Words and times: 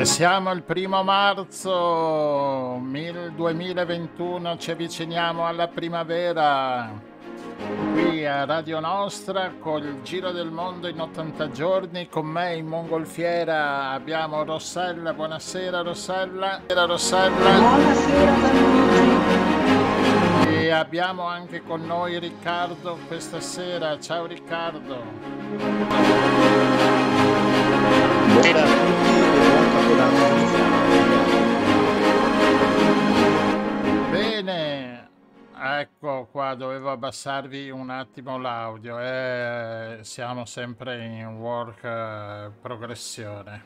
E 0.00 0.06
siamo 0.06 0.50
il 0.52 0.62
primo 0.62 1.02
marzo 1.02 2.80
2021, 2.80 4.56
ci 4.56 4.70
avviciniamo 4.70 5.44
alla 5.46 5.68
primavera 5.68 6.90
qui 7.92 8.24
a 8.24 8.46
Radio 8.46 8.80
Nostra 8.80 9.52
col 9.60 10.00
Giro 10.02 10.30
del 10.32 10.50
Mondo 10.50 10.88
in 10.88 10.98
80 10.98 11.50
giorni. 11.50 12.08
Con 12.08 12.24
me 12.24 12.56
in 12.56 12.66
mongolfiera 12.66 13.90
abbiamo 13.90 14.42
Rossella. 14.42 15.12
Buonasera 15.12 15.82
Rossella. 15.82 16.62
Buonasera 16.64 16.84
Rossella. 16.86 17.58
Buonasera. 17.58 18.48
E 20.48 20.70
abbiamo 20.70 21.24
anche 21.24 21.62
con 21.62 21.84
noi 21.84 22.18
Riccardo 22.18 22.96
questa 23.06 23.40
sera. 23.40 24.00
Ciao 24.00 24.24
Riccardo. 24.24 25.02
Buonasera 28.28 28.99
Bene, 34.10 35.08
ecco 35.56 36.28
qua, 36.30 36.54
dovevo 36.54 36.90
abbassarvi 36.90 37.70
un 37.70 37.90
attimo 37.90 38.38
l'audio, 38.38 38.98
eh, 39.00 39.98
siamo 40.02 40.44
sempre 40.44 41.04
in 41.04 41.36
work 41.36 41.84
eh, 41.84 42.50
progressione. 42.60 43.64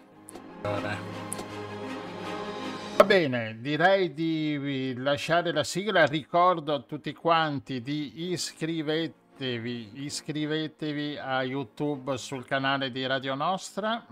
Va 2.97 3.05
bene, 3.05 3.59
direi 3.61 4.15
di 4.15 4.95
lasciare 4.97 5.53
la 5.53 5.65
sigla, 5.65 6.07
ricordo 6.07 6.75
a 6.75 6.81
tutti 6.81 7.13
quanti 7.13 7.83
di 7.83 8.31
iscrivetevi, 8.31 10.03
iscrivetevi 10.05 11.19
a 11.19 11.43
YouTube 11.43 12.17
sul 12.17 12.45
canale 12.45 12.91
di 12.91 13.05
Radio 13.07 13.35
Nostra 13.35 14.05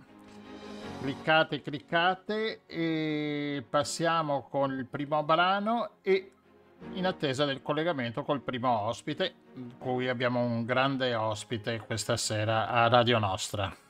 cliccate 1.03 1.62
cliccate 1.62 2.61
e 2.64 3.64
passiamo 3.69 4.47
con 4.48 4.70
il 4.72 4.86
primo 4.86 5.20
brano 5.25 5.94
e 6.00 6.31
in 6.92 7.06
attesa 7.06 7.44
del 7.44 7.61
collegamento 7.61 8.22
col 8.22 8.41
primo 8.41 8.70
ospite 8.83 9.34
cui 9.78 10.09
abbiamo 10.09 10.41
un 10.41 10.64
grande 10.64 11.17
ospite 11.17 11.81
questa 11.81 12.17
sera 12.17 12.69
a 12.69 12.86
Radio 12.86 13.19
Nostra 13.19 13.81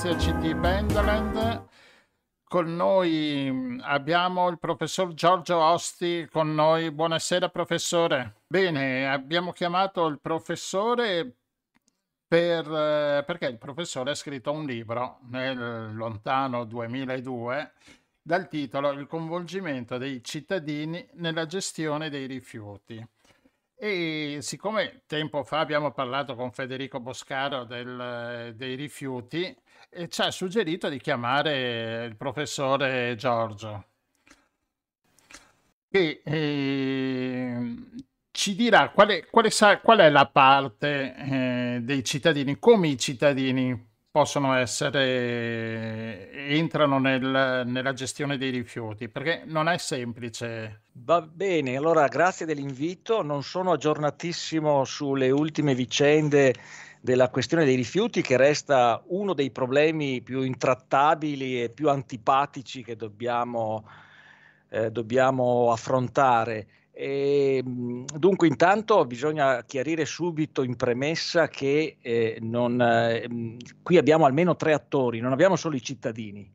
grazie 0.00 0.10
a 0.10 0.16
CD 0.16 0.54
Bendaland. 0.54 1.66
Con 2.44 2.76
noi 2.76 3.48
mm, 3.50 3.80
abbiamo 3.82 4.48
il 4.48 4.60
professor 4.60 5.12
Giorgio 5.12 5.56
Osti 5.56 6.28
con 6.30 6.54
noi. 6.54 6.92
Buonasera 6.92 7.48
professore. 7.48 8.42
Bene, 8.46 9.10
abbiamo 9.10 9.50
chiamato 9.50 10.06
il 10.06 10.20
professore 10.20 11.38
per, 12.28 12.64
eh, 12.64 13.24
perché 13.26 13.46
il 13.46 13.58
professore 13.58 14.12
ha 14.12 14.14
scritto 14.14 14.52
un 14.52 14.66
libro 14.66 15.18
nel 15.30 15.92
lontano 15.92 16.64
2002 16.64 17.72
dal 18.22 18.46
titolo 18.46 18.92
Il 18.92 19.08
coinvolgimento 19.08 19.98
dei 19.98 20.22
cittadini 20.22 21.04
nella 21.14 21.46
gestione 21.46 22.08
dei 22.08 22.26
rifiuti. 22.26 23.04
E 23.80 24.38
siccome 24.42 25.02
tempo 25.06 25.44
fa 25.44 25.60
abbiamo 25.60 25.92
parlato 25.92 26.34
con 26.34 26.50
Federico 26.52 26.98
Boscaro 27.00 27.64
del- 27.64 28.52
dei 28.56 28.74
rifiuti, 28.74 29.56
ci 30.08 30.20
ha 30.20 30.30
suggerito 30.32 30.88
di 30.88 30.98
chiamare 30.98 32.04
il 32.06 32.16
professore 32.16 33.14
Giorgio, 33.16 33.84
che 35.90 36.20
ehm, 36.24 37.94
ci 38.30 38.54
dirà 38.54 38.90
quale, 38.90 39.26
quale 39.30 39.50
sa- 39.50 39.80
qual 39.80 39.98
è 40.00 40.10
la 40.10 40.26
parte 40.28 41.14
eh, 41.16 41.78
dei 41.82 42.04
cittadini, 42.04 42.58
come 42.58 42.88
i 42.88 42.98
cittadini 42.98 43.87
possono 44.18 44.54
essere, 44.54 46.32
entrano 46.32 46.98
nel- 46.98 47.62
nella 47.66 47.92
gestione 47.92 48.36
dei 48.36 48.50
rifiuti, 48.50 49.08
perché 49.08 49.42
non 49.44 49.68
è 49.68 49.78
semplice. 49.78 50.80
Va 50.94 51.20
bene, 51.22 51.76
allora 51.76 52.08
grazie 52.08 52.44
dell'invito. 52.44 53.22
Non 53.22 53.44
sono 53.44 53.70
aggiornatissimo 53.70 54.84
sulle 54.84 55.30
ultime 55.30 55.72
vicende 55.76 56.52
della 57.00 57.28
questione 57.28 57.64
dei 57.64 57.76
rifiuti, 57.76 58.20
che 58.20 58.36
resta 58.36 59.00
uno 59.10 59.34
dei 59.34 59.52
problemi 59.52 60.20
più 60.20 60.42
intrattabili 60.42 61.62
e 61.62 61.70
più 61.70 61.88
antipatici 61.88 62.82
che 62.82 62.96
dobbiamo, 62.96 63.88
eh, 64.70 64.90
dobbiamo 64.90 65.70
affrontare. 65.70 66.66
E, 67.00 67.62
mh, 67.64 68.06
dunque, 68.16 68.48
intanto 68.48 69.04
bisogna 69.04 69.62
chiarire 69.64 70.04
subito 70.04 70.64
in 70.64 70.74
premessa 70.74 71.46
che 71.46 71.98
eh, 72.00 72.38
non, 72.40 72.80
eh, 72.82 73.56
qui 73.84 73.98
abbiamo 73.98 74.24
almeno 74.24 74.56
tre 74.56 74.72
attori, 74.72 75.20
non 75.20 75.30
abbiamo 75.30 75.54
solo 75.54 75.76
i 75.76 75.80
cittadini, 75.80 76.50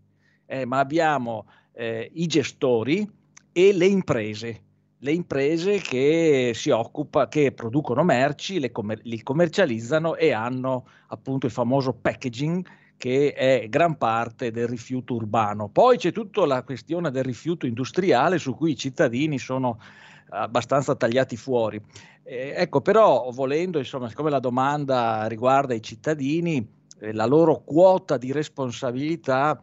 eh, 0.45 0.66
ma 0.66 0.80
abbiamo 0.80 1.45
eh, 1.72 2.12
i 2.16 2.28
gestori 2.28 3.10
e 3.54 3.72
le 3.72 3.86
imprese. 3.86 4.62
Le 4.98 5.13
imprese 5.13 5.78
che 5.78 6.51
si 6.54 6.72
occupa, 6.72 7.30
che 7.30 7.54
producono 7.54 8.04
merci, 8.04 8.60
le 8.60 8.74
commer- 8.74 9.04
li 9.06 9.24
commercializzano 9.24 10.18
e 10.18 10.34
hanno 10.34 10.88
appunto 11.07 11.45
il 11.45 11.54
famoso 11.54 11.94
packaging 11.94 12.68
che 12.98 13.31
è 13.34 13.68
gran 13.69 13.98
parte 13.98 14.51
del 14.51 14.68
rifiuto 14.68 15.13
urbano. 15.16 15.69
Poi 15.69 15.98
c'è 15.98 16.12
tutta 16.12 16.45
la 16.45 16.63
questione 16.63 17.12
del 17.12 17.24
rifiuto 17.24 17.66
industriale 17.66 18.38
su 18.38 18.56
cui 18.56 18.72
i 18.72 18.78
cittadini 18.78 19.40
sono 19.40 19.80
abbastanza 20.33 20.95
tagliati 20.95 21.38
fuori. 21.38 21.81
Eh, 22.24 22.53
ecco, 22.56 22.81
però 22.81 23.30
volendo, 23.31 23.77
insomma, 23.77 24.09
siccome 24.09 24.30
la 24.30 24.39
domanda 24.39 25.27
riguarda 25.27 25.74
i 25.74 25.81
cittadini, 25.81 26.65
eh, 27.00 27.13
la 27.13 27.25
loro 27.25 27.63
quota 27.63 28.18
di 28.18 28.31
responsabilità 28.31 29.62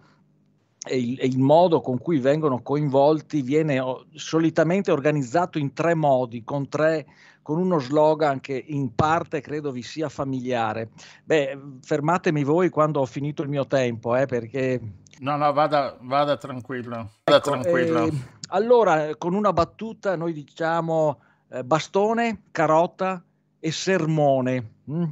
e 0.86 0.98
il, 0.98 1.20
e 1.20 1.26
il, 1.26 1.38
modo 1.38 1.80
con 1.80 1.98
cui 1.98 2.18
vengono 2.18 2.62
coinvolti 2.62 3.42
viene 3.42 3.80
o, 3.80 4.06
solitamente 4.14 4.90
organizzato 4.90 5.58
in 5.58 5.72
tre 5.72 5.94
modi, 5.94 6.42
con, 6.42 6.68
tre, 6.68 7.06
con 7.42 7.58
uno 7.58 7.78
slogan 7.78 8.40
che 8.40 8.62
in 8.68 8.94
parte 8.94 9.40
credo 9.40 9.72
vi 9.72 9.82
sia 9.82 10.08
familiare. 10.08 10.90
Beh, 11.24 11.58
fermatemi 11.82 12.44
voi 12.44 12.70
quando 12.70 13.00
ho 13.00 13.06
finito 13.06 13.42
il 13.42 13.48
mio 13.48 13.66
tempo, 13.66 14.16
eh, 14.16 14.26
perché... 14.26 14.80
No, 15.20 15.36
no, 15.36 15.52
vada, 15.52 15.96
vada 16.00 16.36
tranquillo. 16.36 17.10
Vada 17.24 17.38
ecco, 17.38 17.50
tranquillo. 17.50 18.06
Eh, 18.06 18.12
allora, 18.48 19.14
con 19.16 19.34
una 19.34 19.52
battuta 19.52 20.16
noi 20.16 20.32
diciamo 20.32 21.20
eh, 21.50 21.62
bastone, 21.62 22.44
carota 22.50 23.22
e 23.58 23.70
sermone. 23.70 24.72
Mm? 24.90 25.04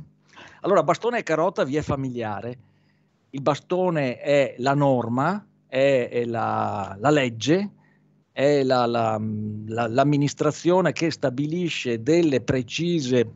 Allora, 0.62 0.82
bastone 0.82 1.18
e 1.18 1.22
carota 1.22 1.64
vi 1.64 1.76
è 1.76 1.82
familiare. 1.82 2.58
Il 3.30 3.42
bastone 3.42 4.18
è 4.18 4.54
la 4.58 4.74
norma, 4.74 5.46
è, 5.66 6.08
è 6.10 6.24
la, 6.24 6.96
la, 6.98 7.10
legge, 7.10 7.70
è 8.32 8.62
la, 8.62 8.86
la, 8.86 9.18
l'amministrazione 9.18 10.92
che 10.92 11.10
stabilisce 11.10 12.02
delle 12.02 12.40
precise, 12.40 13.30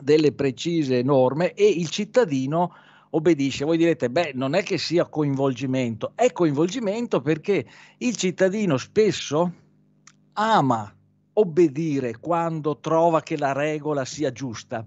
delle 0.00 0.32
precise 0.32 1.02
norme 1.02 1.52
e 1.52 1.68
il 1.68 1.90
cittadino 1.90 2.74
obbedisce. 3.10 3.64
Voi 3.64 3.76
direte, 3.76 4.10
beh, 4.10 4.32
non 4.34 4.54
è 4.54 4.62
che 4.62 4.78
sia 4.78 5.06
coinvolgimento, 5.06 6.12
è 6.14 6.32
coinvolgimento 6.32 7.20
perché 7.20 7.66
il 7.98 8.16
cittadino 8.16 8.76
spesso 8.76 9.52
ama 10.34 10.94
obbedire 11.32 12.18
quando 12.18 12.78
trova 12.78 13.22
che 13.22 13.36
la 13.36 13.52
regola 13.52 14.04
sia 14.04 14.32
giusta. 14.32 14.86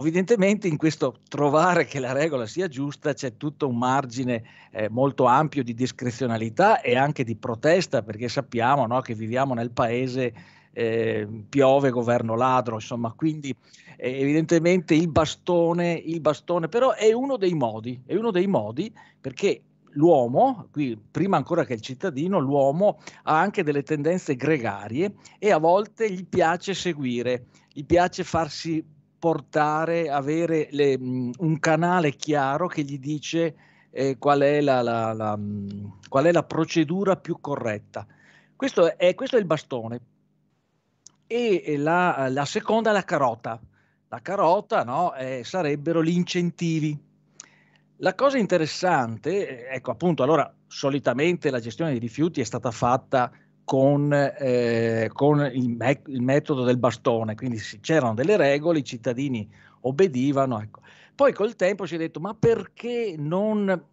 Evidentemente 0.00 0.68
in 0.68 0.76
questo 0.76 1.22
trovare 1.28 1.84
che 1.84 1.98
la 1.98 2.12
regola 2.12 2.46
sia 2.46 2.68
giusta 2.68 3.14
c'è 3.14 3.36
tutto 3.36 3.66
un 3.66 3.76
margine 3.76 4.44
eh, 4.70 4.88
molto 4.88 5.24
ampio 5.24 5.64
di 5.64 5.74
discrezionalità 5.74 6.80
e 6.80 6.96
anche 6.96 7.24
di 7.24 7.34
protesta 7.34 8.02
perché 8.02 8.28
sappiamo 8.28 8.86
no, 8.86 9.00
che 9.00 9.14
viviamo 9.14 9.54
nel 9.54 9.72
paese 9.72 10.32
eh, 10.72 11.26
piove 11.48 11.90
governo 11.90 12.34
ladro, 12.34 12.74
insomma, 12.74 13.12
quindi 13.12 13.54
eh, 13.96 14.20
evidentemente 14.20 14.94
il 14.94 15.08
bastone, 15.08 15.92
il 15.92 16.20
bastone 16.20 16.68
però 16.68 16.92
è 16.92 17.12
uno 17.12 17.36
dei 17.36 17.54
modi, 17.54 18.00
è 18.06 18.14
uno 18.14 18.30
dei 18.30 18.46
modi 18.46 18.92
perché 19.20 19.62
l'uomo, 19.92 20.68
qui 20.70 20.98
prima 21.10 21.36
ancora 21.36 21.64
che 21.64 21.74
il 21.74 21.80
cittadino, 21.80 22.38
l'uomo 22.38 22.98
ha 23.24 23.38
anche 23.38 23.62
delle 23.62 23.82
tendenze 23.82 24.36
gregarie 24.36 25.14
e 25.38 25.50
a 25.50 25.58
volte 25.58 26.10
gli 26.10 26.26
piace 26.26 26.74
seguire, 26.74 27.46
gli 27.72 27.84
piace 27.84 28.24
farsi 28.24 28.84
portare, 29.18 30.08
avere 30.08 30.68
le, 30.70 30.96
un 30.96 31.58
canale 31.58 32.14
chiaro 32.14 32.68
che 32.68 32.82
gli 32.82 32.98
dice 32.98 33.56
eh, 33.90 34.16
qual, 34.18 34.40
è 34.40 34.60
la, 34.60 34.80
la, 34.82 35.12
la, 35.12 35.38
qual, 36.08 36.24
è 36.26 36.32
la, 36.32 36.44
procedura 36.44 37.16
più 37.16 37.38
corretta. 37.40 38.06
Questo 38.54 38.96
è, 38.96 39.14
questo 39.14 39.36
è 39.36 39.40
il 39.40 39.46
bastone. 39.46 40.00
E 41.30 41.76
la, 41.76 42.44
seconda 42.46 42.88
è 42.88 42.92
la 42.94 43.04
carota. 43.04 43.60
La 44.08 44.20
carota 44.22 44.82
no, 44.82 45.14
eh, 45.14 45.42
sarebbero 45.44 46.02
gli 46.02 46.08
incentivi. 46.08 46.98
La 47.98 48.14
cosa 48.14 48.38
interessante, 48.38 49.68
ecco 49.68 49.90
appunto, 49.90 50.22
allora 50.22 50.50
solitamente 50.66 51.50
la 51.50 51.60
gestione 51.60 51.90
dei 51.90 52.00
rifiuti 52.00 52.40
è 52.40 52.44
stata 52.44 52.70
fatta 52.70 53.30
con, 53.64 54.10
eh, 54.12 55.10
con 55.12 55.50
il, 55.52 55.68
me- 55.68 56.02
il, 56.06 56.22
metodo 56.22 56.64
del 56.64 56.78
bastone, 56.78 57.34
quindi 57.34 57.60
c'erano 57.80 58.14
delle 58.14 58.38
regole, 58.38 58.78
i 58.78 58.84
cittadini 58.84 59.46
obbedivano. 59.80 60.62
Ecco. 60.62 60.80
Poi 61.14 61.34
col 61.34 61.54
tempo 61.54 61.84
si 61.84 61.96
è 61.96 61.98
detto, 61.98 62.20
ma 62.20 62.32
perché 62.32 63.14
non 63.18 63.84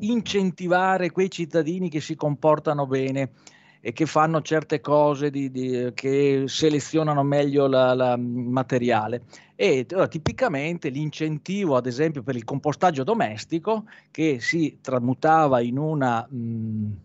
incentivare 0.00 1.10
quei 1.10 1.30
cittadini 1.30 1.88
che 1.88 2.02
si 2.02 2.14
comportano 2.14 2.86
bene 2.86 3.30
e 3.84 3.92
che 3.92 4.06
fanno 4.06 4.40
certe 4.42 4.80
cose, 4.80 5.28
di, 5.28 5.50
di, 5.50 5.90
che 5.92 6.44
selezionano 6.46 7.24
meglio 7.24 7.66
il 7.66 8.14
materiale? 8.18 9.22
E 9.56 9.84
allora, 9.90 10.06
tipicamente 10.06 10.88
l'incentivo, 10.88 11.74
ad 11.74 11.86
esempio, 11.86 12.22
per 12.22 12.36
il 12.36 12.44
compostaggio 12.44 13.02
domestico, 13.02 13.84
che 14.12 14.38
si 14.40 14.78
tramutava 14.80 15.60
in 15.60 15.78
una... 15.78 16.24
Mh, 16.30 16.96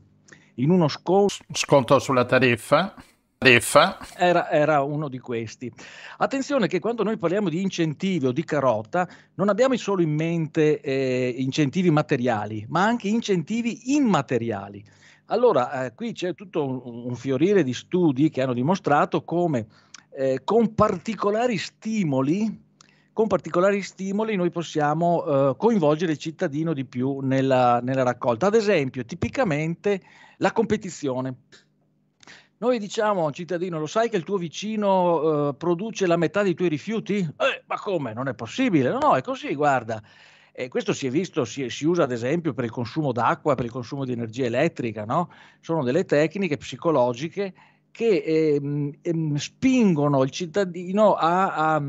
in 0.59 0.69
uno 0.69 0.87
sconto, 0.87 1.33
sconto 1.51 1.99
sulla 1.99 2.25
tariffa. 2.25 2.95
tariffa. 3.37 3.97
Era, 4.15 4.49
era, 4.49 4.81
uno 4.81 5.07
di 5.07 5.19
questi. 5.19 5.71
Attenzione 6.17 6.67
che 6.67 6.79
quando 6.79 7.03
noi 7.03 7.17
parliamo 7.17 7.49
di 7.49 7.61
incentivi 7.61 8.25
o 8.25 8.31
di 8.31 8.43
carota, 8.43 9.07
non 9.35 9.49
abbiamo 9.49 9.75
solo 9.77 10.01
in 10.01 10.13
mente 10.13 10.81
eh, 10.81 11.33
incentivi 11.37 11.91
materiali, 11.91 12.65
ma 12.69 12.83
anche 12.83 13.07
incentivi 13.07 13.95
immateriali. 13.95 14.83
Allora, 15.27 15.85
eh, 15.85 15.93
qui 15.93 16.13
c'è 16.13 16.33
tutto 16.33 16.65
un, 16.65 16.81
un, 17.05 17.15
fiorire 17.15 17.63
di 17.63 17.73
studi 17.73 18.29
che 18.29 18.41
hanno 18.41 18.53
dimostrato 18.53 19.23
come 19.23 19.67
eh, 20.11 20.41
con 20.43 20.73
particolari 20.73 21.57
stimoli 21.57 22.65
con 23.17 23.25
particolari 23.25 23.81
stimoli 23.81 24.35
noi 24.35 24.51
possiamo 24.51 25.25
eh, 25.25 25.55
coinvolgere 25.57 26.11
il 26.11 26.19
cittadino 26.19 26.71
di 26.71 26.85
più 26.85 27.17
nella, 27.21 27.79
nella, 27.81 28.03
raccolta. 28.03 28.45
Ad 28.45 28.53
esempio, 28.53 29.03
tipicamente 29.05 30.01
la 30.37 30.51
competizione. 30.51 31.35
Noi 32.59 32.77
diciamo 32.77 33.23
a 33.23 33.25
un 33.25 33.33
cittadino, 33.33 33.79
lo 33.79 33.87
sai 33.87 34.09
che 34.09 34.17
il 34.17 34.23
tuo 34.23 34.37
vicino 34.37 35.49
eh, 35.49 35.55
produce 35.55 36.05
la 36.05 36.15
metà 36.15 36.43
dei 36.43 36.53
tuoi 36.53 36.69
rifiuti? 36.69 37.17
Eh, 37.17 37.63
ma 37.65 37.79
come? 37.79 38.13
Non 38.13 38.27
è 38.27 38.35
possibile. 38.35 38.91
No, 38.91 39.15
è 39.15 39.23
così, 39.23 39.55
guarda. 39.55 39.99
E 40.59 40.69
questo 40.69 40.91
si 40.91 41.05
è 41.05 41.11
visto, 41.11 41.45
si, 41.45 41.69
si, 41.69 41.85
usa 41.85 42.01
ad 42.01 42.11
esempio 42.11 42.51
per 42.51 42.63
il 42.63 42.71
consumo 42.71 43.11
d'acqua, 43.11 43.53
per 43.53 43.65
il 43.65 43.69
consumo 43.69 44.05
di 44.05 44.13
energia 44.13 44.45
elettrica, 44.45 45.05
no? 45.05 45.29
Sono 45.61 45.83
delle 45.83 46.03
tecniche 46.03 46.57
psicologiche 46.57 47.53
che 47.91 48.23
ehm, 48.25 48.91
ehm, 49.03 49.35
spingono 49.35 50.23
il 50.23 50.31
cittadino 50.31 51.13
a, 51.13 51.75
a 51.75 51.81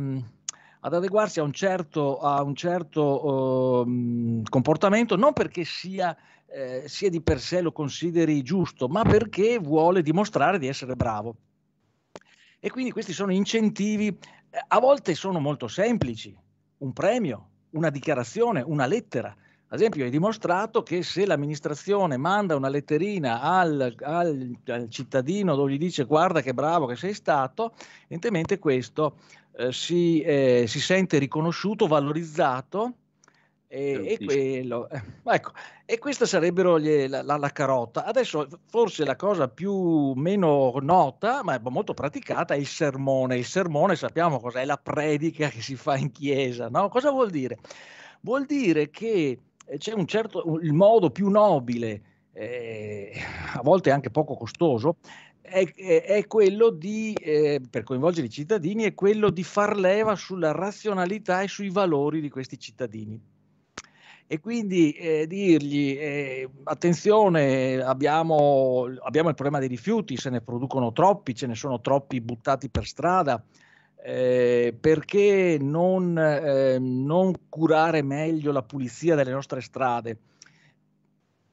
ad 0.81 0.95
adeguarsi 0.95 1.41
a 1.41 1.45
un 1.45 1.53
certo, 1.53 2.19
a 2.19 2.43
un 2.43 2.55
certo 2.55 3.85
uh, 3.85 4.43
comportamento, 4.51 5.17
non 5.17 5.33
perché 5.33 5.65
sia, 5.65 6.15
eh, 6.47 6.85
sia 6.87 7.09
di 7.09 7.23
per 7.23 7.41
sé 7.41 7.63
lo 7.63 7.73
consideri 7.73 8.43
giusto, 8.43 8.87
ma 8.87 9.03
perché 9.03 9.59
vuole 9.59 10.03
dimostrare 10.03 10.59
di 10.59 10.67
essere 10.67 10.95
bravo. 10.95 11.37
E 12.61 12.71
quindi 12.71 12.93
questi 12.93 13.15
sono 13.15 13.33
incentivi, 13.33 14.15
a 14.69 14.79
volte 14.79 15.15
sono 15.15 15.41
molto 15.41 15.69
semplici, 15.69 16.37
un 16.79 16.93
premio, 16.93 17.49
una 17.71 17.91
dichiarazione, 17.91 18.63
una 18.65 18.87
lettera. 18.87 19.35
Ad 19.71 19.79
esempio, 19.79 20.07
è 20.07 20.11
dimostrato 20.11 20.83
che 20.83 21.03
se 21.03 21.27
l'amministrazione 21.27 22.17
manda 22.17 22.57
una 22.57 22.69
letterina 22.69 23.43
al, 23.43 23.95
al- 24.01 24.57
al 24.67 24.89
cittadino 24.89 25.55
dove 25.55 25.73
gli 25.73 25.79
dice 25.79 26.05
guarda 26.05 26.41
che 26.41 26.55
bravo 26.55 26.87
che 26.87 26.97
sei 26.97 27.13
stato, 27.13 27.75
evidentemente 28.05 28.59
questo 28.59 29.17
eh, 29.57 29.73
si, 29.73 30.21
eh, 30.23 30.65
si 30.67 30.81
sente 30.81 31.19
riconosciuto, 31.19 31.87
valorizzato 31.87 32.95
e, 33.71 33.93
e 34.07 34.19
quello, 34.25 34.89
ecco, 35.25 35.53
e 35.85 35.99
questa 35.99 36.25
sarebbero 36.25 36.79
gli- 36.81 37.07
la, 37.07 37.23
la- 37.23 37.37
la 37.37 37.51
carota. 37.51 38.05
Adesso 38.05 38.49
forse 38.67 39.05
la 39.05 39.15
cosa 39.17 39.49
più 39.49 40.13
meno 40.15 40.75
nota, 40.81 41.43
ma 41.45 41.61
molto 41.65 41.93
praticata, 41.95 42.55
è 42.55 42.57
il 42.57 42.67
sermone. 42.67 43.37
Il 43.37 43.45
sermone 43.45 43.95
sappiamo 43.95 44.41
cos'è, 44.41 44.65
la 44.65 44.79
predica 44.79 45.49
che 45.49 45.61
si 45.61 45.77
fa 45.77 45.97
in 45.97 46.11
chiesa, 46.11 46.69
no? 46.69 46.89
Cosa 46.89 47.11
vuol 47.11 47.31
dire? 47.31 47.59
Vuol 48.23 48.47
dire 48.47 48.89
che 48.91 49.39
eh, 49.67 49.77
c'è 49.79 49.93
un 49.93 50.07
certo, 50.07 50.59
il 50.63 50.73
modo 50.73 51.11
più 51.11 51.29
nobile, 51.29 52.03
eh, 52.33 53.13
a 53.55 53.61
volte 53.63 53.91
anche 53.91 54.11
poco 54.11 54.35
costoso, 54.35 54.97
è, 55.41 55.63
è- 55.75 56.03
è 56.05 56.27
quello 56.27 56.71
di, 56.71 57.13
eh, 57.15 57.61
per 57.71 57.83
coinvolgere 57.83 58.27
i 58.27 58.31
cittadini, 58.31 58.85
è 58.85 58.95
quello 58.95 59.31
di 59.31 59.45
far 59.45 59.77
leva 59.77 60.15
sulla 60.17 60.53
razionalità 60.53 61.43
e 61.43 61.49
sui 61.49 61.69
valori 61.71 62.21
di 62.21 62.29
questi 62.31 62.59
cittadini. 62.59 63.37
E 64.31 64.41
quindi 64.41 64.93
eh, 64.93 65.27
dirgli, 65.27 65.97
eh, 65.99 66.47
attenzione, 66.65 67.81
abbiamo, 67.81 68.85
abbiamo 69.01 69.31
il 69.31 69.35
problema 69.35 69.59
dei 69.59 69.69
rifiuti, 69.69 70.19
se 70.19 70.29
ne 70.29 70.43
producono 70.43 70.93
troppi, 70.93 71.35
ce 71.35 71.47
ne 71.47 71.55
sono 71.55 71.81
troppi 71.81 72.21
buttati 72.21 72.69
per 72.69 72.85
strada, 72.85 73.43
eh, 74.05 74.77
perché 74.79 75.57
non, 75.59 76.19
eh, 76.19 76.79
non 76.79 77.33
curare 77.49 78.03
meglio 78.03 78.53
la 78.53 78.63
pulizia 78.63 79.15
delle 79.15 79.31
nostre 79.31 79.63
strade? 79.63 80.19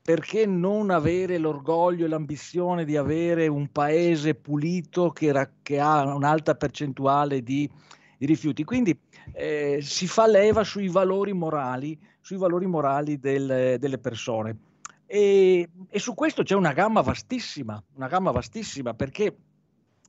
Perché 0.02 0.46
non 0.46 0.90
avere 0.90 1.38
l'orgoglio 1.38 2.04
e 2.04 2.10
l'ambizione 2.10 2.84
di 2.84 2.98
avere 2.98 3.48
un 3.48 3.72
paese 3.72 4.36
pulito 4.36 5.12
che, 5.12 5.32
ra- 5.32 5.50
che 5.64 5.80
ha 5.80 6.14
un'alta 6.14 6.56
percentuale 6.56 7.42
di, 7.42 7.70
di 8.18 8.26
rifiuti? 8.26 8.66
Quindi 8.66 9.00
eh, 9.32 9.80
si 9.82 10.08
fa 10.08 10.28
leva 10.28 10.66
sui 10.66 10.90
valori 10.90 11.32
morali, 11.32 11.98
sui 12.26 12.38
valori 12.38 12.66
morali 12.66 13.20
del- 13.20 13.78
delle 13.78 14.00
persone. 14.00 14.58
E, 15.06 15.70
e 15.88 16.00
su 16.00 16.16
questo 16.16 16.42
c'è 16.42 16.56
una 16.56 16.74
gamma 16.74 17.02
vastissima, 17.02 17.80
una 17.98 18.08
gamma 18.08 18.32
vastissima 18.32 18.96
perché 18.96 19.36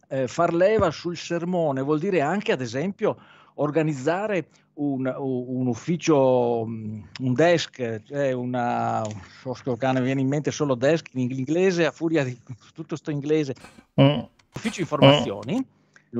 eh, 0.09 0.27
far 0.27 0.55
leva 0.55 0.91
sul 0.91 1.19
sermone 1.19 1.83
vuol 1.83 1.99
dire 1.99 2.23
anche, 2.23 2.53
ad 2.53 2.63
esempio, 2.63 3.19
organizzare 3.57 4.49
un, 4.77 5.13
un 5.15 5.67
ufficio, 5.67 6.65
mm, 6.67 7.03
un 7.21 7.35
desk, 7.35 8.03
cioè 8.05 8.33
una, 8.33 9.03
so 9.43 9.53
che 9.77 9.93
mi 9.93 10.01
viene 10.01 10.23
in 10.23 10.29
mente 10.29 10.51
solo 10.51 10.75
desk 10.75 11.11
in 11.13 11.31
inglese, 11.31 11.85
a 11.85 11.91
furia 11.91 12.25
di 12.25 12.35
tutto 12.73 12.97
sto 12.97 13.11
inglese, 13.11 13.55
Mm. 14.01 14.21
ufficio 14.55 14.81
informazioni 14.81 15.63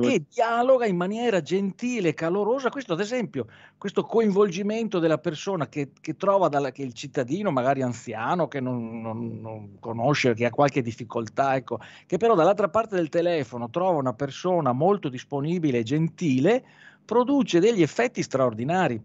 che 0.01 0.23
dialoga 0.29 0.85
in 0.85 0.95
maniera 0.95 1.41
gentile, 1.41 2.13
calorosa. 2.13 2.69
Questo, 2.69 2.93
ad 2.93 2.99
esempio, 2.99 3.47
questo 3.77 4.03
coinvolgimento 4.03 4.99
della 4.99 5.17
persona 5.17 5.67
che, 5.67 5.91
che 5.99 6.15
trova 6.15 6.47
dalla, 6.47 6.71
che 6.71 6.83
il 6.83 6.93
cittadino, 6.93 7.51
magari 7.51 7.81
anziano, 7.81 8.47
che 8.47 8.59
non, 8.59 9.01
non- 9.01 9.39
non 9.39 9.79
conosce, 9.79 10.33
che 10.33 10.45
ha 10.45 10.49
qualche 10.49 10.81
difficoltà, 10.81 11.55
ecco, 11.55 11.79
che 12.05 12.17
però 12.17 12.35
dall'altra 12.35 12.69
parte 12.69 12.95
del 12.95 13.09
telefono 13.09 13.69
trova 13.69 13.97
una 13.99 14.13
persona 14.13 14.71
molto 14.71 15.09
disponibile 15.09 15.79
e 15.79 15.83
gentile, 15.83 16.63
produce 17.05 17.59
degli 17.59 17.81
effetti 17.81 18.21
straordinari. 18.21 19.01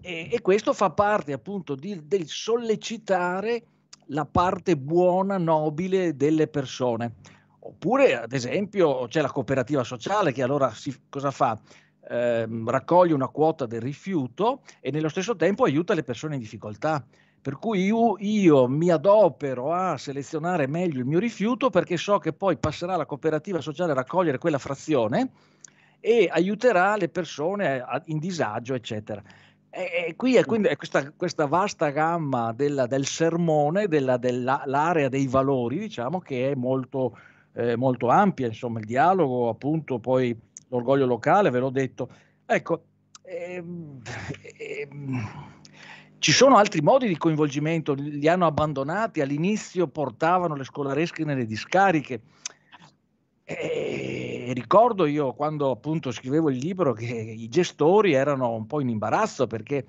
E, 0.00 0.28
e 0.32 0.40
questo 0.40 0.72
fa 0.72 0.90
parte 0.90 1.32
appunto 1.32 1.74
di- 1.76 2.06
del 2.06 2.26
sollecitare 2.26 3.62
la 4.06 4.24
parte 4.26 4.76
buona, 4.76 5.38
nobile 5.38 6.16
delle 6.16 6.48
persone. 6.48 7.14
Oppure, 7.64 8.16
ad 8.16 8.32
esempio, 8.32 9.06
c'è 9.06 9.20
la 9.20 9.30
cooperativa 9.30 9.84
sociale 9.84 10.32
che 10.32 10.42
allora 10.42 10.72
si- 10.72 11.04
cosa 11.08 11.30
fa? 11.30 11.58
Ehm, 12.08 12.68
raccoglie 12.68 13.14
una 13.14 13.28
quota 13.28 13.66
del 13.66 13.80
rifiuto 13.80 14.62
e 14.80 14.90
nello 14.90 15.08
stesso 15.08 15.36
tempo 15.36 15.62
aiuta 15.64 15.94
le 15.94 16.02
persone 16.02 16.34
in 16.34 16.40
difficoltà. 16.40 17.04
Per 17.40 17.58
cui 17.58 17.84
io, 17.84 18.16
io 18.18 18.68
mi 18.68 18.90
adopero 18.90 19.72
a 19.72 19.96
selezionare 19.96 20.66
meglio 20.66 20.98
il 21.00 21.04
mio 21.06 21.18
rifiuto 21.20 21.70
perché 21.70 21.96
so 21.96 22.18
che 22.18 22.32
poi 22.32 22.56
passerà 22.56 22.96
la 22.96 23.06
cooperativa 23.06 23.60
sociale 23.60 23.92
a 23.92 23.96
raccogliere 23.96 24.38
quella 24.38 24.58
frazione 24.58 25.30
e 26.00 26.28
aiuterà 26.30 26.96
le 26.96 27.08
persone 27.08 27.84
in 28.06 28.18
disagio, 28.18 28.74
eccetera. 28.74 29.22
E, 29.70 30.06
e 30.08 30.16
qui 30.16 30.34
è, 30.36 30.44
quindi, 30.44 30.68
è 30.68 30.76
questa, 30.76 31.10
questa 31.12 31.46
vasta 31.46 31.90
gamma 31.90 32.52
della- 32.52 32.86
del 32.86 33.06
sermone, 33.06 33.86
della- 33.88 34.16
della- 34.18 34.62
l'area 34.66 35.08
dei 35.08 35.26
valori, 35.28 35.78
diciamo, 35.78 36.18
che 36.20 36.50
è 36.50 36.54
molto, 36.54 37.16
eh, 37.54 37.76
molto 37.76 38.08
ampia, 38.08 38.46
insomma, 38.46 38.78
il 38.80 38.86
dialogo, 38.86 39.48
appunto, 39.48 39.98
poi 39.98 40.36
l'orgoglio 40.68 41.06
locale, 41.06 41.50
ve 41.50 41.58
l'ho 41.58 41.70
detto. 41.70 42.08
Ecco, 42.46 42.84
ehm, 43.22 44.00
ehm, 44.58 45.52
ci 46.18 46.32
sono 46.32 46.56
altri 46.56 46.80
modi 46.80 47.08
di 47.08 47.16
coinvolgimento, 47.16 47.94
li 47.94 48.28
hanno 48.28 48.46
abbandonati, 48.46 49.20
all'inizio 49.20 49.88
portavano 49.88 50.54
le 50.54 50.64
scolaresche 50.64 51.24
nelle 51.24 51.46
discariche. 51.46 52.22
E 53.44 54.52
ricordo 54.54 55.04
io 55.04 55.34
quando 55.34 55.70
appunto 55.70 56.12
scrivevo 56.12 56.48
il 56.48 56.58
libro 56.58 56.92
che 56.92 57.06
i 57.06 57.48
gestori 57.48 58.12
erano 58.12 58.54
un 58.54 58.66
po' 58.66 58.80
in 58.80 58.88
imbarazzo 58.88 59.46
perché 59.46 59.84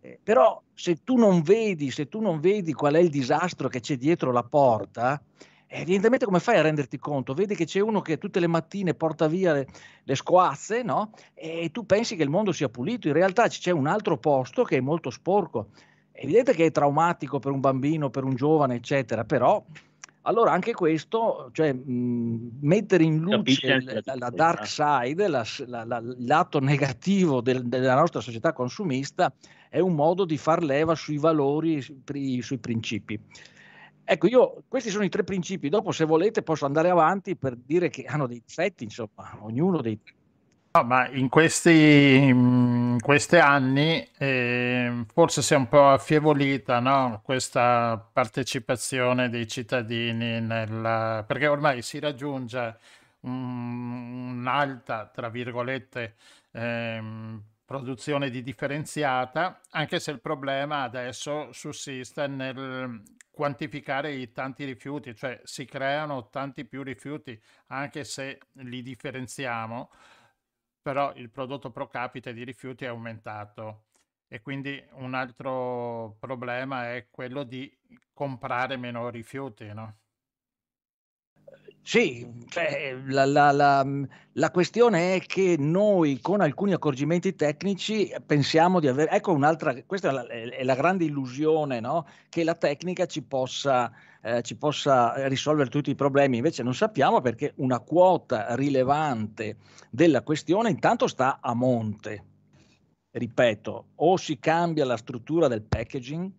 eh, 0.00 0.20
però 0.22 0.62
se 0.74 1.02
tu 1.02 1.16
non 1.16 1.42
vedi, 1.42 1.90
se 1.90 2.08
tu 2.08 2.20
non 2.20 2.38
vedi 2.38 2.72
qual 2.72 2.94
è 2.94 2.98
il 2.98 3.10
disastro 3.10 3.68
che 3.68 3.80
c'è 3.80 3.96
dietro 3.96 4.30
la 4.30 4.44
porta, 4.44 5.20
evidentemente 5.68 6.24
come 6.24 6.40
fai 6.40 6.56
a 6.58 6.62
renderti 6.62 6.98
conto? 6.98 7.34
Vedi 7.34 7.54
che 7.54 7.64
c'è 7.64 7.80
uno 7.80 8.00
che 8.00 8.18
tutte 8.18 8.40
le 8.40 8.46
mattine 8.46 8.94
porta 8.94 9.28
via 9.28 9.52
le, 9.52 9.66
le 10.02 10.14
scoazze, 10.14 10.82
no? 10.82 11.12
E 11.34 11.70
tu 11.70 11.86
pensi 11.86 12.16
che 12.16 12.22
il 12.22 12.30
mondo 12.30 12.52
sia 12.52 12.68
pulito, 12.68 13.06
in 13.06 13.14
realtà 13.14 13.48
c'è 13.48 13.70
un 13.70 13.86
altro 13.86 14.16
posto 14.18 14.64
che 14.64 14.78
è 14.78 14.80
molto 14.80 15.10
sporco. 15.10 15.68
È 16.10 16.24
evidente 16.24 16.52
che 16.54 16.66
è 16.66 16.70
traumatico 16.70 17.38
per 17.38 17.52
un 17.52 17.60
bambino, 17.60 18.10
per 18.10 18.24
un 18.24 18.34
giovane, 18.34 18.74
eccetera, 18.76 19.24
però 19.24 19.62
allora 20.22 20.52
anche 20.52 20.74
questo, 20.74 21.48
cioè 21.52 21.72
mh, 21.72 22.58
mettere 22.60 23.04
in 23.04 23.18
luce 23.18 23.80
la, 24.04 24.14
la 24.16 24.30
dark 24.30 24.66
side, 24.66 25.28
la- 25.28 25.44
il 26.02 26.26
lato 26.26 26.60
negativo 26.60 27.40
del- 27.40 27.66
della 27.66 27.94
nostra 27.94 28.20
società 28.20 28.52
consumista, 28.52 29.32
è 29.70 29.78
un 29.78 29.94
modo 29.94 30.24
di 30.24 30.36
far 30.36 30.62
leva 30.62 30.94
sui 30.94 31.18
valori, 31.18 31.80
sui 31.80 32.58
principi. 32.58 33.18
Ecco, 34.10 34.26
io, 34.26 34.64
questi 34.68 34.88
sono 34.88 35.04
i 35.04 35.10
tre 35.10 35.22
principi. 35.22 35.68
Dopo, 35.68 35.92
se 35.92 36.06
volete, 36.06 36.42
posso 36.42 36.64
andare 36.64 36.88
avanti 36.88 37.36
per 37.36 37.54
dire 37.56 37.90
che 37.90 38.04
hanno 38.04 38.26
dei 38.26 38.42
difetti, 38.44 38.84
insomma, 38.84 39.36
ognuno 39.40 39.82
dei 39.82 40.00
No, 40.70 40.84
ma 40.84 41.08
in 41.08 41.28
questi, 41.28 42.16
in 42.28 42.98
questi 43.02 43.36
anni 43.36 44.06
eh, 44.16 45.04
forse 45.12 45.42
si 45.42 45.52
è 45.54 45.56
un 45.56 45.68
po' 45.68 45.88
affievolita, 45.88 46.78
no? 46.80 47.20
Questa 47.22 47.98
partecipazione 48.12 49.28
dei 49.28 49.46
cittadini 49.48 50.40
nel, 50.40 51.24
perché 51.26 51.46
ormai 51.46 51.82
si 51.82 51.98
raggiunge 51.98 52.78
un- 53.20 54.30
un'alta, 54.38 55.10
tra 55.12 55.28
virgolette, 55.28 56.14
ehm, 56.52 57.42
produzione 57.64 58.30
di 58.30 58.42
differenziata, 58.42 59.60
anche 59.70 60.00
se 60.00 60.10
il 60.12 60.20
problema 60.20 60.82
adesso 60.82 61.52
sussiste 61.52 62.26
nel 62.26 63.02
quantificare 63.38 64.12
i 64.14 64.32
tanti 64.32 64.64
rifiuti, 64.64 65.14
cioè 65.14 65.40
si 65.44 65.64
creano 65.64 66.28
tanti 66.28 66.64
più 66.64 66.82
rifiuti, 66.82 67.40
anche 67.68 68.02
se 68.02 68.40
li 68.54 68.82
differenziamo 68.82 69.90
però 70.82 71.12
il 71.14 71.30
prodotto 71.30 71.70
pro 71.70 71.86
capite 71.86 72.32
di 72.32 72.42
rifiuti 72.44 72.84
è 72.84 72.88
aumentato 72.88 73.84
e 74.26 74.40
quindi 74.40 74.82
un 74.94 75.14
altro 75.14 76.16
problema 76.18 76.94
è 76.94 77.08
quello 77.10 77.44
di 77.44 77.70
comprare 78.12 78.76
meno 78.76 79.08
rifiuti, 79.08 79.66
no? 79.72 79.98
Sì, 81.88 82.28
cioè, 82.48 82.94
la, 83.06 83.24
la- 83.24 83.50
la- 83.50 83.86
la 84.32 84.50
questione 84.50 85.14
è 85.14 85.20
che 85.20 85.56
noi 85.58 86.20
con 86.20 86.42
alcuni 86.42 86.74
accorgimenti 86.74 87.34
tecnici 87.34 88.12
pensiamo 88.26 88.78
di 88.78 88.88
avere, 88.88 89.10
ecco 89.10 89.32
un'altra, 89.32 89.74
questa 89.86 90.10
è 90.10 90.12
la, 90.12 90.26
è 90.26 90.76
grande 90.76 91.04
illusione, 91.04 91.80
no? 91.80 92.06
Che 92.28 92.44
la 92.44 92.54
tecnica 92.54 93.06
ci 93.06 93.22
possa, 93.22 93.90
eh, 94.20 94.42
ci 94.42 94.56
possa 94.56 95.26
risolvere 95.28 95.70
tutti 95.70 95.88
i 95.88 95.94
problemi, 95.94 96.36
invece 96.36 96.62
non 96.62 96.74
sappiamo 96.74 97.22
perché 97.22 97.54
una 97.56 97.78
quota 97.80 98.54
rilevante 98.54 99.56
della 99.88 100.20
questione 100.20 100.68
intanto 100.68 101.06
sta 101.06 101.38
a 101.40 101.54
monte. 101.54 102.24
Ripeto, 103.12 103.86
o 103.94 104.16
si 104.18 104.38
cambia 104.38 104.84
la 104.84 104.98
struttura 104.98 105.48
del 105.48 105.62
packaging, 105.62 106.30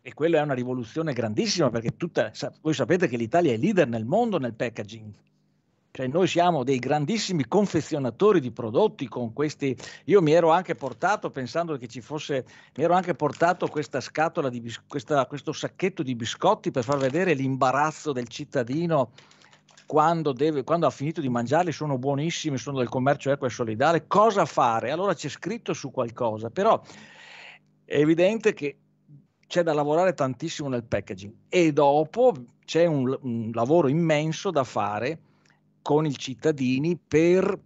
e 0.00 0.14
quella 0.14 0.38
è 0.38 0.42
una 0.42 0.54
rivoluzione 0.54 1.12
grandissima 1.12 1.70
perché 1.70 1.96
tutta, 1.96 2.32
voi 2.60 2.74
sapete 2.74 3.08
che 3.08 3.16
l'Italia 3.16 3.52
è 3.52 3.56
leader 3.56 3.88
nel 3.88 4.04
mondo 4.04 4.38
nel 4.38 4.54
packaging. 4.54 5.12
Cioè 5.90 6.06
noi 6.06 6.28
siamo 6.28 6.62
dei 6.62 6.78
grandissimi 6.78 7.48
confezionatori 7.48 8.40
di 8.40 8.52
prodotti 8.52 9.08
con 9.08 9.32
questi. 9.32 9.76
Io 10.04 10.22
mi 10.22 10.32
ero 10.32 10.50
anche 10.50 10.76
portato, 10.76 11.30
pensando 11.30 11.76
che 11.76 11.88
ci 11.88 12.00
fosse, 12.00 12.44
mi 12.76 12.84
ero 12.84 12.94
anche 12.94 13.14
portato 13.14 13.66
questa 13.66 14.00
scatola 14.00 14.48
di 14.48 14.62
questa- 14.86 15.26
questo 15.26 15.52
sacchetto 15.52 16.02
di 16.02 16.14
biscotti 16.14 16.70
per 16.70 16.84
far 16.84 16.98
vedere 16.98 17.34
l'imbarazzo 17.34 18.12
del 18.12 18.28
cittadino 18.28 19.10
quando, 19.86 20.32
deve, 20.32 20.62
quando 20.62 20.86
ha 20.86 20.90
finito 20.90 21.20
di 21.20 21.30
mangiarli, 21.30 21.72
sono 21.72 21.98
buonissimi, 21.98 22.58
sono 22.58 22.78
del 22.78 22.88
commercio 22.88 23.32
equo 23.32 23.46
e 23.46 23.50
solidale. 23.50 24.06
Cosa 24.06 24.44
fare? 24.44 24.90
Allora 24.90 25.14
c'è 25.14 25.28
scritto 25.28 25.72
su 25.72 25.90
qualcosa, 25.90 26.50
però 26.50 26.80
è 27.84 27.98
evidente 27.98 28.52
che 28.52 28.76
c'è 29.48 29.62
da 29.62 29.72
lavorare 29.72 30.14
tantissimo 30.14 30.68
nel 30.68 30.84
packaging 30.84 31.32
e 31.48 31.72
dopo 31.72 32.34
c'è 32.64 32.84
un, 32.84 33.18
un 33.22 33.50
lavoro 33.52 33.88
immenso 33.88 34.50
da 34.50 34.62
fare 34.62 35.18
con 35.82 36.04
i 36.04 36.16
cittadini 36.16 36.96
per, 36.96 37.58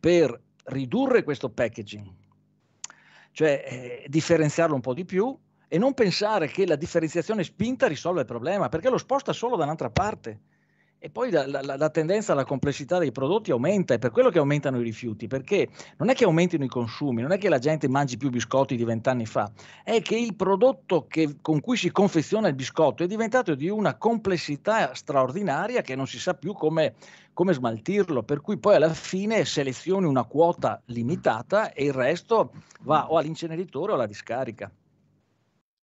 per 0.00 0.38
ridurre 0.64 1.22
questo 1.22 1.50
packaging, 1.50 2.06
cioè 3.30 3.64
eh, 3.64 4.06
differenziarlo 4.08 4.74
un 4.74 4.80
po' 4.80 4.92
di 4.92 5.04
più 5.04 5.38
e 5.68 5.78
non 5.78 5.94
pensare 5.94 6.48
che 6.48 6.66
la 6.66 6.74
differenziazione 6.76 7.44
spinta 7.44 7.86
risolve 7.86 8.20
il 8.20 8.26
problema, 8.26 8.68
perché 8.68 8.90
lo 8.90 8.98
sposta 8.98 9.32
solo 9.32 9.54
da 9.56 9.64
un'altra 9.64 9.90
parte. 9.90 10.40
E 11.00 11.10
poi 11.10 11.30
la, 11.30 11.46
la, 11.46 11.76
la, 11.76 11.90
tendenza 11.90 12.32
alla 12.32 12.44
complessità 12.44 12.98
dei 12.98 13.12
prodotti 13.12 13.52
aumenta, 13.52 13.94
è 13.94 14.00
per 14.00 14.10
quello 14.10 14.30
che 14.30 14.38
aumentano 14.38 14.80
i 14.80 14.82
rifiuti, 14.82 15.28
perché 15.28 15.68
non 15.98 16.08
è 16.08 16.14
che 16.14 16.24
aumentino 16.24 16.64
i 16.64 16.68
consumi, 16.68 17.22
non 17.22 17.30
è 17.30 17.38
che 17.38 17.48
la 17.48 17.60
gente 17.60 17.88
mangi 17.88 18.16
più 18.16 18.30
biscotti 18.30 18.74
di 18.74 18.82
vent'anni 18.82 19.24
fa, 19.24 19.48
è 19.84 20.02
che 20.02 20.16
il 20.16 20.34
prodotto 20.34 21.06
che, 21.06 21.36
con 21.40 21.60
cui 21.60 21.76
si 21.76 21.92
confeziona 21.92 22.48
il 22.48 22.56
biscotto 22.56 23.04
è 23.04 23.06
diventato 23.06 23.54
di 23.54 23.68
una 23.68 23.96
complessità 23.96 24.92
straordinaria 24.92 25.82
che 25.82 25.94
non 25.94 26.08
si 26.08 26.18
sa 26.18 26.34
più 26.34 26.52
come, 26.52 26.94
come 27.32 27.52
smaltirlo, 27.52 28.24
per 28.24 28.40
cui 28.40 28.58
poi 28.58 28.74
alla 28.74 28.92
fine 28.92 29.44
selezioni 29.44 30.04
una 30.04 30.24
quota 30.24 30.82
limitata 30.86 31.72
e 31.72 31.84
il 31.84 31.92
resto 31.92 32.50
va 32.80 33.08
o 33.08 33.18
all'inceneritore 33.18 33.92
o 33.92 33.94
alla 33.94 34.06
discarica. 34.06 34.68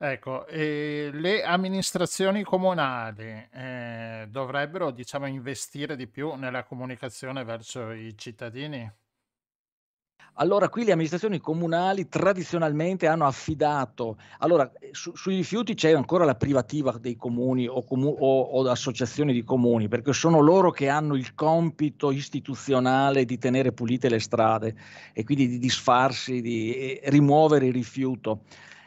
Ecco, 0.07 0.47
e 0.49 1.09
le 1.15 1.43
amministrazioni 1.45 2.43
comunali 2.43 3.49
eh, 3.51 4.27
dovrebbero, 4.29 4.91
diciamo, 4.91 5.27
investire 5.27 5.97
di 5.97 6.07
più 6.07 6.35
nella 6.35 6.63
comunicazione 6.65 7.43
verso 7.43 7.91
i 7.91 8.13
cittadini? 8.15 8.93
Allora, 10.35 10.69
qui 10.69 10.85
le 10.85 10.93
amministrazioni 10.93 11.39
comunali 11.39 12.07
tradizionalmente 12.07 13.07
hanno 13.07 13.25
affidato, 13.25 14.19
allora, 14.41 14.71
su, 14.91 15.17
sui 15.17 15.37
rifiuti 15.37 15.73
c'è 15.73 15.93
ancora 15.93 16.27
la 16.27 16.35
privativa 16.35 16.93
dei 16.99 17.17
comuni 17.17 17.67
o, 17.67 17.83
comu- 17.83 18.15
o, 18.19 18.41
o 18.43 18.69
associazioni 18.69 19.33
di 19.33 19.43
comuni, 19.43 19.89
perché 19.89 20.13
sono 20.13 20.41
loro 20.41 20.71
che 20.71 20.91
hanno 20.91 21.15
il 21.15 21.35
compito 21.35 22.11
istituzionale 22.11 23.25
di 23.25 23.39
tenere 23.39 23.73
pulite 23.73 24.11
le 24.11 24.21
strade 24.21 24.75
e 25.15 25.25
quindi 25.25 25.49
di 25.49 25.59
disfarsi, 25.59 26.43
di 26.43 27.01
rimuovere 27.05 27.69
il 27.69 27.73
rifiuto. 27.73 28.43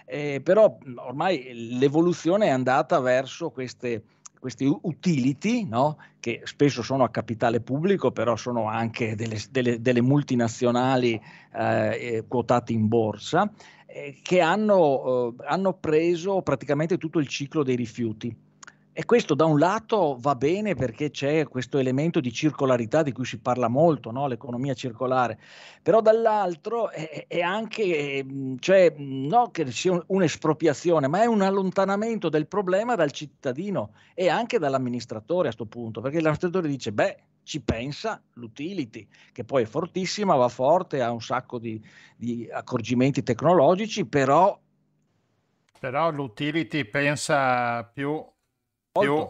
Eh, 0.09 0.39
però 0.41 0.77
ormai 0.95 1.77
l'evoluzione 1.77 2.45
è 2.45 2.49
andata 2.49 2.99
verso 3.01 3.49
queste, 3.49 4.03
questi 4.39 4.65
utility, 4.65 5.67
no? 5.67 5.97
che 6.21 6.41
spesso 6.45 6.81
sono 6.81 7.03
a 7.03 7.09
capitale 7.09 7.59
pubblico, 7.59 8.11
però 8.11 8.37
sono 8.37 8.69
anche 8.69 9.15
delle, 9.15 9.37
delle, 9.51 9.81
delle 9.81 10.01
multinazionali 10.01 11.21
eh, 11.53 12.23
quotate 12.25 12.71
in 12.71 12.87
borsa, 12.87 13.51
eh, 13.85 14.17
che 14.21 14.39
hanno, 14.39 15.35
eh, 15.37 15.45
hanno 15.45 15.73
preso 15.73 16.41
praticamente 16.41 16.97
tutto 16.97 17.19
il 17.19 17.27
ciclo 17.27 17.63
dei 17.63 17.75
rifiuti 17.75 18.33
e 18.99 19.05
questo 19.05 19.35
da 19.35 19.45
un 19.45 19.59
lato 19.59 20.17
va 20.19 20.33
bene 20.33 20.73
perché 20.73 21.11
c'è 21.11 21.47
questo 21.47 21.77
elemento 21.77 22.19
di 22.19 22.33
circolarità 22.33 23.03
di 23.03 23.11
cui 23.11 23.25
si 23.25 23.37
parla 23.37 23.67
molto, 23.67 24.09
no? 24.09 24.25
l'economia 24.25 24.73
circolare, 24.73 25.37
però 25.83 26.01
dall'altro 26.01 26.89
è, 26.89 27.27
è 27.27 27.41
anche, 27.41 28.25
cioè, 28.57 28.95
non 28.97 29.51
che 29.51 29.71
sia 29.71 30.03
un'espropriazione, 30.07 31.07
ma 31.07 31.21
è 31.21 31.27
un 31.27 31.43
allontanamento 31.43 32.27
del 32.29 32.47
problema 32.47 32.95
dal 32.95 33.11
cittadino 33.11 33.91
e 34.15 34.29
anche 34.29 34.57
dall'amministratore 34.57 35.49
a 35.49 35.53
questo 35.53 35.67
punto, 35.67 36.01
perché 36.01 36.17
l'amministratore 36.17 36.67
dice, 36.67 36.91
beh, 36.91 37.17
ci 37.43 37.61
pensa 37.61 38.19
l'utility, 38.33 39.07
che 39.31 39.43
poi 39.43 39.61
è 39.61 39.67
fortissima, 39.67 40.33
va 40.33 40.49
forte, 40.49 41.03
ha 41.03 41.11
un 41.11 41.21
sacco 41.21 41.59
di, 41.59 41.79
di 42.15 42.49
accorgimenti 42.51 43.21
tecnologici, 43.21 44.07
però... 44.07 44.59
Però 45.79 46.09
l'utility 46.09 46.85
pensa 46.85 47.83
più 47.83 48.25
più, 48.99 49.27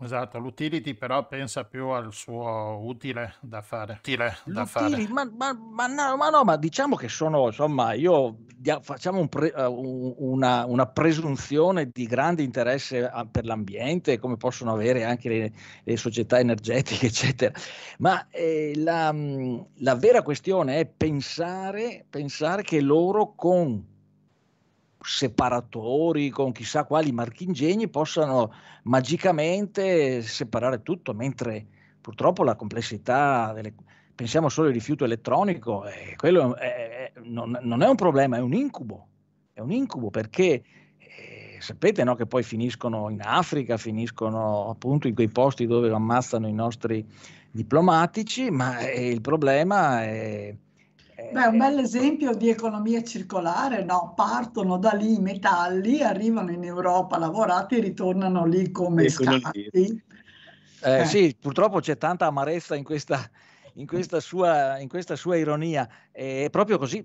esatto, 0.00 0.38
l'utility 0.38 0.94
però 0.94 1.26
pensa 1.26 1.64
più 1.64 1.88
al 1.88 2.12
suo 2.12 2.78
utile 2.82 3.34
da 3.40 3.62
fare. 3.62 3.94
Utile 3.98 4.36
da 4.44 4.64
fare. 4.64 5.08
Ma, 5.08 5.24
ma, 5.24 5.52
ma, 5.52 5.86
no, 5.86 6.16
ma, 6.16 6.28
no, 6.30 6.44
ma 6.44 6.56
diciamo 6.56 6.96
che 6.96 7.08
sono, 7.08 7.46
insomma, 7.46 7.92
io 7.92 8.38
facciamo 8.80 9.20
un 9.20 9.28
pre, 9.28 9.52
uh, 9.54 10.14
una, 10.18 10.64
una, 10.66 10.86
presunzione 10.86 11.90
di 11.92 12.06
grande 12.06 12.42
interesse 12.42 13.10
per 13.30 13.44
l'ambiente, 13.44 14.18
come 14.18 14.36
possono 14.36 14.72
avere 14.72 15.04
anche 15.04 15.28
le, 15.28 15.52
le 15.84 15.96
società 15.96 16.38
energetiche, 16.38 17.06
eccetera. 17.06 17.52
Ma 17.98 18.28
eh, 18.30 18.72
la, 18.76 19.14
la 19.78 19.94
vera 19.94 20.22
questione 20.22 20.80
è 20.80 20.86
pensare, 20.86 22.04
pensare 22.08 22.62
che 22.62 22.80
loro 22.80 23.34
con 23.34 23.96
separatori 25.08 26.28
con 26.28 26.52
chissà 26.52 26.84
quali 26.84 27.12
marchingegni 27.12 27.88
possano 27.88 28.52
magicamente 28.82 30.20
separare 30.20 30.82
tutto, 30.82 31.14
mentre 31.14 31.66
purtroppo 31.98 32.44
la 32.44 32.56
complessità 32.56 33.52
delle, 33.54 33.72
pensiamo 34.14 34.50
solo 34.50 34.68
al 34.68 34.74
rifiuto 34.74 35.06
elettronico, 35.06 35.86
eh, 35.86 36.14
quello 36.16 36.54
è, 36.56 37.12
è, 37.12 37.12
non, 37.22 37.58
non, 37.62 37.82
è 37.82 37.88
un 37.88 37.94
problema, 37.94 38.36
è 38.36 38.40
un 38.40 38.52
incubo, 38.52 39.08
è 39.54 39.60
un 39.60 39.72
incubo 39.72 40.10
perché 40.10 40.62
eh, 40.98 41.56
sapete 41.58 42.04
no, 42.04 42.14
che 42.14 42.26
poi 42.26 42.42
finiscono 42.42 43.08
in 43.08 43.22
Africa, 43.22 43.78
finiscono 43.78 44.68
appunto 44.68 45.08
in 45.08 45.14
quei 45.14 45.30
posti 45.30 45.66
dove 45.66 45.90
ammazzano 45.90 46.46
i 46.46 46.52
nostri 46.52 47.04
diplomatici, 47.50 48.50
ma 48.50 48.78
eh, 48.80 49.08
il 49.08 49.22
problema 49.22 50.02
è 50.02 50.54
Beh, 51.18 51.46
un 51.46 51.58
bel 51.58 51.80
esempio 51.80 52.32
di 52.32 52.48
economia 52.48 53.02
circolare, 53.02 53.82
no? 53.82 54.12
Partono 54.14 54.78
da 54.78 54.92
lì 54.92 55.16
i 55.16 55.20
metalli, 55.20 56.00
arrivano 56.00 56.52
in 56.52 56.62
Europa 56.62 57.18
lavorati 57.18 57.76
e 57.76 57.80
ritornano 57.80 58.46
lì 58.46 58.70
come 58.70 59.08
scarti. 59.08 60.00
Eh, 60.80 61.00
eh. 61.00 61.04
Sì, 61.06 61.36
purtroppo 61.38 61.80
c'è 61.80 61.96
tanta 61.96 62.26
amarezza 62.26 62.76
in 62.76 62.84
questa, 62.84 63.28
in 63.74 63.86
questa, 63.86 64.20
sua, 64.20 64.78
in 64.78 64.88
questa 64.88 65.16
sua, 65.16 65.34
ironia. 65.34 65.88
È 66.12 66.46
proprio 66.50 66.78
così. 66.78 67.04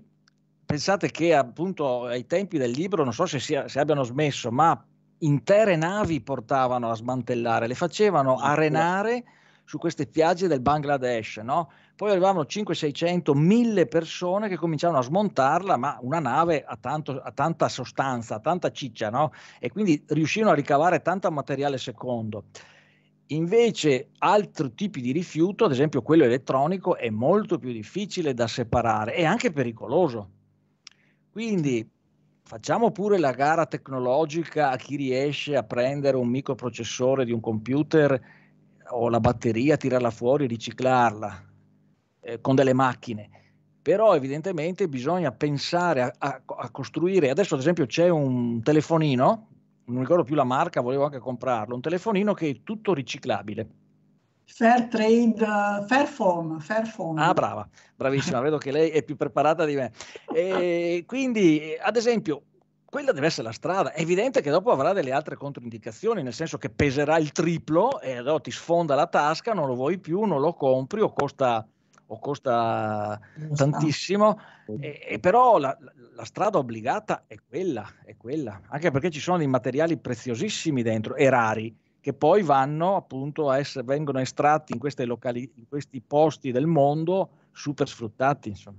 Pensate 0.64 1.10
che 1.10 1.34
appunto 1.34 2.04
ai 2.04 2.24
tempi 2.24 2.56
del 2.56 2.70
libro, 2.70 3.02
non 3.02 3.12
so 3.12 3.26
se, 3.26 3.40
sia, 3.40 3.66
se 3.66 3.80
abbiano 3.80 4.04
smesso, 4.04 4.52
ma 4.52 4.80
intere 5.18 5.74
navi 5.74 6.20
portavano 6.20 6.88
a 6.88 6.94
smantellare, 6.94 7.66
le 7.66 7.74
facevano 7.74 8.36
arenare 8.36 9.24
su 9.64 9.78
queste 9.78 10.04
spiagge 10.04 10.46
del 10.46 10.60
Bangladesh, 10.60 11.38
no? 11.38 11.70
Poi 11.96 12.10
arrivavano 12.10 12.44
5, 12.44 12.74
600, 12.74 13.34
1000 13.34 13.86
persone 13.86 14.48
che 14.48 14.56
cominciavano 14.56 14.98
a 14.98 15.02
smontarla, 15.02 15.76
ma 15.76 15.98
una 16.02 16.18
nave 16.18 16.64
ha, 16.64 16.76
tanto, 16.76 17.20
ha 17.20 17.30
tanta 17.32 17.68
sostanza, 17.68 18.40
tanta 18.40 18.70
ciccia, 18.70 19.10
no? 19.10 19.32
E 19.58 19.70
quindi 19.70 20.04
riuscivano 20.08 20.52
a 20.52 20.56
ricavare 20.56 21.02
tanto 21.02 21.30
materiale 21.30 21.78
secondo. 21.78 22.44
Invece 23.28 24.10
altri 24.18 24.74
tipi 24.74 25.00
di 25.00 25.12
rifiuto, 25.12 25.64
ad 25.64 25.72
esempio 25.72 26.02
quello 26.02 26.24
elettronico, 26.24 26.96
è 26.96 27.08
molto 27.08 27.58
più 27.58 27.72
difficile 27.72 28.34
da 28.34 28.46
separare 28.46 29.14
e 29.14 29.24
anche 29.24 29.50
pericoloso. 29.50 30.30
Quindi 31.32 31.88
facciamo 32.42 32.90
pure 32.90 33.18
la 33.18 33.32
gara 33.32 33.64
tecnologica 33.64 34.70
a 34.70 34.76
chi 34.76 34.96
riesce 34.96 35.56
a 35.56 35.62
prendere 35.62 36.18
un 36.18 36.28
microprocessore 36.28 37.24
di 37.24 37.32
un 37.32 37.40
computer 37.40 38.20
o 38.88 39.08
la 39.08 39.20
batteria, 39.20 39.76
tirarla 39.76 40.10
fuori, 40.10 40.46
riciclarla 40.46 41.44
eh, 42.20 42.40
con 42.40 42.54
delle 42.54 42.72
macchine. 42.72 43.30
Però 43.82 44.14
evidentemente 44.14 44.88
bisogna 44.88 45.30
pensare 45.32 46.02
a, 46.02 46.12
a, 46.16 46.42
a, 46.46 46.70
costruire, 46.70 47.28
adesso 47.28 47.54
ad 47.54 47.60
esempio 47.60 47.84
c'è 47.86 48.08
un 48.08 48.62
telefonino, 48.62 49.48
non 49.86 50.00
ricordo 50.00 50.24
più 50.24 50.34
la 50.34 50.44
marca, 50.44 50.80
volevo 50.80 51.04
anche 51.04 51.18
comprarlo, 51.18 51.74
un 51.74 51.82
telefonino 51.82 52.32
che 52.32 52.48
è 52.48 52.60
tutto 52.62 52.94
riciclabile. 52.94 53.68
Fair 54.46 54.88
trade, 54.88 55.42
uh, 55.42 55.86
Fairphone, 55.86 56.60
Fairphone. 56.60 57.20
Ah, 57.20 57.32
brava, 57.32 57.68
bravissima, 57.96 58.40
vedo 58.40 58.58
che 58.58 58.70
lei 58.70 58.90
è 58.90 59.02
più 59.02 59.16
preparata 59.16 59.64
di 59.64 59.74
me. 59.74 59.92
E 60.32 61.04
quindi, 61.06 61.76
ad 61.80 61.96
esempio, 61.96 62.42
quella 62.94 63.10
deve 63.10 63.26
essere 63.26 63.48
la 63.48 63.52
strada. 63.52 63.92
È 63.92 64.00
evidente 64.00 64.40
che 64.40 64.50
dopo 64.50 64.70
avrà 64.70 64.92
delle 64.92 65.10
altre 65.10 65.34
controindicazioni, 65.34 66.22
nel 66.22 66.32
senso 66.32 66.58
che 66.58 66.70
peserà 66.70 67.18
il 67.18 67.32
triplo 67.32 68.00
e 68.00 68.18
allora 68.18 68.38
ti 68.38 68.52
sfonda 68.52 68.94
la 68.94 69.08
tasca, 69.08 69.52
non 69.52 69.66
lo 69.66 69.74
vuoi 69.74 69.98
più, 69.98 70.22
non 70.22 70.40
lo 70.40 70.52
compri 70.52 71.00
o 71.00 71.12
costa, 71.12 71.66
o 72.06 72.18
costa 72.20 73.18
tantissimo. 73.52 74.38
E, 74.78 75.00
e 75.08 75.18
però 75.18 75.58
la, 75.58 75.76
la, 76.14 76.24
strada 76.24 76.58
obbligata 76.58 77.24
è 77.26 77.34
quella, 77.44 77.84
è 78.04 78.16
quella, 78.16 78.60
anche 78.68 78.92
perché 78.92 79.10
ci 79.10 79.18
sono 79.18 79.38
dei 79.38 79.48
materiali 79.48 79.98
preziosissimi 79.98 80.82
dentro 80.82 81.16
e 81.16 81.28
rari 81.28 81.76
che 81.98 82.12
poi 82.12 82.44
vanno 82.44 82.94
appunto 82.94 83.50
a 83.50 83.58
essere, 83.58 83.84
vengono 83.84 84.20
estratti 84.20 84.72
in, 84.72 84.78
queste 84.78 85.04
locali, 85.04 85.50
in 85.56 85.66
questi 85.66 86.00
posti 86.00 86.52
del 86.52 86.66
mondo 86.66 87.48
super 87.50 87.88
sfruttati. 87.88 88.50
Insomma. 88.50 88.78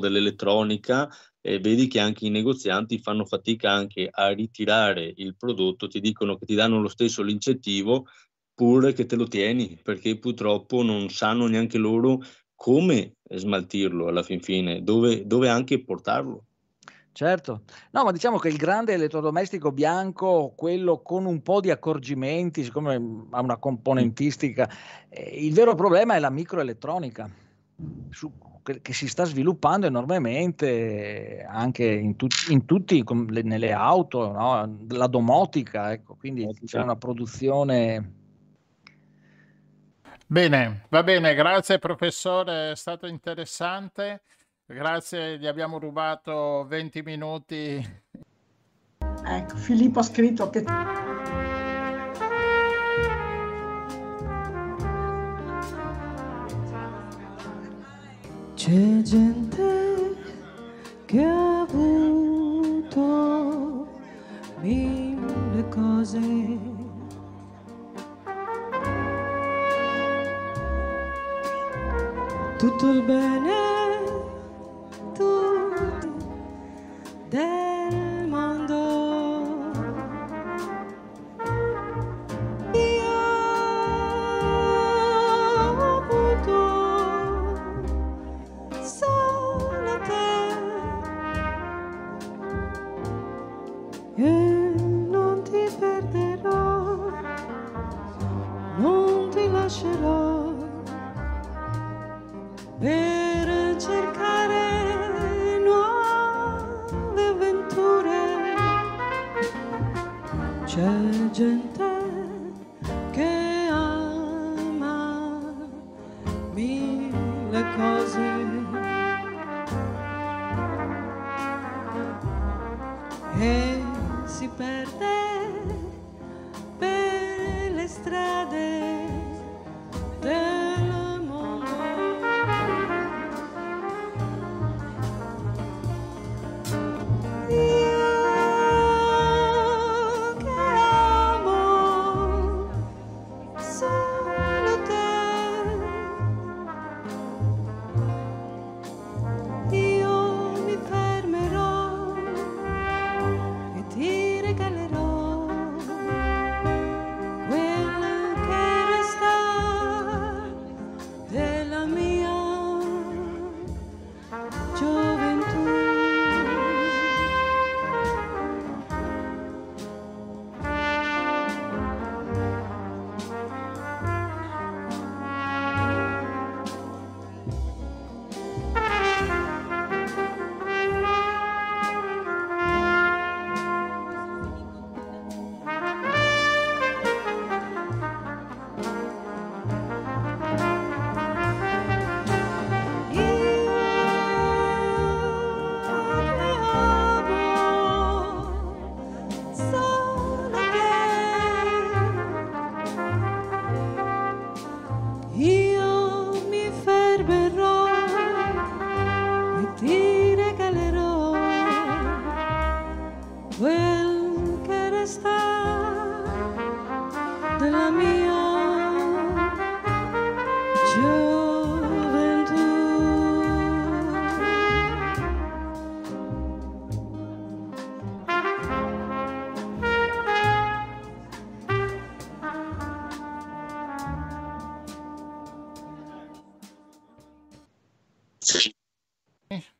dell'elettronica 0.00 1.08
e 1.46 1.58
vedi 1.58 1.88
che 1.88 2.00
anche 2.00 2.24
i 2.24 2.30
negozianti 2.30 2.98
fanno 2.98 3.26
fatica 3.26 3.70
anche 3.70 4.08
a 4.10 4.30
ritirare 4.30 5.12
il 5.16 5.36
prodotto, 5.36 5.88
ti 5.88 6.00
dicono 6.00 6.38
che 6.38 6.46
ti 6.46 6.54
danno 6.54 6.80
lo 6.80 6.88
stesso 6.88 7.22
l'incentivo 7.22 8.06
pure 8.54 8.94
che 8.94 9.04
te 9.04 9.14
lo 9.14 9.28
tieni, 9.28 9.78
perché 9.82 10.18
purtroppo 10.18 10.82
non 10.82 11.10
sanno 11.10 11.46
neanche 11.46 11.76
loro 11.76 12.22
come 12.54 13.16
smaltirlo 13.28 14.06
alla 14.06 14.22
fin 14.22 14.40
fine, 14.40 14.82
dove, 14.82 15.26
dove 15.26 15.50
anche 15.50 15.84
portarlo. 15.84 16.44
Certo, 17.12 17.64
no, 17.90 18.04
ma 18.04 18.10
diciamo 18.10 18.38
che 18.38 18.48
il 18.48 18.56
grande 18.56 18.94
elettrodomestico 18.94 19.70
bianco, 19.70 20.54
quello 20.56 21.02
con 21.02 21.26
un 21.26 21.42
po' 21.42 21.60
di 21.60 21.70
accorgimenti, 21.70 22.64
siccome 22.64 22.94
ha 23.30 23.40
una 23.42 23.58
componentistica, 23.58 24.66
eh, 25.10 25.44
il 25.44 25.52
vero 25.52 25.74
problema 25.74 26.14
è 26.14 26.18
la 26.20 26.30
microelettronica, 26.30 27.30
su, 28.10 28.32
che, 28.62 28.80
che, 28.80 28.92
si 28.92 29.08
sta 29.08 29.24
sviluppando 29.24 29.86
enormemente 29.86 31.46
anche 31.48 31.84
in, 31.84 32.16
tu, 32.16 32.26
in 32.48 32.64
tutti, 32.64 33.04
le, 33.28 33.42
nelle 33.42 33.72
auto, 33.72 34.30
no? 34.30 34.78
la 34.88 35.06
domotica, 35.06 35.92
ecco, 35.92 36.14
quindi 36.16 36.48
c'è 36.64 36.80
una 36.80 36.96
produzione 36.96 38.22
Bene, 40.26 40.86
va 40.88 41.02
bene, 41.02 41.34
grazie 41.34 41.78
professore, 41.78 42.72
è 42.72 42.76
stato 42.76 43.06
interessante. 43.06 44.22
Grazie, 44.64 45.38
gli 45.38 45.46
abbiamo 45.46 45.78
rubato 45.78 46.64
20 46.66 47.02
minuti. 47.02 48.02
Ecco, 49.26 49.56
Filippo 49.56 49.98
ha 49.98 50.02
scritto 50.02 50.48
che 50.48 50.64
C'è 58.64 59.02
gente 59.02 60.16
che 61.04 61.22
ha 61.22 61.60
avuto 61.60 62.96
mille 64.62 65.68
cose. 65.68 66.18
Tutto 72.56 72.90
il 72.90 73.02
bene 73.02 73.73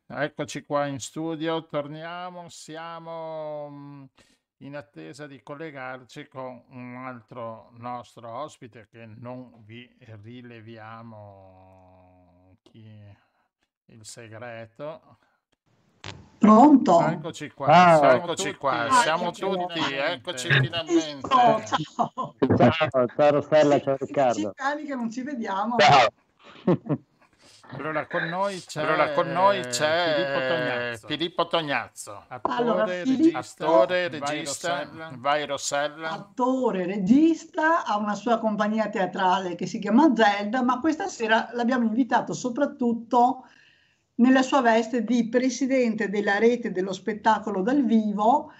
Eccoci 0.07 0.63
qua 0.65 0.85
in 0.85 0.99
studio, 0.99 1.65
torniamo, 1.65 2.47
siamo 2.49 3.69
mm, 3.71 4.03
in 4.57 4.75
attesa 4.75 5.25
di 5.25 5.41
collegarci 5.41 6.27
con 6.27 6.63
un 6.69 6.95
altro 7.05 7.71
nostro 7.77 8.29
ospite 8.29 8.87
che 8.91 9.07
non 9.07 9.63
vi 9.65 9.89
rileviamo 10.21 12.55
chi 12.61 12.85
il 13.85 14.05
segreto. 14.05 15.17
pronto. 16.37 17.01
Eccoci 17.07 17.49
qua, 17.49 17.65
Ah, 17.67 17.97
siamo 17.97 18.13
eccoci 18.15 18.43
tutti, 18.43 18.57
qua, 18.57 18.87
siamo 18.91 19.31
tutti, 19.31 19.79
eccoci 19.91 20.51
finalmente. 20.51 21.27
Ciao, 21.27 21.63
ciao. 21.63 22.35
Ciao, 22.55 23.07
ciao 23.07 23.31
Rossella, 23.31 23.81
ciao 23.81 23.97
Riccardo. 23.99 24.53
anni 24.57 24.85
che 24.85 24.93
non 24.93 25.09
ci 25.09 25.23
vediamo. 25.23 25.77
Ciao. 25.79 26.09
Allora 27.69 28.05
con 28.07 28.23
noi 28.23 28.63
c'è, 28.63 28.81
Allora, 28.81 29.11
con 29.11 29.27
noi 29.31 29.59
c'è 29.61 30.13
Filippo 30.15 30.47
Tognazzo. 30.47 31.07
Filippo 31.07 31.47
Tognazzo, 31.47 32.23
attore, 32.27 32.55
Allora, 32.57 32.85
regista, 32.85 33.13
Filippo- 33.15 33.37
attore, 33.39 34.09
Vai 34.09 34.19
regista, 34.19 34.79
Rossella. 34.83 35.11
vai 35.17 35.45
Rossella. 35.45 36.09
attore, 36.11 36.85
regista, 36.85 37.83
ha 37.85 37.97
una 37.97 38.15
sua 38.15 38.37
compagnia 38.39 38.89
teatrale 38.89 39.55
che 39.55 39.65
si 39.65 39.79
chiama 39.79 40.13
Zelda, 40.15 40.61
ma 40.63 40.79
questa 40.79 41.07
sera 41.07 41.49
l'abbiamo 41.53 41.85
invitato 41.85 42.33
soprattutto 42.33 43.45
nella 44.15 44.43
sua 44.43 44.61
veste 44.61 45.03
di 45.03 45.27
presidente 45.27 46.09
della 46.09 46.37
rete 46.37 46.71
dello 46.71 46.93
spettacolo 46.93 47.61
dal 47.61 47.83
vivo, 47.83 48.51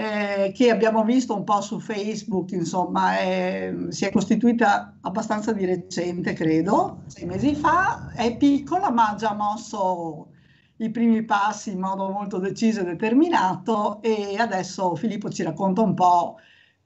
eh, 0.00 0.52
che 0.54 0.70
abbiamo 0.70 1.02
visto 1.04 1.34
un 1.34 1.42
po' 1.44 1.60
su 1.60 1.80
Facebook, 1.80 2.52
insomma, 2.52 3.18
è- 3.18 3.74
si 3.88 4.04
è 4.04 4.12
costituita 4.12 4.98
abbastanza 5.00 5.52
di 5.52 5.64
recente, 5.64 6.34
credo, 6.34 7.02
sei 7.06 7.26
mesi 7.26 7.54
fa, 7.56 8.12
è 8.12 8.36
piccola 8.36 8.90
ma 8.92 9.10
ha 9.10 9.14
già 9.16 9.34
mosso 9.34 10.32
i 10.76 10.90
primi 10.90 11.24
passi 11.24 11.70
in 11.72 11.80
modo 11.80 12.08
molto 12.10 12.38
deciso 12.38 12.80
e 12.80 12.84
determinato 12.84 14.00
e 14.00 14.36
adesso 14.38 14.94
Filippo 14.94 15.30
ci 15.30 15.42
racconta 15.42 15.82
un 15.82 15.94
po' 15.94 16.36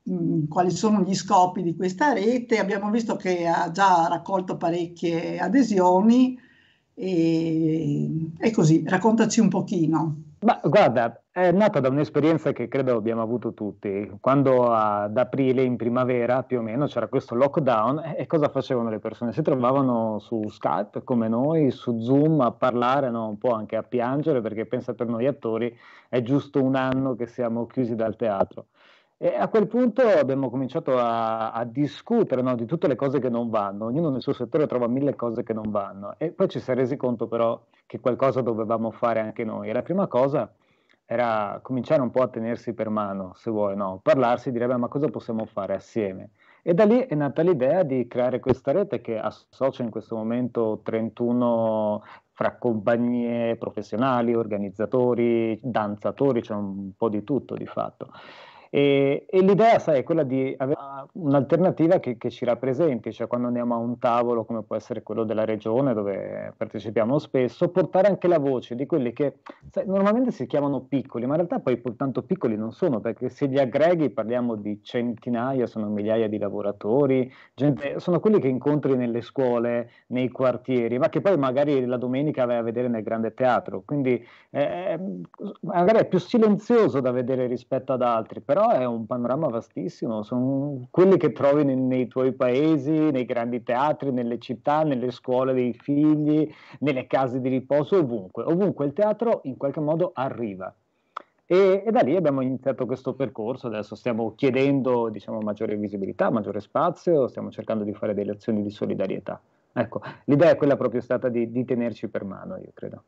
mh, 0.05 0.46
quali 0.48 0.70
sono 0.70 1.03
gli 1.03 1.14
scopi 1.14 1.62
di 1.62 1.75
questa 1.77 2.12
rete. 2.14 2.59
Abbiamo 2.59 2.90
visto 2.90 3.16
che 3.16 3.46
ha 3.46 3.70
già 3.70 4.07
raccolto 4.09 4.57
parecchie 4.57 5.38
adesioni 5.38 6.38
e, 6.94 8.33
e 8.38 8.51
così, 8.51 8.83
raccontaci 8.87 9.40
un 9.40 9.48
pochino. 9.48 10.22
Ma 10.43 10.61
guarda, 10.65 11.23
è 11.31 11.53
nata 11.53 11.79
da 11.79 11.89
un'esperienza 11.89 12.51
che 12.51 12.67
credo 12.67 12.97
abbiamo 12.97 13.23
avuto 13.23 13.55
tutti. 13.55 14.11
Quando 14.21 14.73
ad 14.73 15.17
aprile, 15.17 15.63
in 15.63 15.77
primavera, 15.77 16.43
più 16.43 16.59
o 16.59 16.63
meno, 16.63 16.87
c'era 16.87 17.07
questo 17.07 17.37
lockdown 17.37 18.15
e 18.17 18.27
cosa 18.27 18.49
facevano 18.49 18.91
le 18.91 18.99
persone? 18.99 19.33
Si 19.33 19.41
trovavano 19.41 20.19
su 20.19 20.49
Skype 20.49 21.05
come 21.05 21.29
noi, 21.29 21.71
su 21.71 22.01
Zoom 22.01 22.41
a 22.41 22.51
parlare, 22.51 23.09
no? 23.09 23.29
un 23.29 23.39
po' 23.39 23.53
anche 23.53 23.77
a 23.77 23.85
piangere, 23.85 24.41
perché 24.41 24.67
pensa 24.67 24.95
per 24.95 25.07
noi 25.07 25.29
attori 25.29 25.73
è 26.09 26.21
giusto 26.23 26.61
un 26.61 26.75
anno 26.75 27.15
che 27.15 27.27
siamo 27.27 27.67
chiusi 27.67 27.95
dal 27.95 28.17
teatro. 28.17 28.67
E 29.25 29.37
a 29.37 29.47
quel 29.47 29.69
punto 29.69 30.03
abbiamo 30.03 30.51
cominciato 30.51 30.99
a, 30.99 31.53
a 31.53 31.65
discutere 31.65 32.43
no, 32.43 32.57
di 32.57 32.67
tutte 32.67 32.89
le 32.89 32.97
cose 32.97 33.21
che 33.21 33.29
non 33.29 33.51
vanno, 33.51 33.85
ognuno 33.85 34.11
nel 34.11 34.21
suo 34.21 34.33
settore 34.33 34.67
trova 34.67 34.89
mille 34.89 35.15
cose 35.15 35.45
che 35.45 35.53
non 35.53 35.71
vanno 35.71 36.17
e 36.19 36.33
poi 36.33 36.49
ci 36.49 36.59
si 36.59 36.69
è 36.73 36.75
resi 36.75 36.97
conto 36.97 37.29
però 37.29 37.67
che 37.87 38.01
qualcosa 38.01 38.41
dovevamo 38.41 38.91
fare 38.91 39.21
anche 39.21 39.45
noi. 39.45 39.69
E 39.69 39.73
la 39.73 39.83
prima 39.83 40.09
cosa 40.09 40.53
era 41.05 41.61
cominciare 41.63 42.03
un 42.03 42.11
po' 42.11 42.23
a 42.23 42.29
tenersi 42.31 42.73
per 42.75 42.89
mano, 42.89 43.31
se 43.37 43.53
vuoi, 43.53 43.77
no? 43.77 44.01
parlarsi, 44.03 44.51
dire 44.51 44.67
"Beh, 44.67 44.77
ma 44.77 44.89
cosa 44.89 45.07
possiamo 45.07 45.47
fare 45.47 45.75
assieme? 45.75 46.31
E 46.61 46.75
da 46.75 46.85
lì 46.85 46.99
è 46.99 47.15
nata 47.15 47.43
l'idea 47.43 47.85
di 47.85 48.09
creare 48.09 48.41
questa 48.41 48.73
rete 48.73 49.01
che 49.01 49.21
associa 49.21 49.85
in 49.85 49.91
questo 49.91 50.17
momento 50.17 50.81
31 50.83 52.03
fra 52.33 52.57
compagnie 52.57 53.55
professionali, 53.55 54.35
organizzatori, 54.35 55.61
danzatori, 55.63 56.41
c'è 56.41 56.55
un 56.55 56.91
po' 56.97 57.09
di 57.09 57.23
tutto 57.23 57.55
di 57.55 57.67
fatto. 57.67 58.11
E, 58.75 59.27
e 59.29 59.43
l'idea, 59.43 59.79
sai, 59.79 59.99
è 59.99 60.03
quella 60.03 60.23
di 60.23 60.55
avere 60.57 60.81
un'alternativa 61.13 62.01
che, 62.01 62.17
che 62.17 62.31
ci 62.31 62.47
rappresenti, 62.47 63.13
cioè 63.13 63.27
quando 63.27 63.49
andiamo 63.49 63.75
a 63.75 63.77
un 63.77 63.99
tavolo 63.99 64.47
come 64.47 64.63
può 64.63 64.77
essere 64.77 65.03
quello 65.03 65.25
della 65.25 65.45
regione 65.45 65.93
dove 65.93 66.55
partecipiamo 66.57 67.19
spesso, 67.19 67.69
portare 67.69 68.09
anche 68.09 68.29
la 68.29 68.39
voce 68.39 68.75
di 68.75 68.87
quelli 68.87 69.13
che 69.13 69.41
sai, 69.71 69.85
normalmente 69.87 70.31
si 70.31 70.47
chiamano 70.47 70.81
piccoli, 70.81 71.27
ma 71.27 71.33
in 71.33 71.47
realtà 71.47 71.59
poi 71.61 71.83
tanto 71.97 72.23
piccoli 72.23 72.57
non 72.57 72.73
sono, 72.73 73.01
perché 73.01 73.29
se 73.29 73.45
li 73.45 73.59
aggreghi 73.59 74.09
parliamo 74.09 74.55
di 74.55 74.81
centinaia, 74.83 75.67
sono 75.67 75.89
migliaia 75.89 76.27
di 76.27 76.39
lavoratori, 76.39 77.31
gente- 77.53 78.01
sono 78.01 78.21
quelli 78.21 78.41
che 78.41 78.49
incontri 78.49 78.97
nelle 78.97 79.21
scuole, 79.21 79.91
nei 80.07 80.31
quartieri, 80.31 80.99
ma 80.99 81.11
che 81.11 81.21
poi 81.21 81.37
magari 81.37 81.85
la 81.85 81.99
domenica 81.99 82.47
vai 82.47 82.57
a 82.57 82.63
vedere 82.63 82.89
nel 82.89 83.03
grande 83.03 83.35
teatro, 83.35 83.83
quindi 83.85 84.27
eh, 84.49 84.99
magari 85.61 85.99
è 85.99 86.07
più 86.09 86.19
silenzioso 86.19 87.01
da 87.01 87.11
vedere 87.11 87.47
rispetto 87.47 87.93
ad 87.93 88.01
altri, 88.01 88.41
però 88.41 88.61
è 88.70 88.85
un 88.85 89.07
panorama 89.07 89.48
vastissimo, 89.48 90.22
sono 90.22 90.87
quelli 90.90 91.16
che 91.16 91.33
trovi 91.33 91.64
nei, 91.64 91.77
nei 91.77 92.07
tuoi 92.07 92.33
paesi, 92.33 92.90
nei 92.90 93.25
grandi 93.25 93.62
teatri, 93.62 94.12
nelle 94.12 94.38
città, 94.38 94.83
nelle 94.83 95.11
scuole 95.11 95.53
dei 95.53 95.72
figli, 95.72 96.48
nelle 96.81 97.07
case 97.07 97.40
di 97.40 97.48
riposo, 97.48 97.98
ovunque. 97.98 98.44
Ovunque 98.44 98.87
il 98.87 98.92
teatro 98.92 99.40
in 99.44 99.57
qualche 99.57 99.81
modo 99.81 100.12
arriva. 100.14 100.75
E, 101.46 101.83
e 101.85 101.90
da 101.90 102.01
lì 102.01 102.16
abbiamo 102.16 102.40
iniziato 102.40 102.87
questo 102.87 103.14
percorso, 103.14 103.66
adesso 103.66 103.94
stiamo 103.94 104.35
chiedendo 104.35 105.09
diciamo, 105.09 105.40
maggiore 105.40 105.77
visibilità, 105.77 106.31
maggiore 106.31 106.61
spazio, 106.61 107.29
stiamo 107.29 107.51
cercando 107.51 107.85
di 107.85 107.92
fare 107.92 108.14
delle 108.14 108.33
azioni 108.33 108.62
di 108.62 108.70
solidarietà. 108.70 109.40
Ecco, 109.72 110.01
l'idea 110.25 110.51
è 110.51 110.57
quella 110.57 110.77
proprio 110.77 111.01
stata 111.01 111.29
di, 111.29 111.51
di 111.51 111.64
tenerci 111.64 112.09
per 112.09 112.25
mano, 112.25 112.57
io 112.57 112.70
credo. 112.72 113.03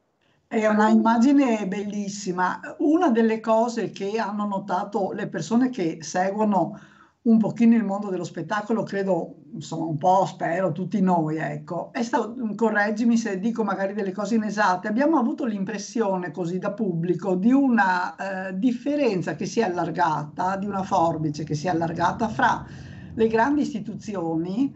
È 0.55 0.69
una 0.69 0.89
immagine 0.89 1.67
bellissima. 1.67 2.61
Una 2.79 3.11
delle 3.11 3.41
cose 3.41 3.91
che 3.91 4.21
hanno 4.21 4.47
notato 4.47 5.11
le 5.11 5.27
persone 5.27 5.69
che 5.69 5.99
seguono 6.01 6.79
un 7.23 7.39
pochino 7.39 7.75
il 7.75 7.83
mondo 7.83 8.09
dello 8.09 8.23
spettacolo, 8.23 8.85
credo, 8.85 9.35
insomma, 9.53 9.87
un 9.87 9.99
po', 9.99 10.25
spero, 10.27 10.71
tutti 10.71 11.01
noi, 11.01 11.39
ecco, 11.39 11.93
è 11.93 12.05
stato, 12.05 12.37
correggimi 12.55 13.17
se 13.17 13.41
dico 13.41 13.65
magari 13.65 13.95
delle 13.95 14.13
cose 14.13 14.37
inesatte, 14.37 14.87
abbiamo 14.87 15.19
avuto 15.19 15.45
l'impressione 15.45 16.31
così 16.31 16.59
da 16.59 16.71
pubblico 16.71 17.35
di 17.35 17.51
una 17.51 18.15
eh, 18.15 18.57
differenza 18.57 19.35
che 19.35 19.47
si 19.47 19.59
è 19.59 19.65
allargata, 19.65 20.57
di 20.57 20.67
una 20.67 20.85
forbice 20.85 21.43
che 21.43 21.55
si 21.57 21.67
è 21.67 21.71
allargata 21.71 22.29
fra 22.29 22.65
le 23.13 23.27
grandi 23.27 23.63
istituzioni 23.63 24.73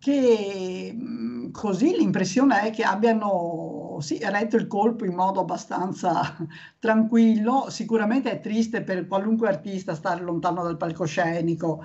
che 0.00 0.92
mh, 0.98 1.50
così 1.50 1.94
l'impressione 1.96 2.62
è 2.62 2.70
che 2.70 2.82
abbiano 2.82 3.79
sì, 4.00 4.18
retto 4.22 4.56
il 4.56 4.66
colpo 4.66 5.04
in 5.04 5.14
modo 5.14 5.40
abbastanza 5.40 6.36
tranquillo. 6.78 7.66
Sicuramente 7.70 8.30
è 8.30 8.40
triste 8.40 8.82
per 8.82 9.06
qualunque 9.06 9.48
artista 9.48 9.94
stare 9.94 10.22
lontano 10.22 10.62
dal 10.62 10.76
palcoscenico, 10.76 11.84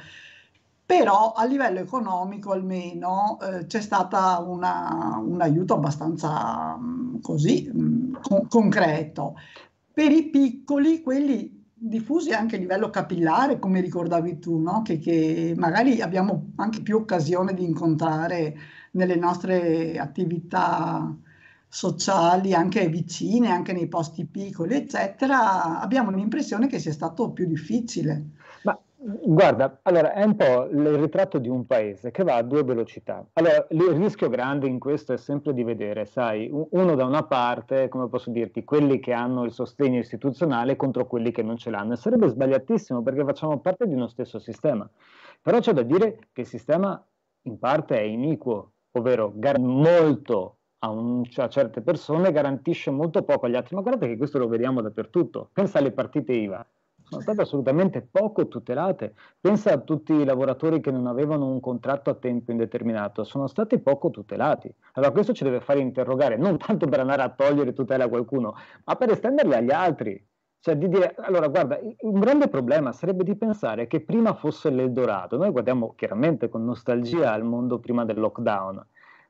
però 0.85 1.33
a 1.33 1.45
livello 1.45 1.79
economico 1.79 2.51
almeno 2.51 3.39
eh, 3.41 3.65
c'è 3.65 3.81
stato 3.81 4.17
un 4.49 5.37
aiuto 5.41 5.73
abbastanza 5.75 6.75
mh, 6.77 7.21
così 7.21 7.69
mh, 7.71 8.19
con- 8.21 8.47
concreto. 8.47 9.35
Per 9.93 10.11
i 10.11 10.29
piccoli, 10.29 11.01
quelli 11.01 11.55
diffusi 11.77 12.31
anche 12.31 12.55
a 12.55 12.59
livello 12.59 12.89
capillare, 12.89 13.59
come 13.59 13.81
ricordavi 13.81 14.39
tu, 14.39 14.59
no? 14.59 14.81
che, 14.81 14.97
che 14.99 15.53
magari 15.57 16.01
abbiamo 16.01 16.51
anche 16.55 16.81
più 16.81 16.97
occasione 16.97 17.53
di 17.53 17.63
incontrare 17.63 18.55
nelle 18.91 19.15
nostre 19.15 19.97
attività 19.99 21.15
sociali, 21.75 22.53
anche 22.53 22.87
vicine, 22.87 23.49
anche 23.49 23.73
nei 23.73 23.89
posti 23.89 24.25
piccoli, 24.25 24.75
eccetera, 24.75 25.81
abbiamo 25.81 26.09
l'impressione 26.09 26.67
che 26.67 26.79
sia 26.79 26.93
stato 26.93 27.31
più 27.31 27.45
difficile. 27.45 28.29
Ma 28.63 28.79
guarda, 28.95 29.79
allora 29.81 30.13
è 30.13 30.23
un 30.23 30.37
po' 30.37 30.69
il 30.71 30.87
ritratto 30.93 31.37
di 31.37 31.49
un 31.49 31.65
paese 31.65 32.11
che 32.11 32.23
va 32.23 32.35
a 32.35 32.43
due 32.43 32.63
velocità. 32.63 33.27
Allora, 33.33 33.67
il 33.71 33.89
rischio 33.89 34.29
grande 34.29 34.69
in 34.69 34.79
questo 34.79 35.11
è 35.11 35.17
sempre 35.17 35.53
di 35.53 35.65
vedere, 35.65 36.05
sai, 36.05 36.49
uno 36.49 36.95
da 36.95 37.03
una 37.03 37.23
parte, 37.23 37.89
come 37.89 38.07
posso 38.07 38.31
dirti, 38.31 38.63
quelli 38.63 39.01
che 39.01 39.11
hanno 39.11 39.43
il 39.43 39.51
sostegno 39.51 39.99
istituzionale 39.99 40.77
contro 40.77 41.05
quelli 41.07 41.31
che 41.31 41.43
non 41.43 41.57
ce 41.57 41.71
l'hanno. 41.71 41.91
E 41.91 41.97
sarebbe 41.97 42.29
sbagliatissimo 42.29 43.03
perché 43.03 43.25
facciamo 43.25 43.59
parte 43.59 43.85
di 43.85 43.95
uno 43.95 44.07
stesso 44.07 44.39
sistema. 44.39 44.89
Però 45.41 45.59
c'è 45.59 45.73
da 45.73 45.83
dire 45.83 46.19
che 46.31 46.41
il 46.41 46.47
sistema 46.47 47.05
in 47.41 47.59
parte 47.59 47.99
è 47.99 48.03
iniquo, 48.03 48.71
ovvero 48.91 49.33
molto 49.57 50.59
a, 50.79 50.89
un- 50.89 51.23
a 51.35 51.49
certe 51.49 51.81
persone 51.81 52.31
garantisce 52.31 52.91
molto 52.91 53.23
poco 53.23 53.45
agli 53.45 53.55
altri. 53.55 53.75
Ma 53.75 53.81
guardate 53.81 54.07
che 54.07 54.17
questo 54.17 54.37
lo 54.37 54.47
vediamo 54.47 54.81
dappertutto. 54.81 55.49
Pensa 55.53 55.79
alle 55.79 55.91
partite 55.91 56.33
IVA 56.33 56.65
sono 57.07 57.21
state 57.21 57.41
assolutamente 57.41 58.01
poco 58.01 58.47
tutelate. 58.47 59.13
Pensa 59.39 59.73
a 59.73 59.77
tutti 59.79 60.13
i 60.13 60.25
lavoratori 60.25 60.81
che 60.81 60.91
non 60.91 61.05
avevano 61.05 61.45
un 61.47 61.59
contratto 61.59 62.09
a 62.09 62.15
tempo 62.15 62.51
indeterminato, 62.51 63.23
sono 63.23 63.47
stati 63.47 63.79
poco 63.79 64.09
tutelati. 64.09 64.73
Allora 64.93 65.11
questo 65.11 65.33
ci 65.33 65.43
deve 65.43 65.61
fare 65.61 65.79
interrogare, 65.79 66.35
non 66.35 66.57
tanto 66.57 66.87
per 66.87 66.99
andare 66.99 67.21
a 67.21 67.29
togliere 67.29 67.73
tutela 67.73 68.05
a 68.05 68.09
qualcuno, 68.09 68.55
ma 68.83 68.95
per 68.95 69.11
estenderle 69.11 69.55
agli 69.55 69.71
altri. 69.71 70.27
Cioè 70.59 70.77
di 70.77 70.89
dire, 70.89 71.13
allora 71.19 71.47
guarda, 71.47 71.79
un 71.99 72.19
grande 72.19 72.47
problema 72.47 72.91
sarebbe 72.91 73.23
di 73.23 73.35
pensare 73.35 73.85
che 73.85 74.01
prima 74.01 74.33
fosse 74.33 74.71
l'Eldorado. 74.71 75.37
Noi 75.37 75.51
guardiamo 75.51 75.93
chiaramente 75.95 76.49
con 76.49 76.65
nostalgia 76.65 77.31
al 77.31 77.43
mondo 77.43 77.77
prima 77.77 78.03
del 78.03 78.17
lockdown, 78.17 78.83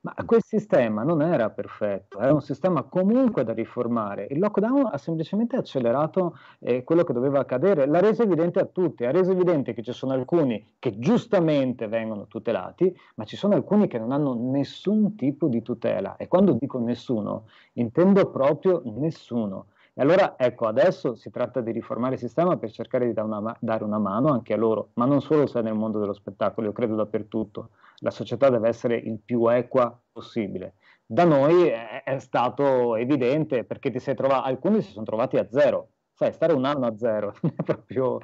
ma 0.05 0.13
quel 0.23 0.43
sistema 0.43 1.01
non 1.01 1.23
era 1.23 1.49
perfetto, 1.49 2.19
era 2.19 2.31
un 2.31 2.41
sistema 2.41 2.83
comunque 2.83 3.43
da 3.43 3.53
riformare. 3.53 4.27
Il 4.29 4.37
lockdown 4.37 4.89
ha 4.91 4.97
semplicemente 4.99 5.55
accelerato 5.55 6.37
eh, 6.59 6.83
quello 6.83 7.03
che 7.03 7.11
doveva 7.11 7.39
accadere, 7.39 7.87
l'ha 7.87 8.01
reso 8.01 8.21
evidente 8.21 8.59
a 8.59 8.65
tutti, 8.65 9.03
ha 9.03 9.09
reso 9.09 9.31
evidente 9.31 9.73
che 9.73 9.81
ci 9.81 9.93
sono 9.93 10.13
alcuni 10.13 10.75
che 10.77 10.99
giustamente 10.99 11.87
vengono 11.87 12.27
tutelati, 12.27 12.95
ma 13.15 13.23
ci 13.23 13.35
sono 13.35 13.55
alcuni 13.55 13.87
che 13.87 13.97
non 13.97 14.11
hanno 14.11 14.35
nessun 14.35 15.15
tipo 15.15 15.47
di 15.47 15.63
tutela. 15.63 16.17
E 16.17 16.27
quando 16.27 16.53
dico 16.53 16.77
nessuno, 16.77 17.47
intendo 17.73 18.29
proprio 18.29 18.83
nessuno. 18.85 19.69
E 19.97 20.01
allora 20.01 20.35
ecco, 20.37 20.67
adesso 20.67 21.15
si 21.15 21.29
tratta 21.29 21.61
di 21.61 21.71
riformare 21.71 22.15
il 22.15 22.19
sistema 22.19 22.57
per 22.57 22.69
cercare 22.69 23.05
di 23.05 23.13
dare 23.13 23.27
una, 23.27 23.57
dare 23.61 23.85
una 23.85 23.97
mano 23.97 24.27
anche 24.27 24.53
a 24.53 24.57
loro, 24.57 24.89
ma 24.95 25.05
non 25.05 25.21
solo 25.21 25.47
se 25.47 25.61
nel 25.61 25.73
mondo 25.73 25.99
dello 25.99 26.11
spettacolo, 26.13 26.67
io 26.67 26.73
credo 26.73 26.95
dappertutto. 26.95 27.69
La 27.99 28.11
società 28.11 28.49
deve 28.49 28.67
essere 28.67 28.97
il 28.97 29.19
più 29.23 29.47
equa 29.47 29.97
possibile. 30.11 30.73
Da 31.05 31.23
noi 31.23 31.67
è, 31.67 32.03
è 32.03 32.19
stato 32.19 32.95
evidente 32.97 33.63
perché 33.63 33.89
ti 33.89 33.99
sei 33.99 34.15
trovato, 34.15 34.43
alcuni 34.47 34.81
si 34.81 34.91
sono 34.91 35.05
trovati 35.05 35.37
a 35.37 35.47
zero. 35.49 35.91
Sai, 36.17 36.31
stare 36.31 36.53
un 36.53 36.63
anno 36.63 36.85
a 36.85 36.95
zero 36.95 37.35
è 37.43 37.61
proprio, 37.61 38.21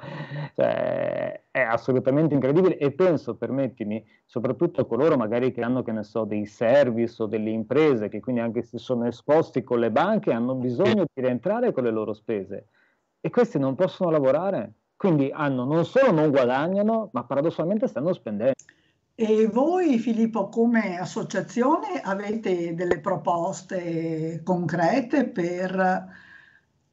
cioè, 0.54 1.42
è 1.50 1.60
assolutamente 1.60 2.32
incredibile 2.32 2.78
e 2.78 2.90
penso, 2.92 3.34
permettimi, 3.34 4.02
soprattutto 4.24 4.80
a 4.80 4.86
coloro 4.86 5.18
magari 5.18 5.52
che 5.52 5.60
hanno, 5.60 5.82
che 5.82 5.92
ne 5.92 6.02
so, 6.02 6.24
dei 6.24 6.46
service 6.46 7.22
o 7.22 7.26
delle 7.26 7.50
imprese 7.50 8.08
che 8.08 8.20
quindi 8.20 8.40
anche 8.40 8.62
se 8.62 8.78
sono 8.78 9.06
esposti 9.06 9.62
con 9.62 9.78
le 9.78 9.90
banche 9.90 10.32
hanno 10.32 10.54
bisogno 10.54 11.04
di 11.12 11.20
rientrare 11.20 11.72
con 11.72 11.84
le 11.84 11.90
loro 11.90 12.14
spese 12.14 12.68
e 13.20 13.28
questi 13.28 13.58
non 13.58 13.74
possono 13.74 14.08
lavorare 14.08 14.72
Quindi 14.96 15.30
hanno, 15.30 15.64
non 15.64 15.84
solo 15.84 16.12
non 16.12 16.30
guadagnano, 16.30 17.10
ma 17.12 17.24
paradossalmente 17.24 17.88
stanno 17.88 18.14
spendendo. 18.14 18.54
E 19.14 19.48
voi, 19.48 19.98
Filippo, 19.98 20.48
come 20.48 20.98
associazione 20.98 22.00
avete 22.02 22.74
delle 22.74 23.00
proposte 23.00 24.40
concrete 24.42 25.28
per 25.28 26.30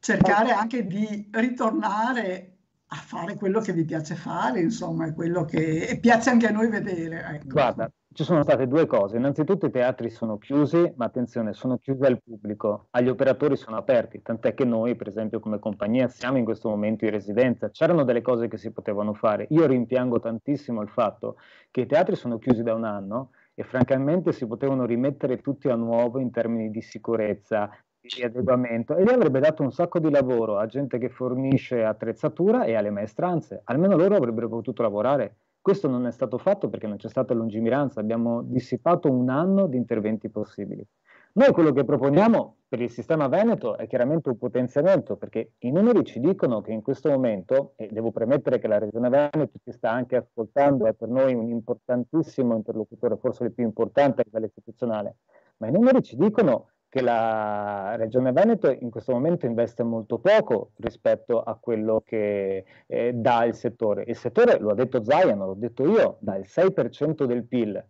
cercare 0.00 0.50
anche 0.50 0.86
di 0.86 1.28
ritornare 1.30 2.56
a 2.92 2.96
fare 2.96 3.36
quello 3.36 3.60
che 3.60 3.72
vi 3.72 3.84
piace 3.84 4.16
fare, 4.16 4.60
insomma, 4.60 5.12
quello 5.12 5.44
che 5.44 5.98
piace 6.00 6.30
anche 6.30 6.48
a 6.48 6.50
noi 6.50 6.68
vedere. 6.68 7.22
Ecco. 7.34 7.48
Guarda, 7.48 7.88
ci 8.12 8.24
sono 8.24 8.42
state 8.42 8.66
due 8.66 8.86
cose. 8.86 9.16
Innanzitutto 9.16 9.66
i 9.66 9.70
teatri 9.70 10.10
sono 10.10 10.38
chiusi, 10.38 10.92
ma 10.96 11.04
attenzione, 11.04 11.52
sono 11.52 11.78
chiusi 11.78 12.02
al 12.02 12.20
pubblico, 12.20 12.88
agli 12.90 13.08
operatori 13.08 13.56
sono 13.56 13.76
aperti, 13.76 14.22
tant'è 14.22 14.54
che 14.54 14.64
noi, 14.64 14.96
per 14.96 15.06
esempio, 15.06 15.38
come 15.38 15.60
compagnia, 15.60 16.08
siamo 16.08 16.38
in 16.38 16.44
questo 16.44 16.68
momento 16.68 17.04
in 17.04 17.12
residenza. 17.12 17.70
C'erano 17.70 18.02
delle 18.02 18.22
cose 18.22 18.48
che 18.48 18.58
si 18.58 18.72
potevano 18.72 19.14
fare. 19.14 19.46
Io 19.50 19.66
rimpiango 19.66 20.18
tantissimo 20.18 20.82
il 20.82 20.88
fatto 20.88 21.36
che 21.70 21.82
i 21.82 21.86
teatri 21.86 22.16
sono 22.16 22.38
chiusi 22.38 22.64
da 22.64 22.74
un 22.74 22.82
anno 22.82 23.30
e 23.54 23.62
francamente 23.62 24.32
si 24.32 24.48
potevano 24.48 24.84
rimettere 24.84 25.40
tutti 25.40 25.68
a 25.68 25.76
nuovo 25.76 26.18
in 26.18 26.32
termini 26.32 26.70
di 26.70 26.80
sicurezza, 26.80 27.70
di 28.00 28.22
adeguamento 28.22 28.96
e 28.96 29.04
lì 29.04 29.10
avrebbe 29.10 29.40
dato 29.40 29.62
un 29.62 29.70
sacco 29.70 29.98
di 29.98 30.10
lavoro 30.10 30.56
a 30.56 30.66
gente 30.66 30.98
che 30.98 31.10
fornisce 31.10 31.84
attrezzatura 31.84 32.64
e 32.64 32.74
alle 32.74 32.90
maestranze. 32.90 33.60
Almeno 33.64 33.96
loro 33.96 34.16
avrebbero 34.16 34.48
potuto 34.48 34.82
lavorare. 34.82 35.36
Questo 35.60 35.88
non 35.88 36.06
è 36.06 36.12
stato 36.12 36.38
fatto 36.38 36.70
perché 36.70 36.86
non 36.86 36.96
c'è 36.96 37.08
stata 37.08 37.34
lungimiranza, 37.34 38.00
abbiamo 38.00 38.42
dissipato 38.42 39.10
un 39.10 39.28
anno 39.28 39.66
di 39.66 39.76
interventi 39.76 40.30
possibili. 40.30 40.86
Noi 41.32 41.52
quello 41.52 41.70
che 41.72 41.84
proponiamo 41.84 42.56
per 42.66 42.80
il 42.80 42.90
sistema 42.90 43.28
Veneto 43.28 43.76
è 43.76 43.86
chiaramente 43.86 44.30
un 44.30 44.38
potenziamento, 44.38 45.16
perché 45.16 45.52
i 45.58 45.70
numeri 45.70 46.02
ci 46.04 46.18
dicono 46.18 46.60
che 46.60 46.72
in 46.72 46.82
questo 46.82 47.10
momento, 47.10 47.74
e 47.76 47.88
devo 47.92 48.10
premettere 48.10 48.58
che 48.58 48.66
la 48.66 48.78
Regione 48.78 49.08
Veneto 49.10 49.58
ci 49.62 49.70
sta 49.70 49.90
anche 49.92 50.16
ascoltando, 50.16 50.86
è 50.86 50.94
per 50.94 51.08
noi 51.08 51.34
un 51.34 51.50
importantissimo 51.50 52.56
interlocutore, 52.56 53.16
forse 53.16 53.44
il 53.44 53.52
più 53.52 53.64
importante 53.64 54.22
a 54.22 54.24
livello 54.24 54.46
istituzionale, 54.46 55.18
ma 55.58 55.68
i 55.68 55.72
numeri 55.72 56.02
ci 56.02 56.16
dicono 56.16 56.70
che 56.90 57.02
la 57.02 57.94
Regione 57.96 58.32
Veneto 58.32 58.68
in 58.68 58.90
questo 58.90 59.12
momento 59.12 59.46
investe 59.46 59.84
molto 59.84 60.18
poco 60.18 60.72
rispetto 60.78 61.40
a 61.40 61.54
quello 61.54 62.02
che 62.04 62.64
eh, 62.86 63.12
dà 63.14 63.44
il 63.44 63.54
settore. 63.54 64.04
Il 64.08 64.16
settore, 64.16 64.58
lo 64.58 64.70
ha 64.70 64.74
detto 64.74 65.02
Zaia, 65.04 65.36
non 65.36 65.46
l'ho 65.46 65.54
detto 65.54 65.88
io, 65.88 66.18
dà 66.20 66.34
il 66.34 66.46
6% 66.48 67.24
del 67.24 67.46
PIL, 67.46 67.82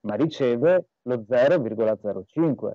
ma 0.00 0.14
riceve 0.16 0.88
lo 1.02 1.24
0,05%. 1.26 2.72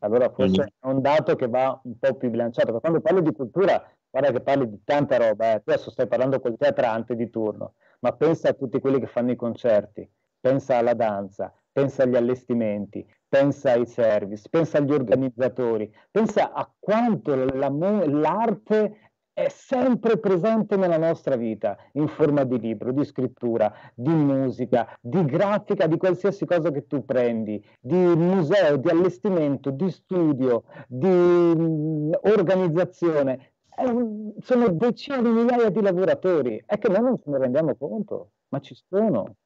Allora 0.00 0.30
forse 0.30 0.72
è 0.78 0.86
un 0.86 1.00
dato 1.00 1.36
che 1.36 1.48
va 1.48 1.80
un 1.84 1.96
po' 1.98 2.14
più 2.16 2.28
bilanciato. 2.28 2.66
Perché 2.72 2.80
quando 2.80 3.00
parli 3.00 3.22
di 3.22 3.32
cultura, 3.32 3.80
guarda 4.10 4.32
che 4.32 4.40
parli 4.40 4.68
di 4.68 4.80
tanta 4.84 5.16
roba. 5.16 5.54
Eh. 5.54 5.62
Tu 5.62 5.70
adesso 5.70 5.90
stai 5.90 6.08
parlando 6.08 6.40
col 6.40 6.56
teatrante 6.56 7.14
di 7.14 7.30
turno, 7.30 7.74
ma 8.00 8.12
pensa 8.14 8.48
a 8.48 8.52
tutti 8.52 8.80
quelli 8.80 8.98
che 8.98 9.06
fanno 9.06 9.30
i 9.30 9.36
concerti, 9.36 10.08
pensa 10.40 10.76
alla 10.76 10.94
danza, 10.94 11.52
pensa 11.70 12.02
agli 12.02 12.16
allestimenti, 12.16 13.06
pensa 13.28 13.72
ai 13.72 13.86
service, 13.86 14.48
pensa 14.48 14.78
agli 14.78 14.92
organizzatori, 14.92 15.92
pensa 16.10 16.52
a 16.52 16.70
quanto 16.78 17.34
la, 17.34 17.68
l'arte 17.68 19.08
è 19.38 19.48
sempre 19.50 20.18
presente 20.18 20.76
nella 20.76 20.98
nostra 20.98 21.36
vita, 21.36 21.76
in 21.92 22.08
forma 22.08 22.42
di 22.42 22.58
libro, 22.58 22.90
di 22.90 23.04
scrittura, 23.04 23.72
di 23.94 24.12
musica, 24.12 24.98
di 25.00 25.24
grafica, 25.24 25.86
di 25.86 25.96
qualsiasi 25.96 26.44
cosa 26.44 26.72
che 26.72 26.88
tu 26.88 27.04
prendi, 27.04 27.64
di 27.78 27.94
museo, 27.94 28.76
di 28.78 28.88
allestimento, 28.88 29.70
di 29.70 29.90
studio, 29.92 30.64
di 30.88 31.06
mm, 31.06 32.12
organizzazione. 32.22 33.52
Un, 33.76 34.32
sono 34.40 34.70
decine 34.70 35.22
di 35.22 35.28
migliaia 35.28 35.70
di 35.70 35.82
lavoratori. 35.82 36.60
È 36.66 36.76
che 36.76 36.88
noi 36.88 37.02
non 37.02 37.18
ce 37.22 37.30
ne 37.30 37.38
rendiamo 37.38 37.76
conto, 37.76 38.30
ma 38.48 38.58
ci 38.58 38.74
sono. 38.88 39.36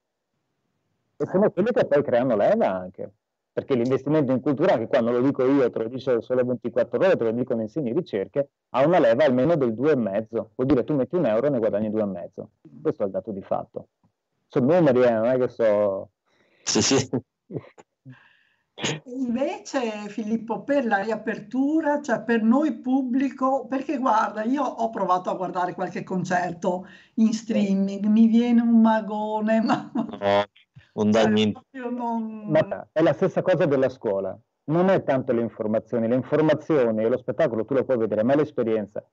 E 1.19 1.27
sono 1.27 1.51
quelli 1.51 1.71
che 1.71 1.85
poi 1.85 2.03
creano 2.03 2.35
leva 2.35 2.73
anche 2.73 3.13
perché 3.53 3.75
l'investimento 3.75 4.33
in 4.33 4.41
cultura, 4.41 4.79
che 4.79 4.87
qua 4.87 5.01
non 5.01 5.13
lo 5.13 5.21
dico 5.21 5.45
io, 5.45 5.71
te 5.71 5.79
lo 5.79 5.89
dice 5.89 6.23
solo 6.23 6.43
24 6.45 6.99
ore, 6.99 7.17
te 7.17 7.25
lo 7.25 7.33
dicono 7.33 7.61
in 7.61 7.69
segni 7.69 7.93
ricerche, 7.93 8.49
ha 8.71 8.85
una 8.87 8.99
leva 8.99 9.25
almeno 9.25 9.57
del 9.57 9.73
2,5. 9.73 10.27
Vuol 10.55 10.67
dire 10.67 10.85
tu 10.85 10.95
metti 10.95 11.17
un 11.17 11.27
euro 11.27 11.47
e 11.47 11.51
ne 11.51 11.59
guadagni 11.59 11.91
2,5. 11.91 12.45
Questo 12.81 13.03
è 13.03 13.07
il 13.07 13.13
dato 13.13 13.31
di 13.31 13.43
fatto. 13.43 13.89
Sono 14.49 14.75
numeri, 14.75 15.03
eh, 15.03 15.11
non 15.11 15.27
è 15.27 15.39
che 15.39 15.49
so... 15.49 16.11
Sì, 16.63 16.81
sì. 16.81 17.09
Invece, 19.05 20.09
Filippo, 20.09 20.63
per 20.63 20.87
la 20.87 20.99
riapertura, 20.99 22.01
cioè 22.01 22.23
per 22.23 22.43
noi 22.43 22.79
pubblico, 22.81 23.67
perché 23.67 23.99
guarda, 23.99 24.43
io 24.45 24.65
ho 24.65 24.89
provato 24.91 25.31
a 25.31 25.35
guardare 25.35 25.75
qualche 25.75 26.03
concerto 26.03 26.87
in 27.15 27.33
streaming, 27.33 28.07
mi 28.07 28.27
viene 28.27 28.63
un 28.63 28.81
magone, 28.81 29.61
ma... 29.61 29.91
No, 29.95 30.45
non 30.95 31.11
dà 31.11 31.23
cioè, 31.23 31.31
niente. 31.31 31.61
non- 31.73 32.45
Ma 32.49 32.89
è 32.93 33.03
la 33.03 33.13
stessa 33.13 33.43
cosa 33.43 33.67
della 33.67 33.89
scuola. 33.89 34.39
Non 34.65 34.91
è 34.91 35.03
tanto 35.03 35.33
le 35.33 35.41
informazioni, 35.41 36.07
le 36.07 36.15
informazioni 36.15 37.03
e 37.03 37.09
lo 37.09 37.19
spettacolo 37.19 37.65
tu 37.65 37.75
lo 37.75 37.85
puoi 37.85 37.97
vedere, 37.99 38.23
ma 38.23 38.35
è 38.35 38.37
l'esperienza. 38.37 39.05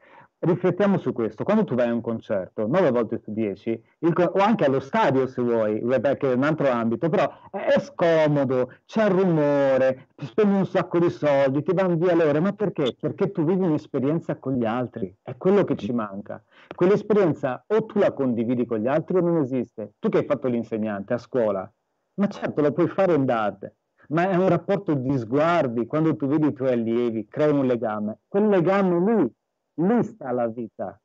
Riflettiamo 0.42 1.00
su 1.00 1.12
questo. 1.12 1.44
Quando 1.44 1.64
tu 1.64 1.74
vai 1.74 1.90
a 1.90 1.94
un 1.94 2.02
concerto, 2.02 2.68
9 2.68 2.92
volte 2.92 3.18
su 3.18 3.34
10, 3.34 3.84
il 4.00 4.14
o 4.16 4.40
anche 4.40 4.66
allo 4.66 4.80
stadio 4.80 5.26
se 5.26 5.42
vuoi, 5.42 5.82
che 5.82 6.18
è 6.32 6.34
un 6.34 6.44
altro 6.44 6.70
ambito, 6.70 7.10
però 7.10 7.30
è, 7.50 7.80
scomodo, 7.80 8.72
c'è 8.86 9.06
il 9.06 9.10
rumore, 9.10 10.08
ti 10.16 10.28
spendi 10.28 10.56
un 10.56 10.66
sacco 10.68 11.00
di 11.00 11.10
soldi, 11.10 11.64
ti 11.64 11.74
vanno 11.74 11.96
via 11.96 12.16
le 12.16 12.24
ore, 12.26 12.40
ma 12.40 12.54
perché? 12.54 12.96
Perché 12.98 13.32
tu 13.32 13.44
vivi 13.44 13.66
un'esperienza 13.66 14.38
con 14.38 14.54
gli 14.54 14.66
altri, 14.66 15.14
è 15.22 15.36
quello 15.36 15.64
che 15.64 15.76
ci 15.76 15.92
manca. 15.92 16.42
Quell'esperienza 16.76 17.64
o 17.68 17.86
tu 17.86 17.98
la 17.98 18.14
condividi 18.14 18.66
con 18.66 18.78
gli 18.78 18.88
altri 18.88 19.18
o 19.18 19.22
non 19.22 19.42
esiste. 19.42 19.94
Tu 19.98 20.10
che 20.10 20.20
hai 20.20 20.26
fatto 20.26 20.48
l'insegnante 20.48 21.14
a 21.16 21.18
scuola, 21.18 21.70
ma 22.14 22.28
certo 22.28 22.62
lo 22.62 22.72
puoi 22.72 22.88
fare 22.88 23.14
in 23.14 23.26
DAD, 23.26 23.74
ma 24.12 24.30
è 24.30 24.36
un 24.36 24.48
rapporto 24.50 24.94
di 24.94 25.18
sguardi, 25.18 25.86
quando 25.86 26.16
tu 26.16 26.28
vedi 26.28 26.48
i 26.48 26.54
tuoi 26.54 26.72
allievi, 26.74 27.28
crei 27.28 27.52
un 27.52 27.66
legame, 27.66 28.20
quel 28.28 28.48
legame 28.48 29.14
lì, 29.14 29.86
lì 29.86 30.04
sta 30.04 30.32
la 30.32 30.48
vita. 30.48 31.00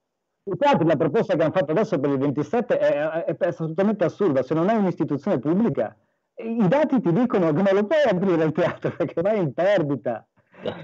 I 0.46 0.56
teatri, 0.56 0.86
la 0.86 0.96
proposta 0.96 1.34
che 1.36 1.42
hanno 1.42 1.52
fatto 1.52 1.72
adesso 1.72 1.98
per 1.98 2.10
il 2.10 2.18
27 2.18 2.78
è, 2.78 3.24
è- 3.24 3.36
è 3.36 3.46
assolutamente 3.46 4.04
assurda, 4.04 4.42
se 4.42 4.54
non 4.54 4.68
è 4.68 4.74
un'istituzione 4.74 5.38
pubblica, 5.38 5.96
i 6.36 6.66
dati 6.68 7.00
ti 7.00 7.12
dicono 7.12 7.52
che 7.52 7.62
non 7.62 7.74
lo 7.74 7.86
puoi 7.86 8.02
aprire 8.08 8.44
il 8.44 8.52
teatro 8.52 8.90
perché 8.96 9.20
vai 9.22 9.38
in 9.40 9.52
perdita. 9.52 10.26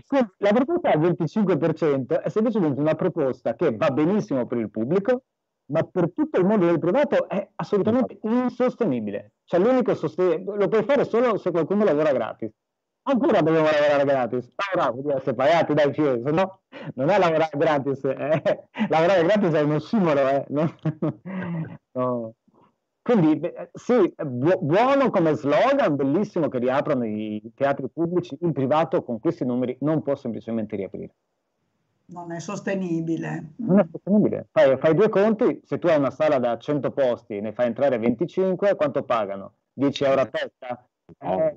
Quindi 0.06 0.30
la 0.38 0.52
proposta 0.52 0.90
al 0.90 1.00
25% 1.00 2.20
è 2.20 2.28
semplicemente 2.28 2.80
una 2.80 2.94
proposta 2.94 3.54
che 3.54 3.74
va 3.74 3.90
benissimo 3.90 4.46
per 4.46 4.58
il 4.58 4.70
pubblico, 4.70 5.24
ma 5.70 5.82
per 5.82 6.12
tutto 6.12 6.38
il 6.38 6.46
mondo 6.46 6.66
del 6.66 6.78
privato 6.78 7.28
è 7.28 7.48
assolutamente 7.56 8.18
insostenibile. 8.22 9.32
Cioè 9.44 9.60
l'unico 9.60 9.94
sostenibile, 9.94 10.56
lo 10.56 10.68
puoi 10.68 10.84
fare 10.84 11.04
solo 11.04 11.36
se 11.38 11.50
qualcuno 11.50 11.84
lavora 11.84 12.12
gratis. 12.12 12.50
Ancora 13.02 13.40
dobbiamo 13.40 13.66
lavorare 13.70 14.04
gratis. 14.04 14.52
Lavorare 14.56 14.92
vuol 14.92 15.04
dire 15.04 15.16
essere 15.16 15.34
pagati, 15.34 15.74
dai, 15.74 15.92
ci- 15.94 16.02
se 16.02 16.30
no 16.30 16.60
non 16.94 17.08
è 17.08 17.18
lavorare 17.18 17.56
gratis. 17.56 18.04
eh. 18.04 18.68
Lavorare 18.88 19.22
gratis 19.24 19.52
è 19.52 19.60
un 19.62 19.72
ossimoro, 19.72 20.28
eh. 20.28 20.44
No. 20.48 20.74
No. 21.92 22.34
Quindi 23.02 23.38
beh, 23.38 23.70
sì, 23.72 24.14
bu- 24.24 24.58
buono 24.60 25.10
come 25.10 25.34
slogan, 25.34 25.96
bellissimo 25.96 26.48
che 26.48 26.58
riaprano 26.58 27.04
i 27.06 27.50
teatri 27.54 27.88
pubblici, 27.90 28.36
il 28.40 28.52
privato 28.52 29.02
con 29.02 29.18
questi 29.18 29.44
numeri 29.44 29.76
non 29.80 30.02
può 30.02 30.14
semplicemente 30.14 30.76
riaprire. 30.76 31.14
Non 32.10 32.32
è 32.32 32.40
sostenibile. 32.40 33.52
Non 33.56 33.78
è 33.80 33.86
sostenibile. 33.90 34.48
Fai, 34.50 34.76
fai 34.78 34.94
due 34.94 35.08
conti, 35.08 35.60
se 35.64 35.78
tu 35.78 35.86
hai 35.86 35.98
una 35.98 36.10
sala 36.10 36.38
da 36.38 36.58
100 36.58 36.90
posti, 36.90 37.40
ne 37.40 37.52
fai 37.52 37.66
entrare 37.66 37.98
25, 37.98 38.74
quanto 38.74 39.02
pagano? 39.02 39.54
10 39.72 40.04
euro 40.04 40.20
a 40.20 40.26
testa? 40.26 40.88
Eh, 41.18 41.56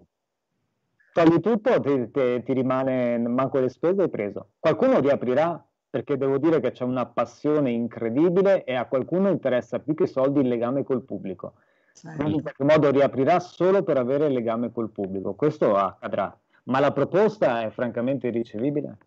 togli 1.13 1.39
tutto, 1.39 1.79
ti, 1.79 2.11
ti- 2.11 2.43
ti 2.43 2.53
rimane 2.53 3.17
manco 3.17 3.59
le 3.59 3.69
spese 3.69 4.01
e 4.01 4.03
hai 4.03 4.09
preso. 4.09 4.49
Qualcuno 4.59 4.99
riaprirà 4.99 5.63
perché 5.89 6.17
devo 6.17 6.37
dire 6.39 6.59
che 6.59 6.71
c'è 6.71 6.83
una 6.83 7.05
passione 7.05 7.69
incredibile 7.71 8.63
e 8.63 8.73
a 8.73 8.85
qualcuno 8.85 9.29
interessa 9.29 9.79
più 9.79 9.93
che 9.93 10.03
i 10.03 10.07
soldi 10.07 10.39
il 10.39 10.47
legame 10.47 10.83
col 10.83 11.03
pubblico. 11.03 11.53
Cioè, 11.93 12.15
Quindi 12.15 12.35
in 12.35 12.41
qualche 12.41 12.63
modo 12.63 12.89
riaprirà 12.89 13.39
solo 13.39 13.83
per 13.83 13.97
avere 13.97 14.25
il 14.25 14.33
legame 14.33 14.71
col 14.71 14.89
pubblico. 14.89 15.35
Questo 15.35 15.75
accadrà. 15.75 16.35
Ma 16.65 16.79
la 16.79 16.91
proposta 16.91 17.61
è 17.61 17.69
francamente 17.69 18.27
irricevibile. 18.27 18.97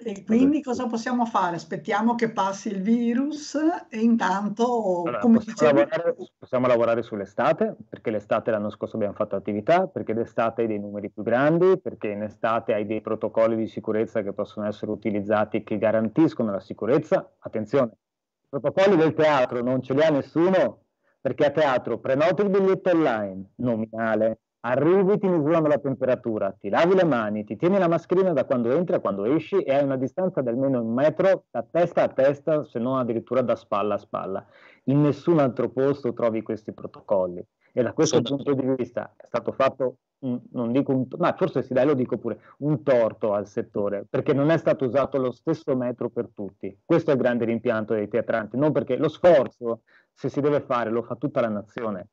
E 0.00 0.22
quindi 0.24 0.62
cosa 0.62 0.86
possiamo 0.86 1.24
fare? 1.26 1.56
Aspettiamo 1.56 2.14
che 2.14 2.30
passi 2.30 2.68
il 2.68 2.80
virus 2.80 3.58
e 3.90 3.98
intanto, 3.98 5.02
Allora, 5.02 5.18
come 5.18 5.38
possiamo, 5.38 5.72
dicevi, 5.72 5.90
lavorare, 5.90 6.16
possiamo 6.38 6.66
lavorare 6.68 7.02
sull'estate, 7.02 7.76
perché 7.88 8.12
l'estate 8.12 8.52
l'anno 8.52 8.70
scorso 8.70 8.94
abbiamo 8.94 9.14
fatto 9.14 9.34
attività, 9.34 9.88
perché 9.88 10.14
d'estate 10.14 10.62
hai 10.62 10.68
dei 10.68 10.78
numeri 10.78 11.10
più 11.10 11.24
grandi, 11.24 11.80
perché 11.80 12.10
in 12.10 12.22
estate 12.22 12.74
hai 12.74 12.86
dei 12.86 13.00
protocolli 13.00 13.56
di 13.56 13.66
sicurezza 13.66 14.22
che 14.22 14.32
possono 14.32 14.68
essere 14.68 14.92
utilizzati 14.92 15.64
che 15.64 15.78
garantiscono 15.78 16.52
la 16.52 16.60
sicurezza. 16.60 17.34
Attenzione, 17.40 17.90
i 17.90 18.46
protocolli 18.48 18.96
del 18.96 19.14
teatro 19.14 19.60
non 19.62 19.82
ce 19.82 19.94
li 19.94 20.02
ha 20.04 20.10
nessuno, 20.10 20.84
perché 21.20 21.46
a 21.46 21.50
teatro 21.50 21.98
prenoti 21.98 22.42
il 22.42 22.50
biglietto 22.50 22.90
online, 22.90 23.50
nominale, 23.56 24.42
arrivi, 24.68 25.18
ti 25.18 25.26
misurano 25.28 25.66
la 25.66 25.78
temperatura, 25.78 26.52
ti 26.52 26.68
lavi 26.68 26.94
le 26.94 27.04
mani, 27.04 27.44
ti 27.44 27.56
tieni 27.56 27.78
la 27.78 27.88
mascherina 27.88 28.32
da 28.32 28.44
quando 28.44 28.70
entri 28.70 28.94
a 28.96 29.00
quando 29.00 29.24
esci 29.24 29.56
e 29.62 29.74
hai 29.74 29.84
una 29.84 29.96
distanza 29.96 30.40
di 30.40 30.48
almeno 30.48 30.80
un 30.80 30.92
metro 30.92 31.44
da 31.50 31.64
testa 31.68 32.02
a 32.04 32.08
testa, 32.08 32.64
se 32.64 32.78
non 32.78 32.98
addirittura 32.98 33.40
da 33.42 33.56
spalla 33.56 33.94
a 33.94 33.98
spalla. 33.98 34.46
In 34.84 35.00
nessun 35.02 35.38
altro 35.38 35.68
posto 35.70 36.12
trovi 36.12 36.42
questi 36.42 36.72
protocolli. 36.72 37.44
E 37.72 37.82
da 37.82 37.92
questo 37.92 38.20
Sono- 38.22 38.42
punto 38.42 38.54
di 38.54 38.74
vista 38.76 39.12
è 39.16 39.26
stato 39.26 39.52
fatto, 39.52 39.96
un- 40.20 40.40
non 40.52 40.72
dico 40.72 40.92
un, 40.92 41.06
ma 41.18 41.32
forse 41.36 41.62
sì, 41.62 41.72
dai, 41.72 41.86
lo 41.86 41.94
dico 41.94 42.16
pure, 42.18 42.40
un 42.58 42.82
torto 42.82 43.34
al 43.34 43.46
settore, 43.46 44.04
perché 44.08 44.32
non 44.32 44.50
è 44.50 44.56
stato 44.56 44.84
usato 44.86 45.18
lo 45.18 45.30
stesso 45.30 45.76
metro 45.76 46.08
per 46.08 46.28
tutti. 46.34 46.76
Questo 46.84 47.10
è 47.10 47.14
il 47.14 47.20
grande 47.20 47.44
rimpianto 47.44 47.94
dei 47.94 48.08
teatranti, 48.08 48.56
non 48.56 48.72
perché 48.72 48.96
lo 48.96 49.08
sforzo, 49.08 49.82
se 50.12 50.28
si 50.28 50.40
deve 50.40 50.60
fare, 50.60 50.90
lo 50.90 51.02
fa 51.02 51.14
tutta 51.14 51.40
la 51.40 51.48
nazione. 51.48 52.08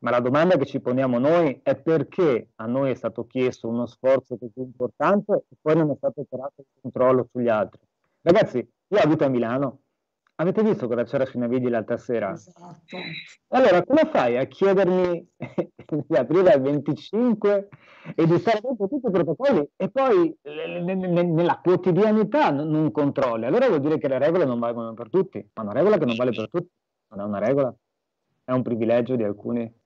Ma 0.00 0.10
la 0.10 0.20
domanda 0.20 0.56
che 0.56 0.64
ci 0.64 0.80
poniamo 0.80 1.18
noi 1.18 1.60
è 1.62 1.76
perché 1.76 2.48
a 2.56 2.66
noi 2.66 2.90
è 2.90 2.94
stato 2.94 3.26
chiesto 3.26 3.68
uno 3.68 3.86
sforzo 3.86 4.38
così 4.38 4.60
importante 4.60 5.44
e 5.48 5.56
poi 5.60 5.76
non 5.76 5.90
è 5.90 5.94
stato 5.96 6.20
operato 6.22 6.54
il 6.62 6.66
controllo 6.80 7.28
sugli 7.30 7.48
altri. 7.48 7.80
Ragazzi, 8.22 8.58
io 8.58 8.98
abito 8.98 9.24
a 9.24 9.28
Milano, 9.28 9.80
avete 10.36 10.62
visto 10.62 10.88
cosa 10.88 11.04
c'era 11.04 11.26
sui 11.26 11.40
Navigli 11.40 11.68
l'altra 11.68 11.98
sera? 11.98 12.32
Esatto. 12.32 12.96
Allora, 13.48 13.82
come 13.82 14.08
fai 14.10 14.38
a 14.38 14.44
chiedermi 14.44 15.32
di 16.06 16.16
aprire 16.16 16.52
al 16.52 16.62
25 16.62 17.68
e 18.14 18.26
di 18.26 18.38
stare 18.38 18.60
dentro 18.62 18.88
tutti 18.88 19.06
i 19.06 19.10
protocolli 19.10 19.68
e 19.76 19.90
poi 19.90 20.34
eh, 20.40 20.80
ne- 20.80 20.94
ne- 20.94 21.22
nella 21.24 21.60
quotidianità 21.62 22.50
non 22.50 22.90
controlli? 22.90 23.44
Allora 23.44 23.68
vuol 23.68 23.80
dire 23.80 23.98
che 23.98 24.08
le 24.08 24.18
regole 24.18 24.46
non 24.46 24.58
valgono 24.58 24.94
per 24.94 25.10
tutti, 25.10 25.46
ma 25.54 25.62
una 25.62 25.72
regola 25.72 25.98
che 25.98 26.06
non 26.06 26.16
vale 26.16 26.30
per 26.30 26.48
tutti 26.48 26.70
non 27.08 27.20
è 27.20 27.24
una 27.24 27.38
regola, 27.38 27.74
è 28.44 28.52
un 28.52 28.62
privilegio 28.62 29.16
di 29.16 29.24
alcuni. 29.24 29.78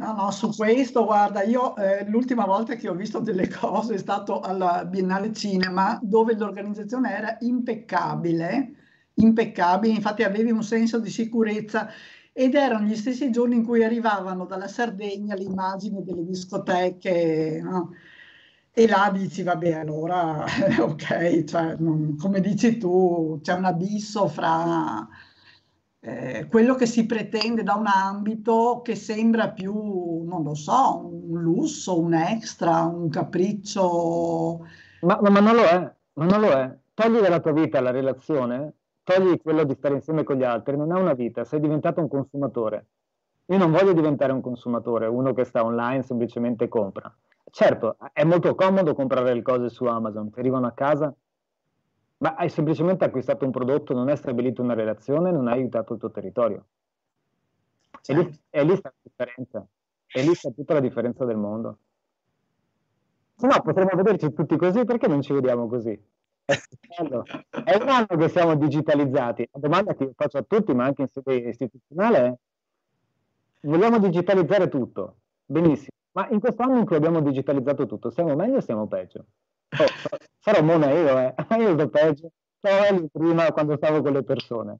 No, 0.00 0.14
no, 0.14 0.30
su 0.30 0.48
questo, 0.56 1.04
guarda, 1.04 1.42
io 1.42 1.76
eh, 1.76 2.06
l'ultima 2.08 2.46
volta 2.46 2.74
che 2.74 2.88
ho 2.88 2.94
visto 2.94 3.20
delle 3.20 3.48
cose 3.52 3.94
è 3.94 3.98
stato 3.98 4.40
alla 4.40 4.84
Biennale 4.86 5.32
Cinema, 5.34 5.98
dove 6.02 6.34
l'organizzazione 6.36 7.14
era 7.14 7.36
impeccabile, 7.40 8.72
impeccabile, 9.14 9.92
infatti 9.92 10.22
avevi 10.22 10.50
un 10.50 10.62
senso 10.62 10.98
di 11.00 11.10
sicurezza 11.10 11.88
ed 12.32 12.54
erano 12.54 12.86
gli 12.86 12.96
stessi 12.96 13.30
giorni 13.30 13.56
in 13.56 13.64
cui 13.66 13.84
arrivavano 13.84 14.46
dalla 14.46 14.68
Sardegna 14.68 15.34
le 15.34 15.42
immagini 15.44 16.02
delle 16.02 16.24
discoteche, 16.24 17.60
no? 17.62 17.90
E 18.72 18.86
là 18.86 19.10
dici, 19.12 19.42
vabbè, 19.42 19.72
allora, 19.72 20.44
ok, 20.80 21.44
cioè, 21.44 21.76
non- 21.78 22.16
come 22.16 22.40
dici 22.40 22.78
tu, 22.78 23.38
c'è 23.42 23.54
un 23.54 23.64
abisso 23.64 24.28
fra 24.28 25.06
eh, 26.02 26.46
quello 26.48 26.74
che 26.74 26.86
si 26.86 27.04
pretende 27.04 27.62
da 27.62 27.74
un 27.74 27.86
ambito 27.86 28.80
che 28.82 28.94
sembra 28.94 29.50
più, 29.50 30.22
non 30.24 30.42
lo 30.42 30.54
so, 30.54 31.06
un 31.06 31.40
lusso, 31.42 31.98
un 31.98 32.14
extra, 32.14 32.84
un 32.84 33.10
capriccio. 33.10 34.66
Ma, 35.02 35.18
ma- 35.20 35.30
ma 35.30 35.40
non 35.40 35.54
lo 35.54 35.62
è, 35.62 35.94
ma 36.14 36.24
non 36.24 36.40
lo 36.40 36.48
è. 36.48 36.78
Togli 36.94 37.18
dalla 37.20 37.40
tua 37.40 37.52
vita 37.52 37.80
la 37.80 37.90
relazione, 37.90 38.74
togli 39.02 39.40
quello 39.40 39.64
di 39.64 39.74
stare 39.74 39.94
insieme 39.94 40.24
con 40.24 40.36
gli 40.36 40.44
altri, 40.44 40.76
non 40.76 40.94
è 40.94 40.98
una 40.98 41.14
vita, 41.14 41.44
sei 41.44 41.60
diventato 41.60 42.00
un 42.00 42.08
consumatore. 42.08 42.86
Io 43.46 43.58
non 43.58 43.70
voglio 43.70 43.92
diventare 43.92 44.32
un 44.32 44.40
consumatore, 44.40 45.06
uno 45.06 45.32
che 45.32 45.44
sta 45.44 45.64
online 45.64 46.02
semplicemente 46.02 46.68
compra. 46.68 47.14
Certo, 47.50 47.96
è 48.12 48.22
molto 48.24 48.54
comodo 48.54 48.94
comprare 48.94 49.34
le 49.34 49.42
cose 49.42 49.68
su 49.68 49.84
Amazon, 49.84 50.30
ti 50.30 50.38
arrivano 50.38 50.66
a 50.66 50.72
casa, 50.72 51.12
ma 52.22 52.34
hai 52.34 52.48
semplicemente 52.50 53.04
acquistato 53.04 53.44
un 53.44 53.50
prodotto, 53.50 53.94
non 53.94 54.08
hai 54.08 54.16
stabilito 54.16 54.62
una 54.62 54.74
relazione, 54.74 55.30
non 55.32 55.48
hai 55.48 55.54
aiutato 55.60 55.94
il 55.94 55.98
tuo 56.00 56.10
territorio. 56.10 56.66
E 58.08 58.14
lì, 58.14 58.22
Certo. 58.24 58.38
e 58.50 58.64
lì 58.64 58.76
sta 58.76 58.88
la 58.90 58.98
differenza, 59.02 59.66
e 60.06 60.22
lì 60.22 60.34
sta 60.34 60.50
tutta 60.50 60.74
la 60.74 60.80
differenza 60.80 61.24
del 61.24 61.36
mondo. 61.36 61.78
Se 63.36 63.46
no, 63.46 63.60
potremmo 63.62 63.90
vederci 63.96 64.32
tutti 64.32 64.56
così, 64.56 64.84
perché 64.84 65.06
non 65.08 65.22
ci 65.22 65.32
vediamo 65.32 65.66
così? 65.66 65.98
Bello. 66.98 67.22
È 67.48 67.76
un 67.76 67.88
anno 67.88 68.06
che 68.06 68.28
siamo 68.28 68.56
digitalizzati. 68.56 69.48
La 69.52 69.60
domanda 69.60 69.94
che 69.94 70.04
io 70.04 70.12
faccio 70.14 70.38
a 70.38 70.42
tutti, 70.42 70.74
ma 70.74 70.84
anche 70.84 71.02
in 71.02 71.08
sede 71.08 71.34
istituzionale, 71.36 72.18
è: 72.18 72.34
vogliamo 73.66 73.98
digitalizzare 73.98 74.68
tutto? 74.68 75.16
Benissimo, 75.46 75.90
ma 76.12 76.28
in 76.30 76.40
questo 76.40 76.62
anno 76.62 76.78
in 76.78 76.84
cui 76.86 76.96
abbiamo 76.96 77.20
digitalizzato 77.20 77.86
tutto, 77.86 78.10
stiamo 78.10 78.34
meglio 78.34 78.56
o 78.56 78.60
stiamo 78.60 78.86
peggio? 78.86 79.26
Oh, 79.78 79.86
sa- 80.00 80.18
sarò 80.40 80.62
mona 80.62 80.90
io, 80.90 81.18
eh. 81.18 81.34
Io 81.58 81.74
sto 81.74 81.88
peggio. 81.88 82.32
Stavo 82.58 82.80
meglio 82.80 83.08
prima 83.12 83.52
quando 83.52 83.76
stavo 83.76 84.02
con 84.02 84.12
le 84.12 84.22
persone. 84.22 84.78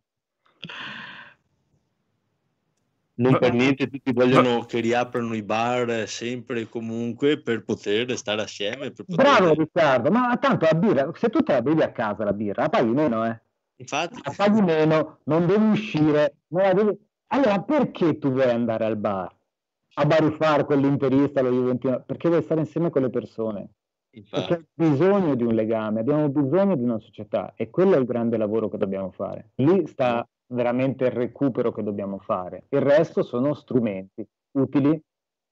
Non 3.14 3.38
per 3.38 3.53
niente 3.53 3.86
tutti 3.86 4.12
vogliono 4.12 4.64
che 4.64 4.80
riaprano 4.80 5.34
i 5.34 5.43
bar 5.43 6.09
sempre 6.09 6.62
e 6.62 6.68
comunque 6.68 7.38
per 7.38 7.64
poter 7.64 8.16
stare 8.16 8.43
assieme. 8.43 8.91
Per 8.93 9.05
poter... 9.05 9.24
Bravo 9.24 9.55
Riccardo, 9.55 10.11
ma 10.11 10.36
tanto 10.38 10.66
la 10.70 10.76
birra, 10.76 11.11
se 11.14 11.28
tu 11.28 11.43
te 11.43 11.53
la 11.53 11.62
bevi 11.62 11.82
a 11.82 11.93
casa 11.93 12.24
la 12.24 12.32
birra, 12.32 12.62
la 12.62 12.68
paghi 12.70 12.91
meno, 12.91 13.26
eh? 13.26 13.41
Infatti, 13.76 14.20
La 14.24 14.32
paghi 14.34 14.62
meno, 14.62 15.18
non 15.24 15.47
devi 15.47 15.70
uscire, 15.70 16.36
non 16.49 16.62
la 16.62 16.72
devi- 16.72 16.99
Allora 17.28 17.61
perché 17.61 18.18
tu 18.18 18.30
vuoi 18.30 18.51
andare 18.51 18.86
al 18.86 18.97
bar? 18.97 19.34
A 19.95 20.05
baruffare 20.07 20.64
quell'interista, 20.64 21.43
lo 21.43 21.51
Juventino? 21.51 22.03
Perché 22.03 22.28
vuoi 22.28 22.43
stare 22.43 22.61
insieme 22.61 22.88
con 22.91 23.03
le 23.03 23.11
persone? 23.11 23.68
Hai 24.12 24.66
bisogno 24.74 25.36
di 25.36 25.44
un 25.44 25.54
legame, 25.54 26.00
abbiamo 26.00 26.28
bisogno 26.28 26.74
di 26.74 26.82
una 26.82 26.98
società 26.98 27.54
e 27.54 27.70
quello 27.70 27.94
è 27.94 27.98
il 27.98 28.06
grande 28.06 28.36
lavoro 28.36 28.68
che 28.68 28.76
dobbiamo 28.76 29.12
fare. 29.12 29.50
Lì 29.56 29.86
sta 29.86 30.26
veramente 30.48 31.04
il 31.04 31.12
recupero 31.12 31.70
che 31.70 31.84
dobbiamo 31.84 32.18
fare. 32.18 32.64
Il 32.70 32.80
resto 32.80 33.22
sono 33.22 33.54
strumenti, 33.54 34.26
utili, 34.52 35.00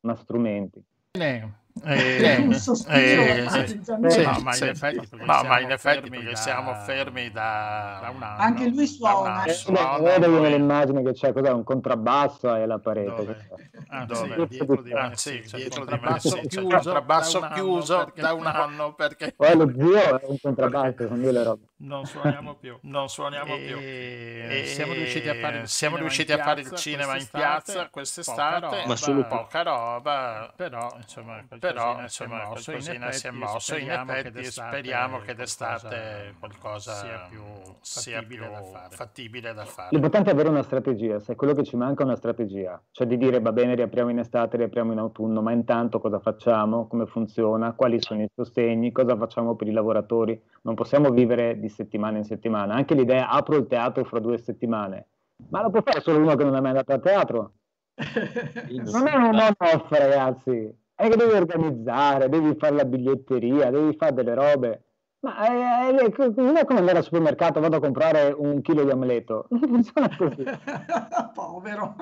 ma 0.01 0.15
strumenti. 0.17 0.83
Bene. 1.17 1.67
Eh, 1.85 2.37
Un 2.39 2.55
sospiro, 2.55 3.23
eh, 3.23 3.43
ma 3.43 3.51
sì. 3.51 3.65
giustamente. 3.75 4.11
Sì, 4.11 4.23
No, 4.25 4.39
ma 4.43 4.51
in 4.51 4.53
sì. 4.57 4.65
effetti 4.65 4.97
perché 5.09 5.17
No, 5.17 5.25
ma 5.27 5.39
siamo 5.41 5.59
in 5.61 5.71
effetti 5.71 6.01
fermi 6.01 6.11
perché 6.11 6.31
da- 6.31 6.37
siamo 6.37 6.75
fermi 6.75 7.31
da, 7.31 7.99
da 8.03 8.11
un 8.11 8.23
anno. 8.23 8.43
Anche 8.43 8.69
lui 8.69 8.79
un 8.79 8.87
suona. 8.87 9.45
Eh, 9.45 9.55
Vedo 10.01 10.37
poi- 10.39 10.51
l'immagine 10.51 11.03
che 11.03 11.13
c'è, 11.13 11.33
cos'è? 11.33 11.51
Un 11.51 11.65
contrabbasso 11.65 12.55
e 12.55 12.67
la 12.67 12.79
parete. 12.79 13.11
Dove? 13.11 13.47
cos'è? 13.49 13.67
Anzi, 13.91 14.29
Dove? 14.29 14.47
dietro 14.49 14.83
di 14.83 14.93
me, 14.93 15.01
Ah, 15.01 15.11
sì, 15.17 15.41
c'è 15.41 15.57
dietro 15.57 15.85
di 15.85 15.91
me, 15.93 15.99
contrabbasso 15.99 16.29
sì, 16.29 16.35
c'è 16.35 16.41
il 16.43 16.49
chiuso 16.49 16.69
contrabbasso 16.69 17.39
da 17.39 17.47
un 17.47 17.53
anno 17.53 17.63
chiuso 17.65 17.97
perché 18.05 18.21
da 18.21 18.33
un 18.33 18.47
anno 18.47 18.93
perché 18.95 19.33
Poi 19.37 19.57
lo 19.57 19.73
zio 19.75 20.19
è 20.19 20.25
un 20.27 20.37
contrabbasso, 20.41 20.95
sono 21.07 21.17
due 21.17 21.33
le 21.33 21.43
robe. 21.43 21.63
non 21.79 22.05
suoniamo 22.05 22.55
più. 22.55 22.79
non 22.83 23.09
suoniamo 23.09 23.55
E- 23.55 23.59
più. 23.67 23.77
e 23.79 24.65
siamo 24.67 24.93
riusciti 24.93 25.29
a 25.29 25.35
fare 25.35 25.59
il 25.61 25.69
siamo 25.69 25.95
cinema 25.97 26.09
riusciti 26.09 26.33
in 26.33 26.41
a 26.41 26.43
fare 26.45 26.61
il 26.61 26.67
piazza 26.69 26.83
cinema 26.83 27.13
in 27.13 27.29
quest'estate, 27.29 27.63
piazza 27.73 27.89
quest'estate. 27.91 28.83
Ma 28.87 28.97
solo 28.97 29.27
poca 29.27 29.63
roba, 29.63 30.53
Però, 30.57 30.93
insomma, 31.01 31.43
però 31.73 31.93
si 31.93 31.99
è 31.99 32.03
insomma 32.03 32.45
mosso, 32.47 32.71
qualcosina 32.71 33.07
in 33.07 33.13
si 33.13 33.27
è 33.27 33.31
mosso 33.31 33.75
in 33.77 33.81
speriamo 33.81 34.13
che 34.13 34.19
effetti 34.19 34.41
d'estate 34.41 34.69
speriamo 34.69 35.19
che 35.19 35.35
qualcosa 35.35 35.89
d'estate 35.89 36.35
qualcosa 36.39 36.95
sia 36.95 37.27
più 37.29 37.43
sia 37.81 38.21
fattibile 38.21 38.47
più 38.47 38.55
da 38.55 38.63
fare. 38.63 38.95
fattibile 38.95 39.55
da 39.55 39.65
fare. 39.65 39.89
L'importante 39.91 40.31
è 40.31 40.33
avere 40.33 40.49
una 40.49 40.63
strategia, 40.63 41.21
se 41.21 41.35
quello 41.35 41.55
che 41.55 41.65
ci 41.65 41.77
manca 41.77 42.03
è 42.03 42.07
una 42.07 42.17
strategia, 42.17 42.83
cioè 42.91 43.07
di 43.07 43.17
dire 43.17 43.41
va 43.41 43.53
bene, 43.53 43.75
riapriamo 43.75 44.11
in 44.11 44.19
estate, 44.19 44.57
riapriamo 44.57 44.93
in 44.93 44.99
autunno, 44.99 45.43
ma 45.43 45.53
intanto 45.53 46.01
cosa 46.01 46.19
facciamo, 46.19 46.87
come 46.87 47.07
funziona, 47.07 47.73
quali 47.73 48.01
sono 48.01 48.23
i 48.23 48.29
sostegni, 48.35 48.93
cosa 48.93 49.17
facciamo 49.17 49.55
per 49.55 49.69
i 49.69 49.73
lavoratori. 49.73 50.41
Non 50.63 50.75
possiamo 50.75 51.11
vivere 51.11 51.59
di 51.59 51.69
settimana 51.69 52.19
in 52.19 52.25
settimana. 52.25 52.75
Anche 52.75 52.95
l'idea 52.95 53.29
apro 53.29 53.57
il 53.57 53.67
teatro 53.67 54.05
fra 54.05 54.19
due 54.19 54.39
settimane, 54.39 55.07
ma 55.49 55.63
lo 55.63 55.71
può 55.71 55.83
fare 55.83 56.01
solo 56.01 56.19
uno 56.19 56.35
che 56.35 56.45
non 56.45 56.57
è 56.57 56.61
mai 56.61 56.71
andato 56.71 56.93
a 56.93 56.99
teatro. 56.99 57.53
Non 58.69 59.09
è 59.09 59.15
un 59.15 59.35
on-off, 59.35 59.91
ragazzi, 59.91 60.73
è 60.99 61.09
che 61.09 61.17
devi 61.17 61.33
organizzare, 61.33 62.29
devi 62.29 62.57
fare 62.59 62.75
la 62.75 62.85
biglietteria, 62.85 63.71
devi 63.71 63.95
fare 63.97 64.15
delle 64.15 64.35
robe. 64.35 64.83
Ma 65.21 65.47
è, 65.47 65.95
è- 65.95 66.11
è- 66.11 66.33
non 66.37 66.57
è 66.57 66.65
come 66.65 66.81
andare 66.81 66.99
al 66.99 67.05
supermercato, 67.05 67.61
vado 67.61 67.77
a 67.77 67.81
comprare 67.81 68.35
un 68.37 68.61
chilo 68.63 68.83
di 68.85 68.91
omeletto. 68.91 69.47
Non 69.51 69.61
funziona 69.61 70.17
così. 70.17 70.43
Povero. 71.35 71.95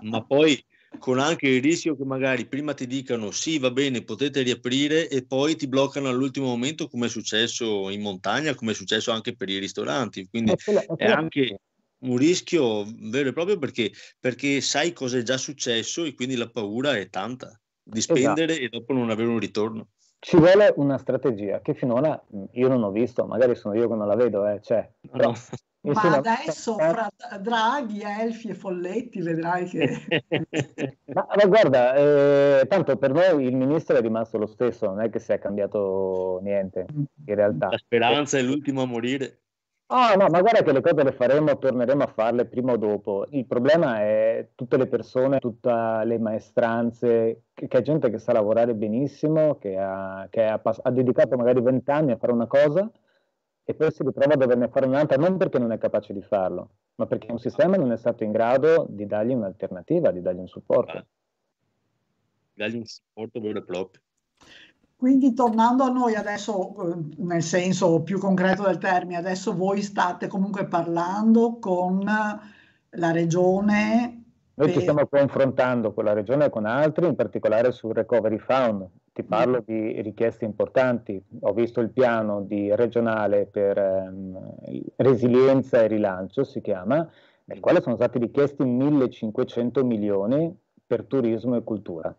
Ma 0.00 0.24
poi 0.24 0.62
con 0.98 1.18
anche 1.18 1.48
il 1.48 1.62
rischio 1.62 1.94
che 1.96 2.04
magari 2.04 2.46
prima 2.46 2.72
ti 2.72 2.86
dicano 2.86 3.30
sì, 3.30 3.58
va 3.58 3.70
bene, 3.70 4.02
potete 4.04 4.40
riaprire 4.40 5.08
e 5.08 5.24
poi 5.26 5.54
ti 5.56 5.68
bloccano 5.68 6.08
all'ultimo 6.08 6.46
momento 6.46 6.88
come 6.88 7.06
è 7.06 7.08
successo 7.10 7.90
in 7.90 8.00
montagna, 8.00 8.54
come 8.54 8.72
è 8.72 8.74
successo 8.74 9.10
anche 9.12 9.36
per 9.36 9.50
i 9.50 9.58
ristoranti. 9.58 10.26
Quindi 10.28 10.52
È 10.52 10.56
quella- 10.64 10.80
è 10.80 10.84
è 10.84 10.96
quella- 10.96 11.16
anche 11.16 11.60
un 11.98 12.16
rischio 12.16 12.84
vero 13.10 13.28
e 13.28 13.32
proprio 13.34 13.58
perché, 13.58 13.92
perché 14.18 14.62
sai 14.62 14.94
cosa 14.94 15.18
è 15.18 15.22
già 15.22 15.36
successo 15.36 16.04
e 16.04 16.14
quindi 16.14 16.36
la 16.36 16.48
paura 16.48 16.96
è 16.96 17.10
tanta 17.10 17.59
di 17.90 18.00
spendere 18.00 18.58
e 18.58 18.68
dopo 18.68 18.92
non 18.92 19.10
avere 19.10 19.28
un 19.28 19.38
ritorno. 19.38 19.88
Ci 20.18 20.36
vuole 20.36 20.72
una 20.76 20.98
strategia 20.98 21.60
che 21.60 21.74
finora 21.74 22.22
mh, 22.28 22.44
io 22.52 22.68
non 22.68 22.82
ho 22.82 22.90
visto, 22.90 23.24
magari 23.26 23.54
sono 23.54 23.74
io 23.74 23.88
che 23.88 23.94
non 23.94 24.06
la 24.06 24.16
vedo, 24.16 24.46
eh, 24.46 24.60
c'è. 24.60 24.88
Però 25.10 25.32
Ma 25.82 26.10
la- 26.10 26.16
adesso 26.16 26.74
fra 26.74 27.08
Draghi, 27.40 28.02
Elfi 28.02 28.48
e 28.48 28.54
Folletti 28.54 29.22
vedrai 29.22 29.66
che... 29.66 29.88
Ma, 31.06 31.26
ma 31.34 31.46
guarda, 31.46 31.94
eh, 31.94 32.66
tanto 32.68 32.96
per 32.98 33.12
noi 33.12 33.46
il 33.46 33.56
ministro 33.56 33.96
è 33.96 34.00
rimasto 34.02 34.36
lo 34.36 34.46
stesso, 34.46 34.86
non 34.86 35.00
è 35.00 35.08
che 35.08 35.18
si 35.18 35.32
è 35.32 35.38
cambiato 35.38 36.38
niente 36.42 36.84
in 36.92 37.34
realtà. 37.34 37.68
La 37.70 37.78
speranza 37.78 38.36
è 38.36 38.42
l'ultimo 38.42 38.82
a 38.82 38.86
morire. 38.86 39.40
Ah, 39.92 40.14
no, 40.14 40.28
ma 40.28 40.40
guarda 40.40 40.62
che 40.62 40.70
le 40.70 40.80
cose 40.80 41.02
le 41.02 41.10
faremo, 41.10 41.58
torneremo 41.58 42.04
a 42.04 42.06
farle 42.06 42.46
prima 42.46 42.72
o 42.72 42.76
dopo. 42.76 43.26
Il 43.30 43.44
problema 43.44 43.98
è 44.00 44.50
tutte 44.54 44.76
le 44.76 44.86
persone, 44.86 45.40
tutte 45.40 45.68
le 46.04 46.16
maestranze, 46.20 47.42
che, 47.52 47.66
che 47.66 47.78
è 47.78 47.82
gente 47.82 48.08
che 48.08 48.20
sa 48.20 48.32
lavorare 48.32 48.76
benissimo, 48.76 49.58
che 49.58 49.76
ha, 49.76 50.28
che 50.30 50.44
ha 50.44 50.60
pass- 50.60 50.78
ha 50.80 50.92
dedicato 50.92 51.36
magari 51.36 51.60
vent'anni 51.60 52.12
a 52.12 52.16
fare 52.18 52.32
una 52.32 52.46
cosa 52.46 52.88
e 53.64 53.74
poi 53.74 53.90
si 53.90 54.04
ritrova 54.04 54.34
a 54.34 54.36
doverne 54.36 54.68
fare 54.68 54.86
un'altra, 54.86 55.16
non 55.16 55.36
perché 55.36 55.58
non 55.58 55.72
è 55.72 55.78
capace 55.78 56.12
di 56.12 56.22
farlo, 56.22 56.70
ma 56.94 57.06
perché 57.06 57.32
un 57.32 57.40
sistema 57.40 57.76
non 57.76 57.90
è 57.90 57.96
stato 57.96 58.22
in 58.22 58.30
grado 58.30 58.86
di 58.88 59.06
dargli 59.06 59.32
un'alternativa, 59.32 60.12
di 60.12 60.22
dargli 60.22 60.38
un 60.38 60.46
supporto. 60.46 61.04
Dagli 62.54 62.76
un 62.76 62.84
supporto 62.84 63.40
vero 63.40 63.58
e 63.58 63.64
proprio. 63.64 64.00
Quindi 65.00 65.32
tornando 65.32 65.84
a 65.84 65.88
noi 65.88 66.14
adesso, 66.14 66.74
eh, 66.92 67.22
nel 67.22 67.42
senso 67.42 68.02
più 68.02 68.18
concreto 68.18 68.64
del 68.64 68.76
termine, 68.76 69.16
adesso 69.16 69.56
voi 69.56 69.80
state 69.80 70.26
comunque 70.26 70.66
parlando 70.66 71.56
con 71.58 72.04
la 72.04 73.10
regione 73.10 74.24
Noi 74.52 74.66
ci 74.66 74.74
per... 74.74 74.82
stiamo 74.82 75.06
confrontando 75.06 75.94
con 75.94 76.04
la 76.04 76.12
regione 76.12 76.44
e 76.44 76.50
con 76.50 76.66
altri, 76.66 77.06
in 77.06 77.14
particolare 77.14 77.72
sul 77.72 77.94
Recovery 77.94 78.36
Fund. 78.36 78.86
Ti 79.14 79.22
parlo 79.22 79.62
di 79.64 80.02
richieste 80.02 80.44
importanti. 80.44 81.18
Ho 81.40 81.54
visto 81.54 81.80
il 81.80 81.88
piano 81.88 82.42
di 82.42 82.74
regionale 82.76 83.46
per 83.46 83.78
ehm, 83.78 84.38
resilienza 84.96 85.80
e 85.80 85.86
rilancio, 85.86 86.44
si 86.44 86.60
chiama, 86.60 87.08
nel 87.46 87.60
quale 87.60 87.80
sono 87.80 87.94
stati 87.94 88.18
richiesti 88.18 88.64
1500 88.64 89.82
milioni 89.82 90.54
per 90.86 91.04
turismo 91.04 91.56
e 91.56 91.64
cultura. 91.64 92.14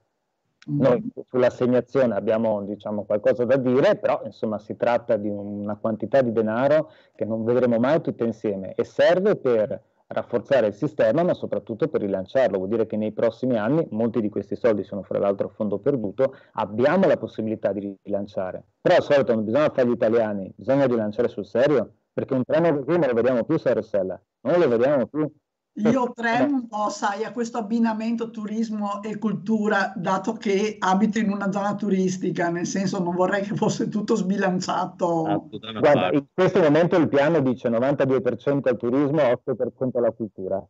Noi 0.68 1.12
sull'assegnazione 1.28 2.14
abbiamo 2.14 2.62
diciamo, 2.62 3.04
qualcosa 3.04 3.46
da 3.46 3.58
dire, 3.58 3.96
però 3.96 4.22
insomma 4.26 4.60
si 4.60 4.76
tratta 4.76 5.18
di 5.18 5.28
una 5.28 5.76
quantità 5.76 6.22
di 6.22 6.32
denaro 6.32 6.92
che 7.16 7.26
non 7.26 7.44
vedremo 7.44 7.80
mai 7.80 8.00
tutte 8.02 8.24
insieme 8.26 8.76
e 8.76 8.84
serve 8.84 9.36
per 9.38 9.82
rafforzare 10.12 10.68
il 10.68 10.74
sistema, 10.74 11.24
ma 11.24 11.34
soprattutto 11.34 11.88
per 11.88 12.02
rilanciarlo. 12.02 12.58
Vuol 12.58 12.70
dire 12.70 12.86
che 12.86 12.98
nei 12.98 13.12
prossimi 13.12 13.58
anni, 13.58 13.88
molti 13.92 14.22
di 14.22 14.30
questi 14.30 14.56
soldi 14.56 14.84
sono 14.84 15.02
fra 15.02 15.18
l'altro 15.18 15.48
a 15.48 15.52
fondo 15.52 15.80
perduto, 15.80 16.36
abbiamo 16.54 17.08
la 17.08 17.18
possibilità 17.18 17.72
di 17.72 17.98
rilanciare. 18.04 18.64
Però 18.82 18.96
al 18.96 19.04
solito 19.04 19.34
non 19.34 19.46
bisogna 19.46 19.70
fare 19.70 19.88
gli 19.88 19.94
italiani, 19.94 20.52
bisogna 20.56 20.86
rilanciare 20.86 21.28
sul 21.28 21.46
serio, 21.46 21.94
perché 22.14 22.34
un 22.34 22.44
treno 22.44 22.84
così 22.84 23.00
non 23.00 23.08
lo 23.08 23.14
vediamo 23.16 23.44
più 23.46 23.60
a 23.64 23.74
Rossella, 23.74 24.22
non 24.42 24.60
lo 24.60 24.68
vediamo 24.68 25.08
più. 25.08 25.32
Io 25.76 26.12
tremo 26.14 26.56
un 26.56 26.68
po', 26.68 26.90
sai, 26.90 27.24
a 27.24 27.32
questo 27.32 27.58
abbinamento 27.58 28.30
turismo 28.30 29.02
e 29.02 29.18
cultura, 29.18 29.94
dato 29.96 30.34
che 30.34 30.76
abito 30.78 31.18
in 31.18 31.32
una 31.32 31.50
zona 31.52 31.76
turistica, 31.76 32.50
nel 32.50 32.66
senso 32.66 33.02
non 33.02 33.16
vorrei 33.16 33.44
che 33.44 33.56
fosse 33.56 33.88
tutto 33.88 34.16
sbilanciato. 34.16 35.26
Esatto, 35.28 35.80
Guarda, 35.80 36.12
in 36.12 36.26
questo 36.34 36.60
momento 36.60 36.98
il 36.98 37.08
piano 37.08 37.40
dice 37.40 37.70
92% 37.70 38.68
al 38.68 38.78
turismo, 38.78 39.22
8% 39.22 39.98
alla 39.98 40.12
cultura. 40.12 40.66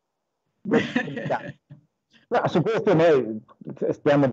No, 2.32 2.48
su 2.48 2.62
questo 2.62 2.94
noi 2.94 3.44
stiamo 3.90 4.30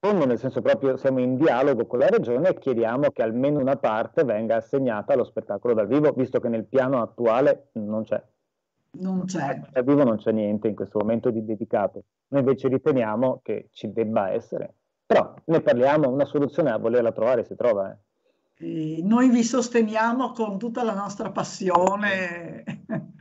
nel 0.00 0.38
senso 0.38 0.60
proprio 0.60 0.98
siamo 0.98 1.20
in 1.20 1.36
dialogo 1.36 1.86
con 1.86 1.98
la 1.98 2.08
regione 2.08 2.50
e 2.50 2.58
chiediamo 2.58 3.10
che 3.10 3.22
almeno 3.22 3.58
una 3.58 3.76
parte 3.76 4.22
venga 4.22 4.56
assegnata 4.56 5.14
allo 5.14 5.24
spettacolo 5.24 5.72
dal 5.72 5.86
vivo, 5.86 6.12
visto 6.12 6.40
che 6.40 6.48
nel 6.48 6.66
piano 6.66 7.00
attuale 7.00 7.70
non 7.72 8.04
c'è. 8.04 8.22
Non 8.92 9.24
c'è. 9.24 9.60
Dal 9.70 9.84
vivo 9.84 10.02
non 10.02 10.16
c'è 10.16 10.32
niente 10.32 10.68
in 10.68 10.74
questo 10.74 10.98
momento 10.98 11.30
di 11.30 11.44
dedicato. 11.44 12.04
Noi 12.28 12.40
invece 12.40 12.68
riteniamo 12.68 13.40
che 13.42 13.68
ci 13.72 13.92
debba 13.92 14.30
essere. 14.30 14.74
Però 15.06 15.34
ne 15.44 15.60
parliamo, 15.60 16.08
una 16.08 16.24
soluzione 16.24 16.70
a 16.70 16.78
volerla 16.78 17.12
trovare 17.12 17.44
si 17.44 17.54
trova. 17.54 17.90
eh. 17.90 19.02
Noi 19.02 19.30
vi 19.30 19.42
sosteniamo 19.42 20.32
con 20.32 20.58
tutta 20.58 20.82
la 20.82 20.94
nostra 20.94 21.30
passione 21.30 22.64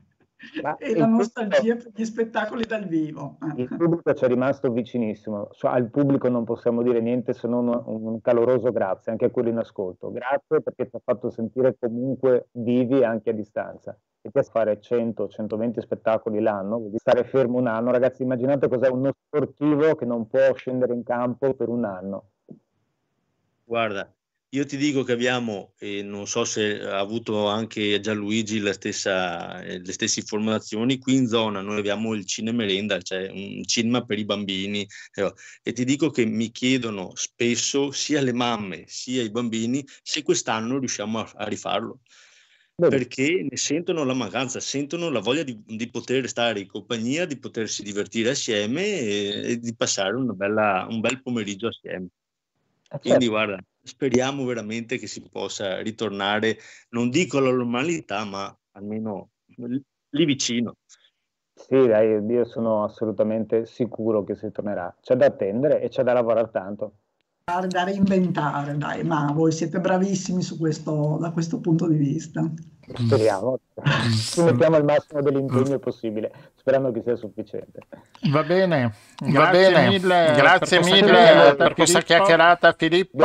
Ma 0.62 0.78
e 0.78 0.96
la 0.96 1.06
nostalgia 1.06 1.76
per 1.76 1.92
gli 1.94 2.06
spettacoli 2.06 2.66
dal 2.66 2.86
vivo. 2.86 3.38
Il 3.58 3.68
pubblico 3.68 4.14
ci 4.14 4.24
è 4.24 4.28
rimasto 4.28 4.72
vicinissimo, 4.72 5.50
al 5.62 5.90
pubblico 5.90 6.30
non 6.30 6.46
possiamo 6.46 6.82
dire 6.82 7.02
niente 7.02 7.34
se 7.34 7.48
non 7.48 7.68
un, 7.68 8.06
un 8.06 8.22
caloroso 8.22 8.72
grazie, 8.72 9.12
anche 9.12 9.26
a 9.26 9.30
quelli 9.30 9.50
in 9.50 9.58
ascolto. 9.58 10.12
Grazie 10.12 10.62
perché 10.62 10.88
ci 10.90 10.96
ha 10.96 11.02
fatto 11.04 11.30
sentire 11.30 11.76
comunque 11.78 12.48
vivi 12.54 13.04
anche 13.04 13.32
a 13.32 13.34
distanza. 13.34 13.98
E 14.22 14.32
poi 14.32 14.44
fare 14.44 14.80
100-120 14.80 15.80
spettacoli 15.80 16.42
l'anno, 16.42 16.80
dire 16.80 16.98
stare 16.98 17.24
fermo 17.24 17.58
un 17.58 17.68
anno, 17.68 17.92
ragazzi 17.92 18.24
immaginate 18.24 18.68
cos'è 18.68 18.90
uno 18.90 19.12
sportivo 19.14 19.96
che 19.96 20.06
non 20.06 20.28
può 20.28 20.54
scendere 20.56 20.94
in 20.94 21.04
campo 21.04 21.54
per 21.54 21.70
un 21.70 21.86
anno. 21.86 22.24
Guarda, 23.64 24.12
io 24.52 24.66
ti 24.66 24.78
dico 24.78 25.04
che 25.04 25.12
abbiamo, 25.12 25.74
e 25.78 26.02
non 26.02 26.26
so 26.26 26.44
se 26.44 26.82
ha 26.82 26.98
avuto 26.98 27.48
anche 27.48 28.00
Gianluigi 28.00 28.60
stessa, 28.74 29.62
eh, 29.62 29.80
le 29.80 29.92
stesse 29.92 30.22
informazioni, 30.22 30.98
qui 30.98 31.16
in 31.16 31.28
zona 31.28 31.62
noi 31.62 31.78
abbiamo 31.78 32.16
il 32.16 32.26
cinemerenda, 32.26 33.00
cioè 33.02 33.30
un 33.30 33.64
cinema 33.66 34.04
per 34.06 34.18
i 34.18 34.26
bambini, 34.26 34.88
eh, 35.14 35.34
e 35.62 35.72
ti 35.72 35.86
dico 35.86 36.10
che 36.10 36.26
mi 36.26 36.50
chiedono 36.50 37.12
spesso 37.14 37.92
sia 37.92 38.22
le 38.22 38.34
mamme 38.34 38.86
sia 38.88 39.22
i 39.22 39.30
bambini 39.30 39.86
se 40.02 40.24
quest'anno 40.24 40.80
riusciamo 40.80 41.20
a, 41.20 41.32
a 41.36 41.48
rifarlo. 41.48 42.00
Bene. 42.74 42.96
Perché 42.96 43.46
ne 43.48 43.58
sentono 43.58 44.04
la 44.04 44.14
mancanza, 44.14 44.60
sentono 44.62 45.10
la 45.10 45.20
voglia 45.20 45.44
di, 45.44 45.62
di 45.66 45.90
poter 45.90 46.28
stare 46.28 46.62
in 46.62 46.68
compagnia, 46.68 47.26
di 47.26 47.38
potersi 47.38 47.84
divertire 47.84 48.30
assieme 48.30 49.00
e, 49.00 49.52
e 49.52 49.60
di 49.60 49.76
passare 49.76 50.16
una 50.16 50.34
bella- 50.34 50.88
un 50.90 51.02
bel 51.02 51.22
pomeriggio 51.22 51.68
assieme. 51.68 52.08
Eh, 52.90 53.00
Quindi 53.00 53.26
certo. 53.26 53.30
guarda, 53.30 53.64
speriamo 53.82 54.46
veramente 54.46 54.98
che 54.98 55.08
si 55.08 55.22
possa 55.22 55.82
ritornare, 55.82 56.58
non 56.90 57.10
dico 57.10 57.38
alla 57.38 57.52
normalità, 57.52 58.24
ma 58.26 58.56
almeno 58.72 59.30
lì 59.56 60.26
vicino. 60.26 60.78
Sì, 61.54 61.88
dai, 61.88 62.24
io 62.26 62.46
sono 62.46 62.84
assolutamente 62.84 63.66
sicuro 63.66 64.24
che 64.24 64.36
si 64.36 64.50
tornerà. 64.52 64.96
C'è 65.02 65.16
da 65.16 65.26
attendere 65.26 65.82
e 65.82 65.90
c'è 65.90 66.04
da 66.04 66.14
lavorare 66.14 66.50
tanto. 66.52 66.94
Da 67.44 67.66
da 67.68 67.84
reinventare, 67.84 68.78
dai, 68.78 69.04
ma 69.04 69.32
voi 69.34 69.52
siete 69.52 69.80
bravissimi 69.80 70.42
su 70.42 70.58
questo, 70.58 71.18
da 71.20 71.32
questo 71.32 71.60
punto 71.60 71.88
di 71.88 71.98
vista. 71.98 72.50
Speriamo. 72.94 73.60
Ci 74.12 74.42
mettiamo 74.42 74.78
il 74.78 74.84
massimo 74.84 75.22
dell'impegno 75.22 75.80
possibile, 75.80 76.32
sperando 76.56 76.92
che 76.92 77.02
sia 77.04 77.16
sufficiente. 77.16 77.80
Va 78.32 78.44
bene, 78.44 78.94
Va 79.20 79.28
grazie 79.30 79.72
bene. 79.72 79.88
mille, 79.88 80.34
Grazie 80.36 80.80
per 80.80 80.80
questa 80.80 80.80
mille 80.80 81.08
chiacchierata, 81.12 81.56
per 81.56 81.74
questa 81.76 82.00
Filippo. 82.02 82.06
chiacchierata, 82.06 82.74
Filippo. 82.74 83.18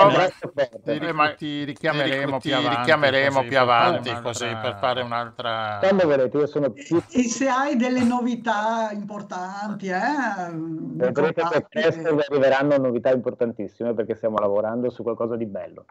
Ti, 0.85 1.13
ma 1.13 1.35
ti 1.35 1.65
richiameremo 1.65 2.39
ti 2.39 2.49
più 2.49 2.57
avanti, 2.57 2.77
richiameremo 2.77 3.43
così 3.43 3.49
più 3.49 3.57
per 3.57 3.67
fare 3.67 3.71
avanti, 3.71 4.09
un'altra- 4.11 4.21
così 4.21 4.57
per 4.61 4.77
fare 4.79 5.03
un'altra... 5.03 5.79
Quando 5.81 6.05
volete, 6.05 6.37
io 6.39 6.47
sono 6.47 6.67
E, 6.67 6.71
più 6.73 7.03
e 7.11 7.23
se 7.25 7.49
hai 7.49 7.77
delle 7.77 8.05
novità 8.05 8.91
importanti, 8.93 9.89
eh, 9.89 10.53
Vedrete 10.53 11.43
che 11.51 11.67
presto 11.69 12.17
arriveranno 12.29 12.77
novità 12.77 13.11
importantissime 13.11 13.95
perché 13.95 14.15
stiamo 14.15 14.37
lavorando 14.39 14.89
su 14.91 15.03
qualcosa 15.03 15.37
di 15.37 15.47
bello. 15.47 15.85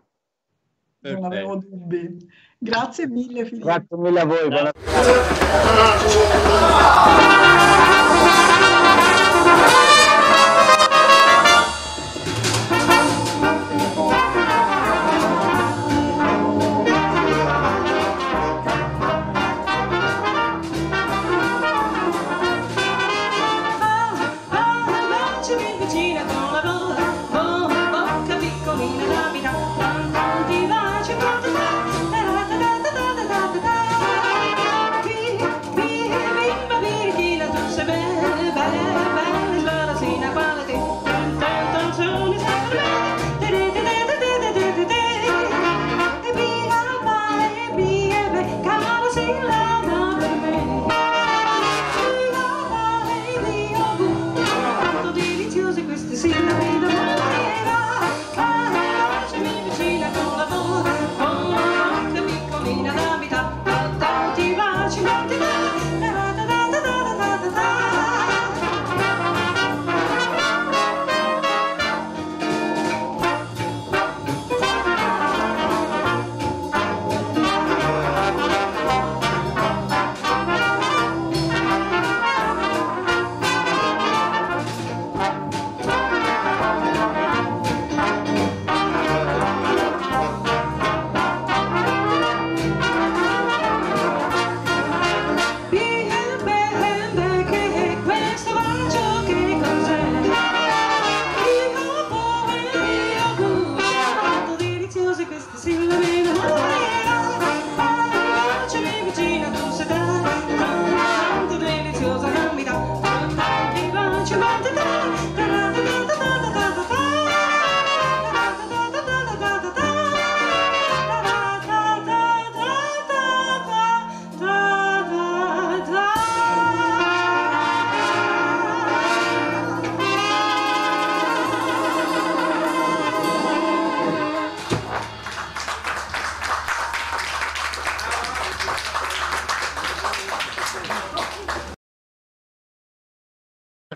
Non 1.11 1.25
avevo 1.25 1.57
dubbi. 1.57 2.17
Grazie 2.57 3.07
mille, 3.07 3.45
Filippo. 3.45 3.65
Grazie 3.65 3.97
mille 3.97 4.19
a 4.19 4.25
voi, 4.25 4.47
buona 4.49 4.71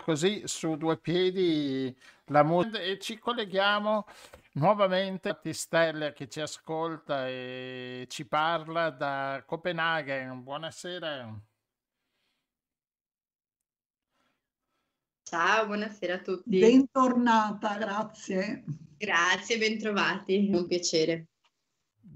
così 0.07 0.43
su 0.45 0.77
due 0.77 0.97
piedi 0.97 1.93
la 2.27 2.41
musica 2.41 2.79
e 2.79 2.97
ci 2.97 3.19
colleghiamo 3.19 4.05
nuovamente 4.53 5.27
a 5.27 5.33
Tistella 5.33 6.13
che 6.13 6.29
ci 6.29 6.39
ascolta 6.39 7.27
e 7.27 8.05
ci 8.07 8.25
parla 8.25 8.89
da 8.89 9.43
Copenaghen. 9.45 10.43
Buonasera. 10.43 11.41
Ciao, 15.23 15.65
buonasera 15.65 16.13
a 16.13 16.19
tutti. 16.19 16.57
Bentornata, 16.57 17.77
grazie. 17.77 18.63
Grazie, 18.97 19.57
bentrovati, 19.57 20.49
è 20.49 20.55
un 20.55 20.67
piacere. 20.67 21.27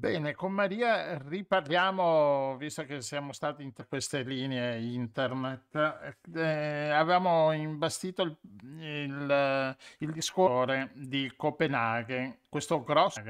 Bene, 0.01 0.33
con 0.33 0.51
Maria 0.51 1.15
riparliamo, 1.19 2.57
visto 2.57 2.83
che 2.85 3.03
siamo 3.03 3.33
stati 3.33 3.61
in 3.61 3.71
queste 3.87 4.23
linee 4.23 4.79
internet, 4.79 6.15
eh, 6.33 6.89
avevamo 6.89 7.51
imbastito 7.51 8.23
il, 8.23 8.35
il, 8.79 9.77
il 9.99 10.11
discorso 10.11 10.89
di 10.95 11.31
Copenaghen, 11.35 12.39
questo 12.49 12.83
grosso 12.83 13.21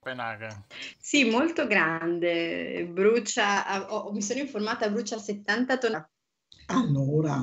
Copenaghen. 0.00 0.66
Sì, 0.98 1.30
molto 1.30 1.66
grande, 1.66 2.86
brucia, 2.92 3.90
oh, 3.90 4.12
mi 4.12 4.20
sono 4.20 4.40
informata, 4.40 4.90
brucia 4.90 5.16
70 5.16 5.78
tonnellate. 5.78 6.10
Allora, 6.66 7.42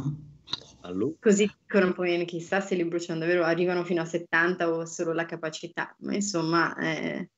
Allora, 0.81 1.15
Così 1.19 1.51
dicono 1.65 1.91
poi, 1.93 2.23
chissà 2.25 2.61
se 2.61 2.75
li 2.75 2.85
bruciano 2.85 3.19
davvero, 3.19 3.43
arrivano 3.45 3.83
fino 3.83 4.01
a 4.01 4.05
70 4.05 4.71
o 4.71 4.85
solo 4.85 5.11
la 5.13 5.25
capacità, 5.25 5.95
ma 6.01 6.13
insomma 6.13 6.77
eh, 6.77 7.31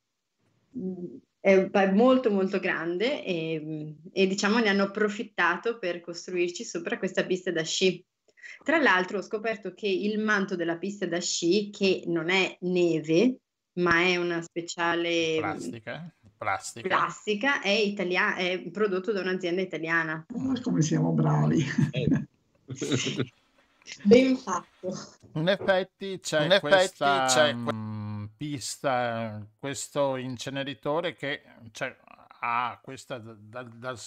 è, 1.40 1.70
è 1.70 1.92
molto 1.92 2.32
molto 2.32 2.60
grande 2.60 3.24
e, 3.24 3.96
e 4.12 4.28
diciamo 4.28 4.60
ne 4.60 4.70
hanno 4.70 4.84
approfittato 4.84 5.78
per 5.80 6.02
costruirci 6.02 6.64
sopra 6.64 6.98
questa 6.98 7.26
pista 7.26 7.52
da 7.52 7.64
sci. 7.64 8.04
Tra 8.64 8.78
l'altro 8.78 9.18
ho 9.20 9.22
scoperto 9.24 9.74
che 9.74 9.88
il 9.88 10.20
manto 10.20 10.56
della 10.56 10.78
pista 10.78 11.06
da 11.06 11.20
sci, 11.20 11.70
che 11.72 12.04
non 12.08 12.30
è 12.30 12.58
neve, 12.62 13.38
ma 13.74 14.02
è 14.02 14.18
una 14.18 14.42
speciale 14.42 15.38
Plastica, 15.38 16.14
plastica. 16.38 16.88
plastica, 16.88 17.62
è, 17.62 17.70
italia- 17.70 18.36
è 18.36 18.62
prodotto 18.70 19.12
da 19.12 19.22
un'azienda 19.22 19.62
italiana. 19.62 20.26
oh, 20.34 20.62
come 20.62 20.82
siamo 20.82 21.12
bravi. 21.12 21.66
eh, 21.92 22.08
Ben 24.04 24.36
fatto. 24.38 24.96
In 25.34 25.48
effetti 25.48 26.20
c'è 26.20 26.46
In 26.46 26.52
effetti 26.52 26.68
questa 26.68 27.26
c'è 27.28 27.54
mm, 27.54 27.72
pista, 28.36 29.46
questo 29.60 30.16
inceneritore 30.18 31.14
che 31.14 31.44
cioè, 31.72 31.96
ha 32.44 32.80
questa 32.82 33.18
dal, 33.20 33.70
dal 33.70 33.98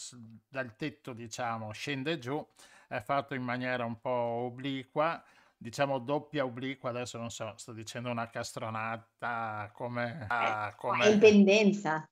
dal 0.48 0.76
tetto, 0.76 1.12
diciamo, 1.12 1.72
scende 1.72 2.18
giù, 2.18 2.44
è 2.88 3.00
fatto 3.00 3.34
in 3.34 3.42
maniera 3.42 3.84
un 3.84 4.00
po' 4.00 4.10
obliqua, 4.10 5.22
diciamo 5.56 5.98
doppia 5.98 6.44
obliqua, 6.44 6.90
adesso 6.90 7.18
non 7.18 7.30
so, 7.30 7.54
sto 7.56 7.72
dicendo 7.72 8.10
una 8.10 8.28
castronata 8.28 9.70
come, 9.72 10.26
ah, 10.28 10.70
È 10.70 10.74
come 10.74 11.08
in 11.08 11.18
pendenza. 11.18 12.08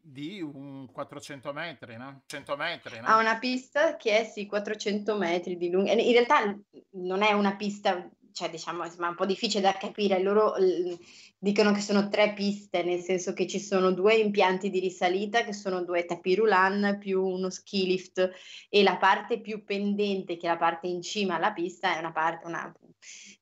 di 0.00 0.42
un 0.42 0.90
400 0.92 1.52
metri, 1.52 1.96
no? 1.96 2.22
100 2.26 2.56
metri, 2.56 3.00
no? 3.00 3.06
Ha 3.06 3.16
una 3.18 3.38
pista 3.38 3.96
che 3.96 4.18
è 4.20 4.24
sì 4.24 4.46
400 4.46 5.16
metri 5.16 5.56
di 5.56 5.70
lunga. 5.70 5.92
In 5.92 6.12
realtà 6.12 6.54
non 6.90 7.22
è 7.22 7.32
una 7.32 7.56
pista, 7.56 8.08
cioè 8.32 8.50
diciamo, 8.50 8.84
insomma, 8.84 9.06
è 9.06 9.10
un 9.10 9.16
po' 9.16 9.26
difficile 9.26 9.62
da 9.62 9.72
capire. 9.74 10.20
Loro 10.22 10.54
l- 10.56 10.98
dicono 11.38 11.72
che 11.72 11.80
sono 11.80 12.08
tre 12.08 12.32
piste, 12.34 12.82
nel 12.82 13.00
senso 13.00 13.32
che 13.32 13.46
ci 13.46 13.58
sono 13.60 13.92
due 13.92 14.14
impianti 14.14 14.70
di 14.70 14.78
risalita, 14.80 15.44
che 15.44 15.52
sono 15.52 15.82
due 15.84 16.04
tapis 16.04 16.36
roulant 16.36 16.98
più 16.98 17.22
uno 17.24 17.50
ski 17.50 17.86
lift 17.86 18.30
e 18.68 18.82
la 18.82 18.96
parte 18.96 19.40
più 19.40 19.64
pendente, 19.64 20.36
che 20.36 20.46
è 20.46 20.50
la 20.50 20.56
parte 20.56 20.86
in 20.86 21.02
cima 21.02 21.36
alla 21.36 21.52
pista, 21.52 21.94
è 21.96 21.98
una 21.98 22.12
parte, 22.12 22.46
una, 22.46 22.72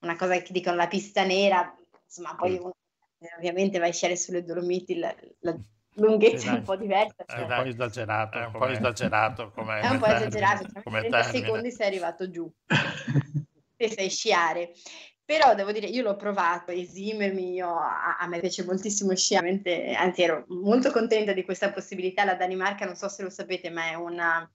una 0.01 0.17
cosa 0.17 0.37
che 0.41 0.53
dicono 0.53 0.77
la 0.77 0.89
pista 0.89 1.25
nera, 1.25 1.75
insomma, 2.05 2.35
poi 2.37 2.57
uno, 2.57 2.75
ovviamente 3.37 3.79
vai 3.79 3.91
a 3.91 3.93
sciare 3.93 4.17
sulle 4.17 4.43
Dolomiti, 4.45 4.97
la, 4.97 5.15
la 5.41 5.57
lunghezza 5.95 6.39
Sì, 6.39 6.47
è 6.49 6.53
un 6.53 6.63
po' 6.63 6.77
diversa. 6.77 7.25
È 7.27 7.33
cioè- 7.33 7.41
un 7.43 7.49
po' 7.49 7.63
esagerato, 7.65 8.39
È 8.39 8.45
un 8.47 8.53
po' 8.53 8.59
come- 8.59 8.73
esagerato 8.73 9.51
come, 9.51 9.81
è 9.83 9.89
un 9.89 9.99
po' 9.99 10.07
esagerato, 10.07 10.63
cioè, 10.65 10.77
in 10.77 10.83
come 10.85 11.01
30 11.01 11.21
termine. 11.21 11.45
secondi 11.45 11.71
sei 11.71 11.87
arrivato 11.87 12.31
giù 12.31 12.51
e 13.85 13.91
sai 13.91 14.11
sciare. 14.11 14.73
Però 15.25 15.55
devo 15.55 15.71
dire, 15.73 15.87
io 15.87 16.03
l'ho 16.03 16.17
provato, 16.17 16.73
esimermi, 16.73 17.53
io, 17.53 17.69
a, 17.69 18.17
a 18.19 18.27
me 18.27 18.41
piace 18.41 18.65
moltissimo 18.65 19.15
sciare, 19.15 19.61
anzi 19.95 20.23
ero 20.23 20.45
molto 20.49 20.91
contenta 20.91 21.33
di 21.33 21.45
questa 21.45 21.71
possibilità. 21.71 22.25
La 22.25 22.35
Danimarca, 22.35 22.85
non 22.85 22.97
so 22.97 23.09
se 23.09 23.23
lo 23.23 23.31
sapete, 23.31 23.71
ma 23.71 23.91
è 23.91 23.95
una- 23.95 24.51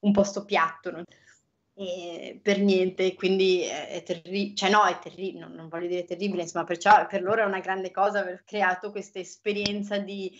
un 0.00 0.12
posto 0.12 0.44
piatto, 0.44 0.90
non- 0.90 1.04
e 1.78 2.40
per 2.42 2.58
niente, 2.60 3.14
quindi 3.14 3.60
è, 3.62 4.02
terribile, 4.02 4.54
cioè 4.54 4.70
no, 4.70 4.84
è 4.86 4.98
terribile, 4.98 5.40
non, 5.40 5.52
non 5.52 5.68
voglio 5.68 5.88
dire 5.88 6.04
terribile, 6.04 6.42
insomma, 6.42 6.64
perciò 6.64 7.06
per 7.06 7.22
loro 7.22 7.42
è 7.42 7.44
una 7.46 7.60
grande 7.60 7.90
cosa 7.90 8.20
aver 8.20 8.42
creato 8.44 8.90
questa 8.90 9.18
esperienza 9.18 9.98
di, 9.98 10.32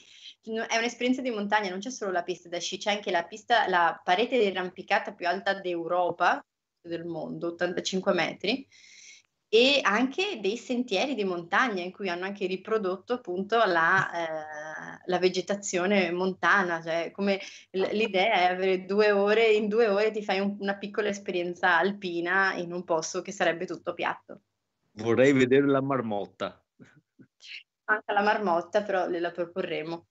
è 0.42 0.76
un'esperienza 0.78 1.20
di 1.20 1.30
montagna, 1.30 1.68
non 1.68 1.78
c'è 1.80 1.90
solo 1.90 2.10
la 2.10 2.22
pista 2.22 2.48
da 2.48 2.58
sci, 2.58 2.78
c'è 2.78 2.90
anche 2.90 3.10
la 3.10 3.24
pista, 3.24 3.68
la 3.68 4.00
parete 4.02 4.38
di 4.38 4.46
arrampicata 4.46 5.12
più 5.12 5.28
alta 5.28 5.54
d'Europa, 5.54 6.42
del 6.86 7.04
mondo, 7.04 7.48
85 7.48 8.12
metri, 8.12 8.66
e 9.48 9.78
anche 9.82 10.40
dei 10.40 10.56
sentieri 10.56 11.14
di 11.14 11.22
montagna 11.24 11.82
in 11.82 11.92
cui 11.92 12.08
hanno 12.08 12.24
anche 12.24 12.46
riprodotto 12.46 13.12
appunto 13.14 13.56
la, 13.64 14.10
eh, 14.12 15.02
la 15.06 15.18
vegetazione 15.18 16.10
montana, 16.10 16.82
cioè 16.82 17.10
come 17.12 17.40
l- 17.70 17.88
l'idea 17.92 18.32
è 18.34 18.44
avere 18.52 18.84
due 18.84 19.12
ore, 19.12 19.52
in 19.52 19.68
due 19.68 19.86
ore 19.86 20.10
ti 20.10 20.22
fai 20.24 20.40
un- 20.40 20.56
una 20.58 20.76
piccola 20.76 21.08
esperienza 21.08 21.78
alpina 21.78 22.54
in 22.54 22.72
un 22.72 22.82
posto 22.84 23.22
che 23.22 23.32
sarebbe 23.32 23.66
tutto 23.66 23.94
piatto. 23.94 24.40
vorrei 24.98 25.32
vedere 25.32 25.66
la 25.66 25.82
marmotta. 25.82 26.64
Anche 27.84 28.12
la 28.12 28.22
marmotta, 28.22 28.82
però 28.82 29.08
gliela 29.08 29.30
proporremo. 29.30 30.06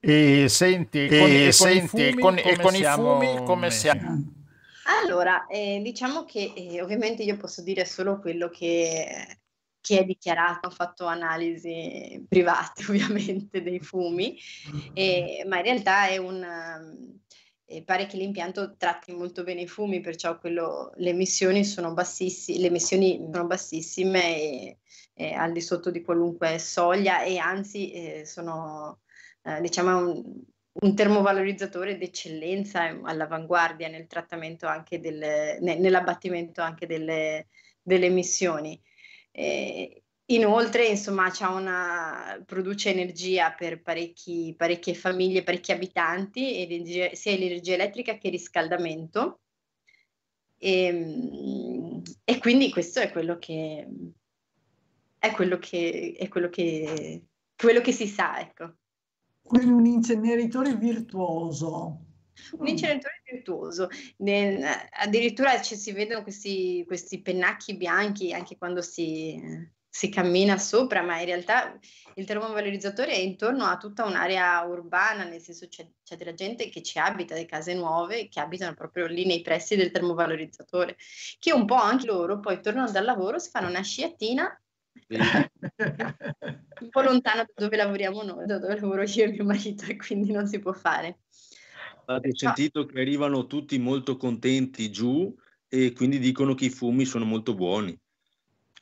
E 0.00 0.46
senti, 0.48 1.06
E 1.06 1.08
con, 1.08 1.30
e 1.30 1.42
con 1.44 1.52
senti, 1.52 2.02
i 2.02 2.10
fumi, 2.10 2.20
con- 2.20 2.38
e 2.38 2.42
come 2.42 2.56
con 2.56 2.74
i 2.74 2.84
fumi 2.84 3.44
come 3.44 3.70
siamo? 3.70 4.43
Allora, 4.86 5.46
eh, 5.46 5.80
diciamo 5.82 6.24
che 6.24 6.52
eh, 6.54 6.82
ovviamente 6.82 7.22
io 7.22 7.36
posso 7.36 7.62
dire 7.62 7.84
solo 7.84 8.18
quello 8.18 8.48
che, 8.50 9.38
che 9.80 9.98
è 10.00 10.04
dichiarato, 10.04 10.68
ho 10.68 10.70
fatto 10.70 11.06
analisi 11.06 12.24
private 12.28 12.84
ovviamente 12.88 13.62
dei 13.62 13.80
fumi, 13.80 14.38
e- 14.92 15.44
ma 15.46 15.56
in 15.58 15.62
realtà 15.62 16.08
è 16.08 16.18
un, 16.18 16.42
ehm, 16.42 17.18
eh, 17.66 17.82
pare 17.82 18.06
che 18.06 18.16
l'impianto 18.18 18.76
tratti 18.76 19.12
molto 19.12 19.42
bene 19.42 19.62
i 19.62 19.66
fumi, 19.68 20.00
perciò 20.00 20.38
quello- 20.38 20.92
le 20.96 21.10
emissioni 21.10 21.64
sono 21.64 21.94
bassissime, 21.94 22.58
le 22.58 22.66
emissioni 22.66 23.28
sono 23.32 23.46
bassissime 23.46 24.36
e, 24.36 24.78
e 25.14 25.32
al 25.32 25.52
di 25.52 25.60
sotto 25.62 25.90
di 25.90 26.02
qualunque 26.02 26.58
soglia 26.58 27.22
e 27.22 27.38
anzi 27.38 27.90
eh, 27.92 28.24
sono 28.26 29.00
eh, 29.42 29.60
diciamo 29.60 29.98
un, 29.98 30.42
un 30.76 30.94
termovalorizzatore 30.94 31.96
d'eccellenza 31.96 32.88
eh, 32.88 33.00
all'avanguardia 33.04 33.88
nel 33.88 34.06
trattamento 34.06 34.66
anche 34.66 35.00
del, 35.00 35.58
ne- 35.60 35.78
nell'abbattimento 35.78 36.62
anche 36.62 36.86
delle, 36.86 37.48
delle 37.80 38.06
emissioni. 38.06 38.80
Eh, 39.30 40.02
inoltre, 40.26 40.86
insomma, 40.86 41.30
una, 41.50 42.42
produce 42.44 42.90
energia 42.90 43.52
per 43.52 43.82
parecchi, 43.82 44.54
parecchie 44.56 44.94
famiglie, 44.94 45.42
parecchi 45.44 45.72
abitanti, 45.72 46.60
energia- 46.60 47.14
sia 47.14 47.32
energia 47.32 47.74
elettrica 47.74 48.18
che 48.18 48.30
riscaldamento. 48.30 49.40
E, 50.58 50.92
mm, 50.92 52.02
e 52.24 52.38
quindi 52.38 52.70
questo 52.70 53.00
è 53.00 53.10
quello 53.12 53.38
che 53.38 53.86
è 55.18 55.30
quello 55.32 55.58
che 55.58 56.14
è 56.18 56.28
quello 56.28 56.48
che, 56.48 57.22
quello 57.56 57.80
che 57.80 57.92
si 57.92 58.06
sa, 58.06 58.40
ecco. 58.40 58.76
Quindi 59.46 59.72
un 59.72 59.86
inceneritore 59.86 60.74
virtuoso. 60.74 62.00
Un 62.58 62.66
inceneritore 62.66 63.22
virtuoso, 63.30 63.88
Ne- 64.18 64.88
addirittura 64.90 65.60
ci 65.60 65.76
si 65.76 65.92
vedono 65.92 66.22
questi, 66.22 66.82
questi 66.86 67.20
pennacchi 67.20 67.76
bianchi 67.76 68.32
anche 68.32 68.56
quando 68.56 68.82
si, 68.82 69.40
si 69.88 70.08
cammina 70.08 70.58
sopra, 70.58 71.02
ma 71.02 71.20
in 71.20 71.26
realtà 71.26 71.78
il 72.14 72.24
termovalorizzatore 72.24 73.12
è 73.12 73.18
intorno 73.18 73.64
a 73.64 73.76
tutta 73.76 74.04
un'area 74.04 74.62
urbana, 74.62 75.24
nel 75.24 75.40
senso 75.40 75.68
c'è, 75.68 75.86
c'è 76.02 76.16
della 76.16 76.34
gente 76.34 76.68
che 76.68 76.82
ci 76.82 76.98
abita, 76.98 77.34
le 77.34 77.46
case 77.46 77.74
nuove, 77.74 78.28
che 78.28 78.40
abitano 78.40 78.74
proprio 78.74 79.06
lì 79.06 79.26
nei 79.26 79.42
pressi 79.42 79.76
del 79.76 79.90
termovalorizzatore, 79.90 80.96
che 81.38 81.52
un 81.52 81.66
po' 81.66 81.74
anche 81.74 82.06
loro 82.06 82.40
poi 82.40 82.60
tornano 82.60 82.90
dal 82.90 83.04
lavoro, 83.04 83.38
si 83.38 83.50
fanno 83.50 83.68
una 83.68 83.82
sciatina 83.82 84.58
un 86.80 86.88
po' 86.90 87.00
lontano 87.02 87.44
da 87.44 87.52
dove 87.54 87.76
lavoriamo 87.76 88.22
noi, 88.22 88.46
da 88.46 88.58
dove 88.58 88.80
lavoro 88.80 89.02
io 89.02 89.24
e 89.24 89.28
mio 89.28 89.44
marito, 89.44 89.84
e 89.86 89.96
quindi 89.96 90.32
non 90.32 90.46
si 90.46 90.58
può 90.58 90.72
fare. 90.72 91.20
Ho 92.06 92.20
sentito 92.32 92.84
che 92.84 93.00
arrivano 93.00 93.46
tutti 93.46 93.78
molto 93.78 94.16
contenti 94.16 94.90
giù 94.90 95.34
e 95.68 95.92
quindi 95.92 96.18
dicono 96.18 96.54
che 96.54 96.66
i 96.66 96.70
fumi 96.70 97.04
sono 97.04 97.24
molto 97.24 97.54
buoni. 97.54 97.98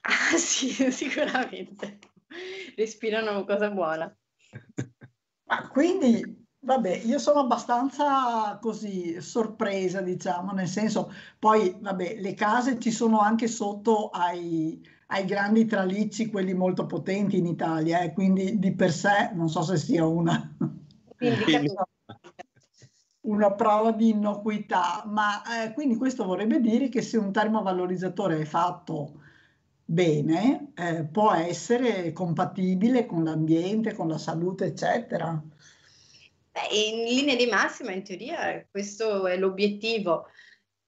Ah 0.03 0.37
sì, 0.37 0.69
sicuramente. 0.91 1.99
Respirano 2.77 3.45
cosa 3.45 3.71
buona. 3.71 4.17
Ma 5.45 5.69
quindi 5.69 6.41
Vabbè, 6.65 7.03
io 7.07 7.19
sono 7.19 7.41
abbastanza 7.41 8.57
così 8.61 9.21
sorpresa, 9.21 10.01
diciamo, 10.01 10.53
nel 10.53 10.69
senso, 10.69 11.13
poi, 11.37 11.77
vabbè, 11.77 12.21
le 12.21 12.35
case 12.35 12.79
ci 12.79 12.93
sono 12.93 13.19
anche 13.19 13.49
sotto 13.49 14.11
ai, 14.11 14.81
ai 15.13 15.27
grandi 15.27 15.67
tralicci, 15.67 16.31
quelli 16.31 16.55
molto 16.55 16.87
potenti 16.87 17.37
in 17.37 17.47
Italia, 17.47 18.01
e 18.01 18.13
quindi 18.13 18.59
di 18.59 18.73
per 18.73 18.91
sé 18.91 19.31
non 19.35 19.51
so 19.51 19.63
se 19.63 19.77
sia 19.77 20.07
una, 20.07 20.57
una 23.21 23.53
prova 23.53 23.93
di 23.93 24.09
innocuità, 24.09 25.05
ma 25.07 25.65
eh, 25.65 25.73
quindi 25.75 25.97
questo 25.97 26.25
vorrebbe 26.25 26.61
dire 26.61 26.89
che 26.89 27.03
se 27.03 27.19
un 27.19 27.31
termovalorizzatore 27.31 28.41
è 28.41 28.45
fatto 28.45 29.21
bene, 29.85 30.73
eh, 30.75 31.05
può 31.05 31.33
essere 31.33 32.13
compatibile 32.13 33.05
con 33.05 33.25
l'ambiente, 33.25 33.93
con 33.93 34.09
la 34.09 34.17
salute, 34.17 34.65
eccetera. 34.65 35.39
Beh, 36.53 36.75
in 36.75 37.05
linea 37.05 37.37
di 37.37 37.47
massima, 37.47 37.93
in 37.93 38.03
teoria, 38.03 38.67
questo 38.71 39.27
è 39.27 39.37
l'obiettivo. 39.37 40.29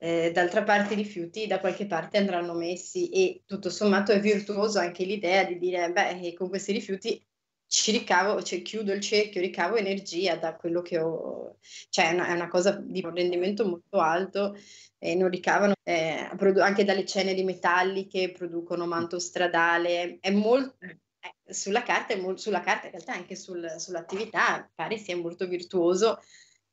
Eh, 0.05 0.33
d'altra 0.33 0.63
parte 0.65 0.93
i 0.93 0.97
rifiuti 0.99 1.47
da 1.47 1.61
qualche 1.61 1.87
parte 1.87 2.19
andranno 2.19 2.53
messi 2.53 3.09
e 3.09 3.43
tutto 3.47 3.71
sommato 3.71 4.13
è 4.13 4.21
virtuoso 4.21 4.79
anche 4.79 5.03
l'idea 5.03 5.45
di 5.45 5.59
dire, 5.59 5.91
beh, 5.93 6.35
con 6.37 6.51
questi 6.51 6.73
rifiuti 6.73 7.27
ci 7.67 7.91
ricavo, 7.91 8.43
cioè 8.43 8.61
chiudo 8.61 8.93
il 8.93 9.01
cerchio, 9.01 9.41
ricavo 9.41 9.77
energia 9.77 10.37
da 10.37 10.57
quello 10.57 10.83
che 10.83 10.99
ho, 10.99 11.57
cioè 11.89 12.11
è 12.11 12.13
una, 12.13 12.27
è 12.27 12.33
una 12.33 12.49
cosa 12.49 12.73
di 12.73 13.03
un 13.03 13.15
rendimento 13.15 13.67
molto 13.67 13.99
alto 13.99 14.55
e 14.99 15.15
non 15.15 15.31
ricavano 15.31 15.73
eh, 15.83 16.29
anche 16.61 16.85
dalle 16.85 17.07
ceneri 17.07 17.43
metalliche, 17.43 18.31
producono 18.31 18.87
manto 18.87 19.19
stradale, 19.19 20.19
è 20.21 20.31
molto, 20.31 20.77
eh, 20.81 20.99
sulla 21.47 21.83
carta, 21.83 22.15
sulla 22.37 22.61
carta 22.61 22.87
in 22.87 22.93
realtà 22.93 23.15
anche 23.15 23.37
sul- 23.37 23.75
sull'attività 23.79 24.71
pare 24.75 24.99
sia 24.99 25.17
molto 25.17 25.47
virtuoso 25.47 26.21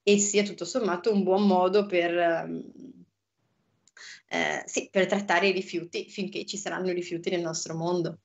e 0.03 0.17
sia 0.19 0.43
tutto 0.43 0.65
sommato 0.65 1.13
un 1.13 1.23
buon 1.23 1.47
modo 1.47 1.85
per, 1.85 2.17
ehm, 2.17 3.00
eh, 4.33 4.63
sì, 4.65 4.87
per 4.89 5.07
trattare 5.07 5.49
i 5.49 5.51
rifiuti 5.51 6.09
finché 6.09 6.45
ci 6.45 6.55
saranno 6.55 6.93
rifiuti 6.93 7.29
nel 7.29 7.41
nostro 7.41 7.75
mondo. 7.75 8.19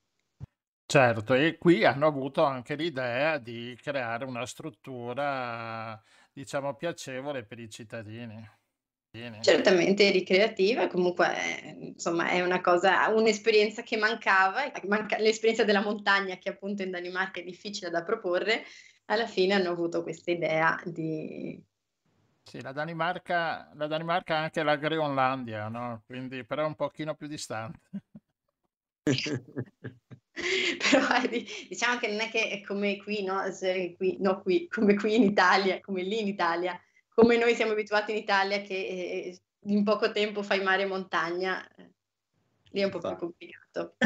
Certo, 0.89 1.35
e 1.35 1.59
qui 1.59 1.85
hanno 1.85 2.07
avuto 2.07 2.45
anche 2.45 2.77
l'idea 2.77 3.39
di 3.39 3.77
creare 3.83 4.25
una 4.25 4.47
struttura, 4.47 6.01
diciamo, 6.33 6.77
piacevole 6.77 7.45
per 7.45 7.59
i 7.59 7.69
cittadini. 7.69 8.49
Certamente 9.41 10.11
ricreativa, 10.11 10.87
comunque 10.87 11.75
insomma 11.81 12.29
è 12.29 12.41
una 12.43 12.61
cosa, 12.61 13.09
un'esperienza 13.09 13.83
che 13.83 13.97
mancava, 13.97 14.71
manca- 14.87 15.19
l'esperienza 15.19 15.65
della 15.65 15.83
montagna 15.83 16.37
che 16.37 16.51
appunto 16.51 16.83
in 16.83 16.91
Danimarca 16.91 17.41
è 17.41 17.43
difficile 17.43 17.91
da 17.91 18.05
proporre, 18.05 18.63
alla 19.07 19.27
fine 19.27 19.55
hanno 19.55 19.71
avuto 19.71 20.03
questa 20.03 20.31
idea 20.31 20.81
di... 20.85 21.61
Sì, 22.49 22.61
la 22.63 22.71
Danimarca, 22.71 23.73
la 23.75 23.89
Danimarca 23.89 24.35
è 24.35 24.39
anche 24.39 24.63
la 24.63 24.77
Groenlandia, 24.77 25.67
no? 25.69 26.05
Quindi, 26.07 26.45
però 26.45 26.63
è 26.63 26.67
un 26.67 26.77
pochino 26.77 27.17
più 27.17 27.27
distante. 27.27 27.81
Però 30.37 31.23
eh, 31.23 31.29
di- 31.29 31.49
diciamo 31.69 31.99
che 31.99 32.09
non 32.09 32.21
è 32.21 32.31
che 32.31 32.51
è 32.51 32.61
come 32.61 32.99
qui, 32.99 33.25
no? 33.25 33.51
Se 33.51 33.95
qui, 33.97 34.19
no, 34.21 34.43
qui, 34.43 34.69
come 34.69 34.95
qui 34.95 35.17
in 35.17 35.23
Italia, 35.25 35.81
come 35.81 36.03
lì 36.03 36.21
in 36.21 36.29
Italia, 36.29 36.79
come 37.09 37.37
noi 37.37 37.55
siamo 37.55 37.73
abituati 37.73 38.13
in 38.13 38.19
Italia 38.19 38.61
che 38.61 38.75
eh, 38.75 39.41
in 39.65 39.83
poco 39.83 40.13
tempo 40.13 40.43
fai 40.43 40.63
mare 40.63 40.83
e 40.83 40.87
montagna, 40.87 41.67
eh, 41.77 41.95
lì 42.71 42.81
è 42.81 42.85
un 42.85 42.91
po' 42.91 43.03
più 43.03 43.15
Infatti. 43.15 43.17
complicato. 43.17 43.97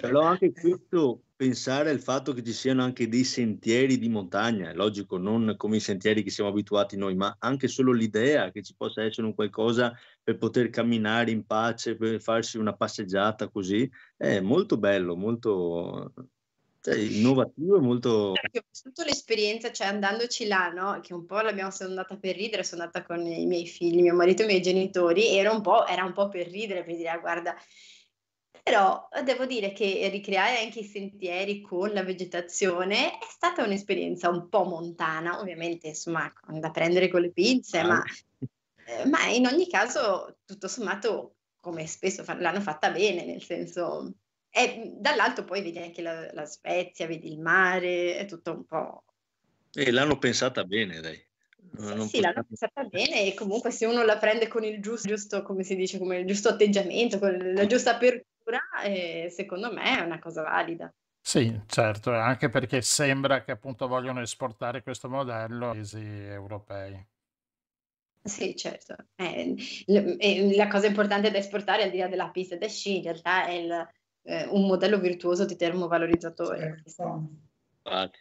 Però 0.00 0.22
anche 0.22 0.52
questo, 0.52 1.22
pensare 1.40 1.88
al 1.88 2.02
fatto 2.02 2.34
che 2.34 2.44
ci 2.44 2.52
siano 2.52 2.82
anche 2.82 3.08
dei 3.08 3.24
sentieri 3.24 3.96
di 3.96 4.10
montagna, 4.10 4.74
logico, 4.74 5.16
non 5.16 5.54
come 5.56 5.76
i 5.76 5.80
sentieri 5.80 6.22
che 6.22 6.28
siamo 6.28 6.50
abituati 6.50 6.98
noi, 6.98 7.14
ma 7.14 7.34
anche 7.38 7.66
solo 7.66 7.92
l'idea 7.92 8.50
che 8.50 8.62
ci 8.62 8.74
possa 8.76 9.04
essere 9.04 9.26
un 9.26 9.34
qualcosa 9.34 9.98
per 10.22 10.36
poter 10.36 10.68
camminare 10.68 11.30
in 11.30 11.46
pace, 11.46 11.96
per 11.96 12.20
farsi 12.20 12.58
una 12.58 12.74
passeggiata 12.74 13.48
così, 13.48 13.90
è 14.18 14.40
molto 14.40 14.76
bello, 14.76 15.16
molto 15.16 16.12
cioè, 16.82 16.98
innovativo 16.98 17.78
e 17.78 17.80
molto... 17.80 18.34
Io 18.52 18.60
ho 18.60 18.66
vissuto 18.70 19.02
l'esperienza, 19.04 19.72
cioè 19.72 19.86
andandoci 19.86 20.46
là, 20.46 20.68
no? 20.68 21.00
Che 21.00 21.14
un 21.14 21.24
po' 21.24 21.40
l'abbiamo 21.40 21.70
sono 21.70 21.88
andata 21.88 22.18
per 22.18 22.36
ridere, 22.36 22.64
sono 22.64 22.82
andata 22.82 23.02
con 23.02 23.24
i 23.24 23.46
miei 23.46 23.66
figli, 23.66 24.02
mio 24.02 24.14
marito 24.14 24.42
e 24.42 24.44
i 24.44 24.48
miei 24.48 24.60
genitori, 24.60 25.34
era 25.34 25.50
un 25.50 25.62
po', 25.62 25.86
era 25.86 26.04
un 26.04 26.12
po' 26.12 26.28
per 26.28 26.50
ridere, 26.50 26.84
per 26.84 26.96
dire, 26.96 27.08
"Ah, 27.08 27.18
guarda, 27.18 27.56
però 28.62 29.08
devo 29.24 29.46
dire 29.46 29.72
che 29.72 30.08
ricreare 30.10 30.58
anche 30.60 30.80
i 30.80 30.84
sentieri 30.84 31.60
con 31.60 31.92
la 31.92 32.02
vegetazione 32.02 33.18
è 33.18 33.26
stata 33.28 33.62
un'esperienza 33.62 34.28
un 34.28 34.48
po' 34.48 34.64
montana, 34.64 35.40
ovviamente, 35.40 35.88
insomma, 35.88 36.32
da 36.46 36.70
prendere 36.70 37.08
con 37.08 37.20
le 37.20 37.30
pinze, 37.32 37.82
ma, 37.82 38.02
eh, 38.84 39.06
ma 39.06 39.26
in 39.26 39.46
ogni 39.46 39.68
caso, 39.68 40.38
tutto 40.44 40.68
sommato, 40.68 41.36
come 41.60 41.86
spesso 41.86 42.24
fa- 42.24 42.38
l'hanno 42.38 42.60
fatta 42.60 42.90
bene, 42.90 43.24
nel 43.24 43.42
senso... 43.42 44.14
E 44.52 44.94
dall'alto 44.96 45.44
poi 45.44 45.62
vedi 45.62 45.78
anche 45.78 46.02
la, 46.02 46.32
la 46.32 46.44
Svezia, 46.44 47.06
vedi 47.06 47.30
il 47.30 47.38
mare, 47.38 48.16
è 48.16 48.24
tutto 48.26 48.50
un 48.50 48.64
po'... 48.64 49.04
E 49.72 49.92
l'hanno 49.92 50.18
pensata 50.18 50.64
bene, 50.64 51.00
dai. 51.00 51.29
Non 51.72 52.06
Sì, 52.08 52.20
l'hanno 52.20 52.44
pensata 52.44 52.84
bene 52.84 53.26
e 53.26 53.34
comunque 53.34 53.70
se 53.70 53.86
uno 53.86 54.02
la 54.02 54.18
prende 54.18 54.48
con 54.48 54.64
il 54.64 54.80
giusto, 54.80 55.08
giusto 55.08 55.42
come 55.42 55.62
si 55.62 55.76
dice, 55.76 55.98
come 55.98 56.18
il 56.18 56.26
giusto 56.26 56.48
atteggiamento, 56.48 57.18
con 57.18 57.36
la 57.36 57.66
giusta 57.66 57.94
apertura, 57.94 58.60
eh, 58.84 59.28
secondo 59.30 59.72
me 59.72 59.98
è 59.98 60.02
una 60.02 60.18
cosa 60.18 60.42
valida. 60.42 60.92
Sì, 61.22 61.60
certo, 61.66 62.12
anche 62.12 62.48
perché 62.48 62.82
sembra 62.82 63.44
che 63.44 63.52
appunto 63.52 63.86
vogliono 63.86 64.20
esportare 64.20 64.82
questo 64.82 65.08
modello 65.08 65.70
ai 65.70 65.74
paesi 65.74 65.98
europei. 65.98 67.06
Sì, 68.22 68.54
certo. 68.54 68.96
Eh, 69.16 69.54
l- 69.86 70.54
la 70.54 70.68
cosa 70.68 70.86
importante 70.86 71.30
da 71.30 71.38
esportare, 71.38 71.84
al 71.84 71.90
di 71.90 71.98
là 71.98 72.08
della 72.08 72.30
pista 72.30 72.56
da 72.56 72.68
sci, 72.68 72.96
in 72.96 73.02
realtà 73.02 73.46
è 73.46 73.52
il, 73.52 73.88
eh, 74.22 74.46
un 74.46 74.66
modello 74.66 74.98
virtuoso 74.98 75.44
di 75.46 75.56
termovalorizzatore. 75.56 76.82
Certo. 76.84 77.28
Infatti. 77.82 78.18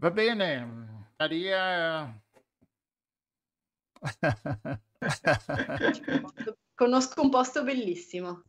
Va 0.00 0.10
bene, 0.10 1.12
Maria. 1.16 2.20
Conosco 6.74 7.22
un 7.22 7.30
posto 7.30 7.64
bellissimo. 7.64 8.42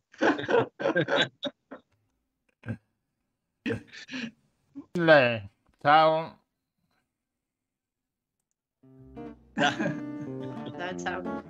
Lei, 4.93 5.49
ciao. 5.81 6.43
Ciao, 10.77 10.95
ciao. 10.97 11.47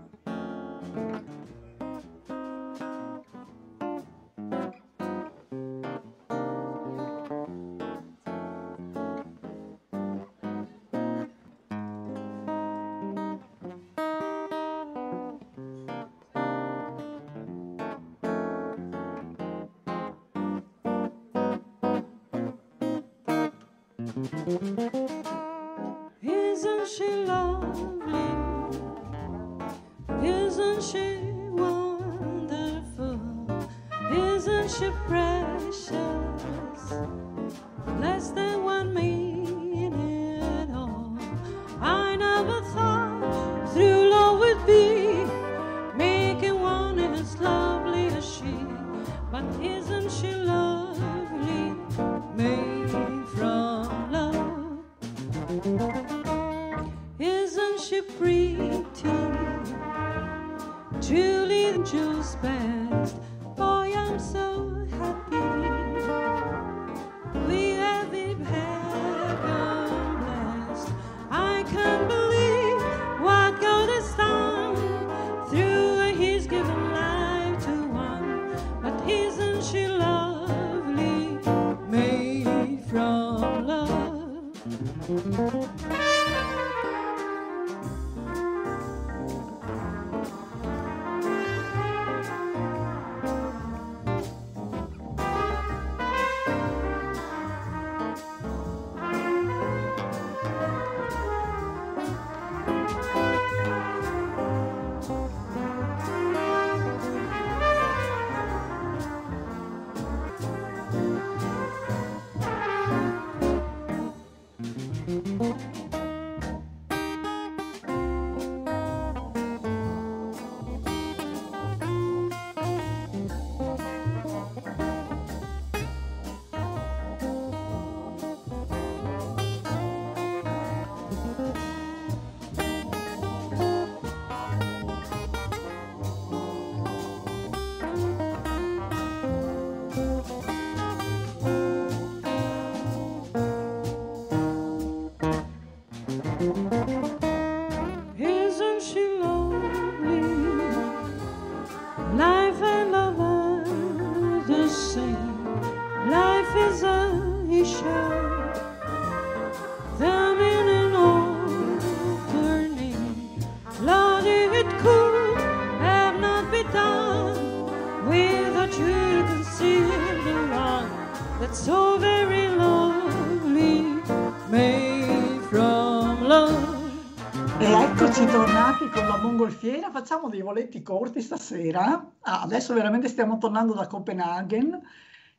Facciamo 180.10 180.30
dei 180.30 180.41
voletti 180.41 180.82
corti 180.82 181.22
stasera. 181.22 182.14
Ah, 182.22 182.41
adesso 182.41 182.74
veramente 182.74 183.07
stiamo 183.07 183.38
tornando 183.38 183.76
da 183.76 183.86
Copenaghen 183.86 184.82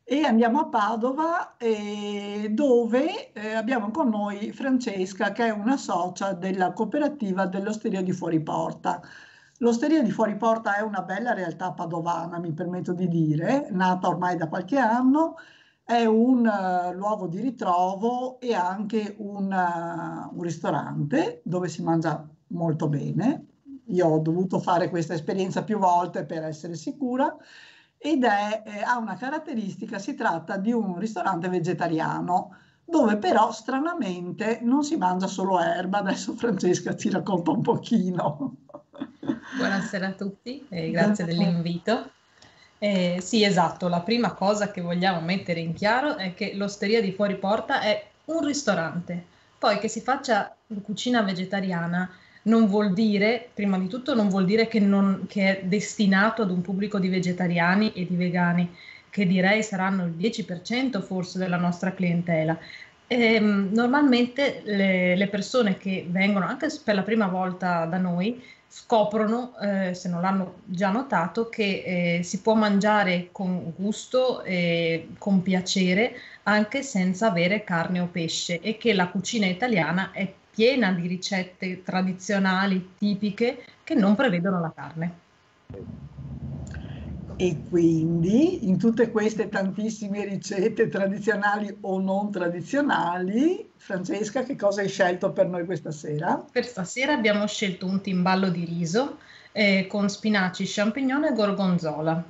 e 0.01 0.23
andiamo 0.23 0.61
a 0.61 0.67
Padova 0.67 1.57
eh, 1.57 2.47
dove 2.53 3.33
eh, 3.33 3.53
abbiamo 3.53 3.91
con 3.91 4.07
noi 4.07 4.53
Francesca 4.53 5.33
che 5.33 5.47
è 5.47 5.49
una 5.49 5.75
socia 5.75 6.31
della 6.31 6.71
cooperativa 6.71 7.47
dell'Osteria 7.47 8.01
di 8.01 8.13
Fuori 8.13 8.39
Porta. 8.41 9.01
L'Osteria 9.57 10.01
di 10.01 10.09
Fuori 10.09 10.37
Porta 10.37 10.77
è 10.77 10.81
una 10.81 11.01
bella 11.01 11.33
realtà 11.33 11.73
padovana, 11.73 12.39
mi 12.39 12.53
permetto 12.53 12.93
di 12.93 13.09
dire, 13.09 13.67
nata 13.71 14.07
ormai 14.07 14.37
da 14.37 14.47
qualche 14.47 14.77
anno, 14.77 15.35
è 15.83 16.05
un 16.05 16.47
eh, 16.47 16.93
luogo 16.93 17.27
di 17.27 17.41
ritrovo 17.41 18.39
e 18.39 18.53
anche 18.53 19.15
un, 19.17 19.51
eh, 19.51 20.29
un 20.33 20.41
ristorante 20.41 21.41
dove 21.43 21.67
si 21.67 21.83
mangia 21.83 22.25
molto 22.47 22.87
bene. 22.87 23.47
Io 23.85 24.07
ho 24.07 24.19
dovuto 24.19 24.59
fare 24.59 24.89
questa 24.89 25.13
esperienza 25.13 25.63
più 25.63 25.77
volte 25.77 26.25
per 26.25 26.43
essere 26.43 26.75
sicura 26.75 27.35
ed 27.97 28.23
è, 28.23 28.63
eh, 28.65 28.81
ha 28.81 28.97
una 28.97 29.15
caratteristica, 29.15 29.99
si 29.99 30.15
tratta 30.15 30.57
di 30.57 30.71
un 30.71 30.97
ristorante 30.97 31.49
vegetariano 31.49 32.55
dove 32.83 33.17
però 33.17 33.51
stranamente 33.51 34.59
non 34.61 34.83
si 34.83 34.97
mangia 34.97 35.27
solo 35.27 35.59
erba. 35.59 35.99
Adesso 35.99 36.33
Francesca 36.33 36.95
ci 36.95 37.09
racconta 37.09 37.51
un 37.51 37.61
pochino. 37.61 38.55
Buonasera 39.57 40.07
a 40.07 40.11
tutti 40.11 40.65
e 40.67 40.91
grazie 40.91 41.23
dell'invito. 41.23 42.11
Eh, 42.77 43.19
sì, 43.21 43.43
esatto, 43.43 43.87
la 43.87 44.01
prima 44.01 44.33
cosa 44.33 44.71
che 44.71 44.81
vogliamo 44.81 45.21
mettere 45.21 45.59
in 45.59 45.73
chiaro 45.73 46.17
è 46.17 46.33
che 46.33 46.53
l'Osteria 46.55 46.99
di 46.99 47.11
Fuori 47.11 47.37
Porta 47.37 47.81
è 47.81 48.09
un 48.25 48.43
ristorante. 48.43 49.25
Poi 49.57 49.77
che 49.77 49.87
si 49.87 50.01
faccia 50.01 50.55
cucina 50.83 51.21
vegetariana 51.21 52.09
non 52.43 52.67
vuol 52.67 52.93
dire, 52.93 53.49
prima 53.53 53.77
di 53.77 53.87
tutto, 53.87 54.15
non 54.15 54.29
vuol 54.29 54.45
dire 54.45 54.67
che, 54.67 54.79
non- 54.79 55.25
che 55.27 55.59
è 55.59 55.63
destinato 55.65 56.41
ad 56.41 56.51
un 56.51 56.61
pubblico 56.61 56.99
di 56.99 57.09
vegetariani 57.09 57.93
e 57.93 58.05
di 58.07 58.15
vegani, 58.15 58.69
che 59.09 59.25
direi 59.27 59.61
saranno 59.63 60.05
il 60.05 60.11
10% 60.13 61.01
forse 61.01 61.37
della 61.37 61.57
nostra 61.57 61.93
clientela. 61.93 62.57
Ehm, 63.07 63.69
normalmente 63.73 64.61
le, 64.63 65.15
le 65.15 65.27
persone 65.27 65.77
che 65.77 66.05
vengono 66.09 66.45
anche 66.45 66.67
per 66.83 66.95
la 66.95 67.03
prima 67.03 67.27
volta 67.27 67.85
da 67.85 67.97
noi 67.97 68.41
scoprono, 68.67 69.57
eh, 69.59 69.93
se 69.93 70.07
non 70.07 70.21
l'hanno 70.21 70.61
già 70.63 70.89
notato, 70.91 71.49
che 71.49 72.19
eh, 72.19 72.23
si 72.23 72.41
può 72.41 72.53
mangiare 72.55 73.27
con 73.33 73.73
gusto 73.75 74.43
e 74.43 75.09
con 75.17 75.41
piacere 75.41 76.13
anche 76.43 76.81
senza 76.83 77.27
avere 77.27 77.63
carne 77.65 77.99
o 77.99 78.07
pesce 78.07 78.61
e 78.61 78.77
che 78.77 78.93
la 78.93 79.09
cucina 79.09 79.45
italiana 79.45 80.11
è 80.13 80.33
piena 80.61 80.91
di 80.91 81.07
ricette 81.07 81.81
tradizionali, 81.81 82.91
tipiche, 82.95 83.63
che 83.83 83.95
non 83.95 84.13
prevedono 84.13 84.59
la 84.59 84.71
carne. 84.71 85.13
E 87.35 87.63
quindi 87.67 88.67
in 88.67 88.77
tutte 88.77 89.09
queste 89.09 89.49
tantissime 89.49 90.23
ricette 90.23 90.87
tradizionali 90.87 91.75
o 91.81 91.99
non 91.99 92.31
tradizionali, 92.31 93.71
Francesca, 93.75 94.43
che 94.43 94.55
cosa 94.55 94.81
hai 94.81 94.87
scelto 94.87 95.31
per 95.31 95.47
noi 95.47 95.65
questa 95.65 95.89
sera? 95.89 96.45
Per 96.51 96.63
stasera 96.63 97.13
abbiamo 97.13 97.47
scelto 97.47 97.87
un 97.87 97.99
timballo 97.99 98.49
di 98.49 98.63
riso 98.63 99.17
eh, 99.53 99.87
con 99.87 100.09
spinaci, 100.09 100.65
champignon 100.67 101.25
e 101.25 101.33
gorgonzola. 101.33 102.23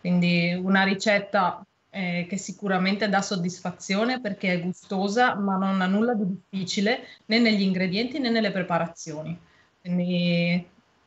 Quindi 0.00 0.58
una 0.62 0.82
ricetta 0.82 1.65
eh, 1.96 2.26
che 2.28 2.36
sicuramente 2.36 3.08
dà 3.08 3.22
soddisfazione 3.22 4.20
perché 4.20 4.52
è 4.52 4.60
gustosa, 4.60 5.34
ma 5.34 5.56
non 5.56 5.80
ha 5.80 5.86
nulla 5.86 6.12
di 6.12 6.24
difficile 6.26 7.06
né 7.24 7.38
negli 7.38 7.62
ingredienti 7.62 8.18
né 8.18 8.28
nelle 8.28 8.52
preparazioni. 8.52 9.38
Quindi 9.80 10.62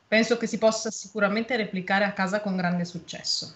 penso 0.08 0.38
che 0.38 0.48
si 0.48 0.58
possa 0.58 0.90
sicuramente 0.90 1.56
replicare 1.56 2.06
a 2.06 2.14
casa 2.14 2.42
con 2.42 2.56
grande 2.56 2.86
successo. 2.86 3.54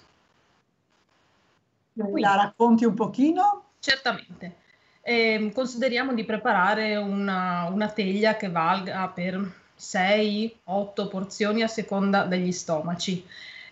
La 1.93 2.35
racconti 2.35 2.85
un 2.85 2.93
pochino? 2.93 3.71
Certamente. 3.79 4.57
Ehm, 5.01 5.51
consideriamo 5.53 6.13
di 6.13 6.25
preparare 6.25 6.97
una, 6.97 7.67
una 7.67 7.89
teglia 7.89 8.37
che 8.37 8.51
valga 8.51 9.07
per 9.07 9.61
6-8 9.75 11.07
porzioni 11.09 11.63
a 11.63 11.67
seconda 11.67 12.25
degli 12.25 12.51
stomaci. 12.51 13.25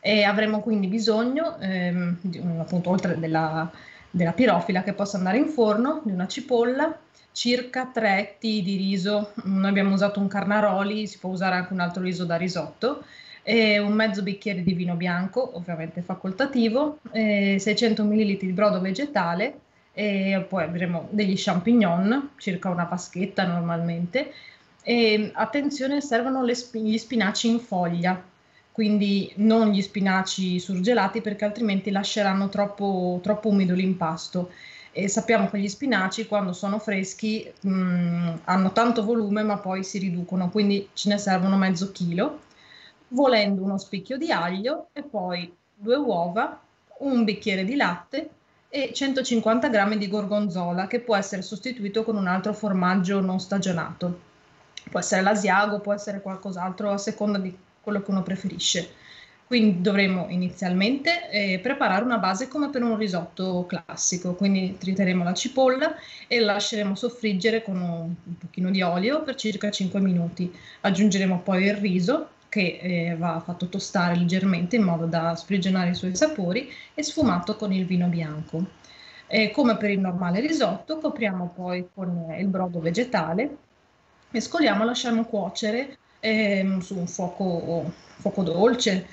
E 0.04 0.24
avremo 0.24 0.62
quindi 0.62 0.88
bisogno, 0.88 1.58
ehm, 1.60 2.18
appunto, 2.60 2.89
oltre 2.89 3.20
della, 3.20 3.72
della 4.10 4.34
pirofila 4.34 4.82
che 4.82 4.93
possa 4.93 5.18
andare 5.18 5.38
in 5.38 5.47
forno, 5.47 6.02
di 6.04 6.12
una 6.12 6.28
cipolla, 6.28 6.97
circa 7.32 7.86
3 7.93 8.20
etti 8.20 8.64
di 8.64 8.78
riso. 8.78 9.32
Noi 9.43 9.70
abbiamo 9.70 9.93
usato 9.93 10.20
un 10.20 10.28
carnaroli, 10.28 11.06
si 11.06 11.20
può 11.20 11.30
usare 11.30 11.56
anche 11.56 11.74
un 11.74 11.82
altro 11.82 12.02
riso 12.02 12.26
da 12.26 12.36
risotto, 12.36 13.04
e 13.43 13.80
un 13.80 13.93
mezzo 13.93 14.24
bicchiere 14.24 14.64
di 14.64 14.74
vino 14.74 14.95
bianco, 14.95 15.56
ovviamente 15.56 16.02
facoltativo, 16.02 16.97
e 17.12 17.58
600 17.60 18.04
ml 18.04 18.38
di 18.38 18.52
brodo 18.54 18.82
vegetale, 18.82 19.60
e 19.93 20.43
poi 20.47 20.64
avremo 20.64 21.08
degli 21.12 21.34
champignon, 21.36 22.32
circa 22.38 22.70
una 22.70 22.86
vaschetta 22.86 23.45
normalmente. 23.45 24.34
E 24.84 25.32
attenzione, 25.34 26.02
servono 26.02 26.52
spi- 26.54 26.82
gli 26.82 26.97
spinaci 26.97 27.49
in 27.49 27.60
foglia, 27.60 28.20
quindi 28.72 29.32
non 29.38 29.70
gli 29.70 29.82
spinaci 29.82 30.60
surgelati 30.60 31.22
perché 31.22 31.46
altrimenti 31.46 31.92
lasceranno 31.92 32.50
troppo, 32.50 33.20
troppo 33.22 33.50
umido 33.50 33.74
l'impasto. 33.74 34.52
E 34.94 35.08
sappiamo 35.08 35.50
che 35.50 35.60
gli 35.60 35.70
spinaci 35.70 36.26
quando 36.28 36.54
sono 36.54 36.78
freschi 36.80 37.50
mh, 37.62 38.40
hanno 38.46 38.72
tanto 38.74 39.04
volume 39.04 39.44
ma 39.44 39.58
poi 39.58 39.84
si 39.84 40.00
riducono, 40.00 40.50
quindi 40.50 40.90
ce 40.94 41.10
ne 41.10 41.18
servono 41.18 41.58
mezzo 41.58 41.92
chilo, 41.92 42.42
volendo 43.10 43.64
uno 43.64 43.78
spicchio 43.78 44.18
di 44.18 44.32
aglio 44.32 44.88
e 44.94 45.04
poi 45.04 45.54
due 45.76 45.96
uova, 45.96 46.60
un 47.00 47.24
bicchiere 47.24 47.64
di 47.66 47.76
latte 47.76 48.30
e 48.70 48.92
150 48.94 49.70
g 49.70 49.96
di 49.98 50.08
gorgonzola 50.08 50.88
che 50.88 51.02
può 51.02 51.16
essere 51.16 51.42
sostituito 51.42 52.04
con 52.04 52.16
un 52.16 52.28
altro 52.28 52.54
formaggio 52.54 53.20
non 53.20 53.40
stagionato. 53.40 54.30
Può 54.90 55.00
essere 55.00 55.22
l'asiago, 55.22 55.80
può 55.80 55.94
essere 55.94 56.22
qualcos'altro 56.22 56.92
a 56.92 56.98
seconda 56.98 57.38
di 57.38 57.56
quello 57.82 58.02
che 58.02 58.12
uno 58.12 58.24
preferisce. 58.24 58.90
Quindi 59.52 59.82
dovremo 59.82 60.28
inizialmente 60.30 61.30
eh, 61.30 61.60
preparare 61.60 62.06
una 62.06 62.20
base 62.20 62.48
come 62.48 62.70
per 62.70 62.84
un 62.84 62.96
risotto 62.96 63.66
classico, 63.68 64.34
quindi 64.34 64.78
triteremo 64.78 65.26
la 65.26 65.34
cipolla 65.34 65.96
e 66.28 66.40
la 66.40 66.54
lasceremo 66.54 66.96
soffriggere 66.96 67.62
con 67.62 67.76
un, 67.76 68.16
un 68.24 68.38
pochino 68.38 68.72
di 68.72 68.82
olio 68.82 69.24
per 69.24 69.36
circa 69.36 69.70
5 69.70 70.00
minuti. 70.00 70.50
Aggiungeremo 70.80 71.42
poi 71.42 71.66
il 71.66 71.76
riso 71.76 72.30
che 72.48 72.80
eh, 72.82 73.16
va 73.18 73.42
fatto 73.44 73.68
tostare 73.68 74.16
leggermente 74.16 74.78
in 74.78 74.84
modo 74.84 75.06
da 75.06 75.36
sprigionare 75.36 75.90
i 75.90 75.96
suoi 75.96 76.16
sapori 76.16 76.72
e 76.94 77.04
sfumato 77.04 77.56
con 77.58 77.74
il 77.74 77.86
vino 77.86 78.08
bianco. 78.08 78.66
E 79.28 79.52
come 79.52 79.76
per 79.76 79.90
il 79.90 80.00
normale 80.00 80.40
risotto, 80.40 80.98
copriamo 80.98 81.52
poi 81.56 81.88
con 81.94 82.34
il 82.38 82.48
brodo 82.48 82.80
vegetale, 82.80 83.58
mescoliamo 84.30 84.84
e 84.84 84.86
lasciamo 84.86 85.26
cuocere 85.26 85.98
eh, 86.22 86.78
su 86.80 86.98
un 86.98 87.08
fuoco, 87.08 87.92
fuoco 88.18 88.44
dolce 88.44 89.06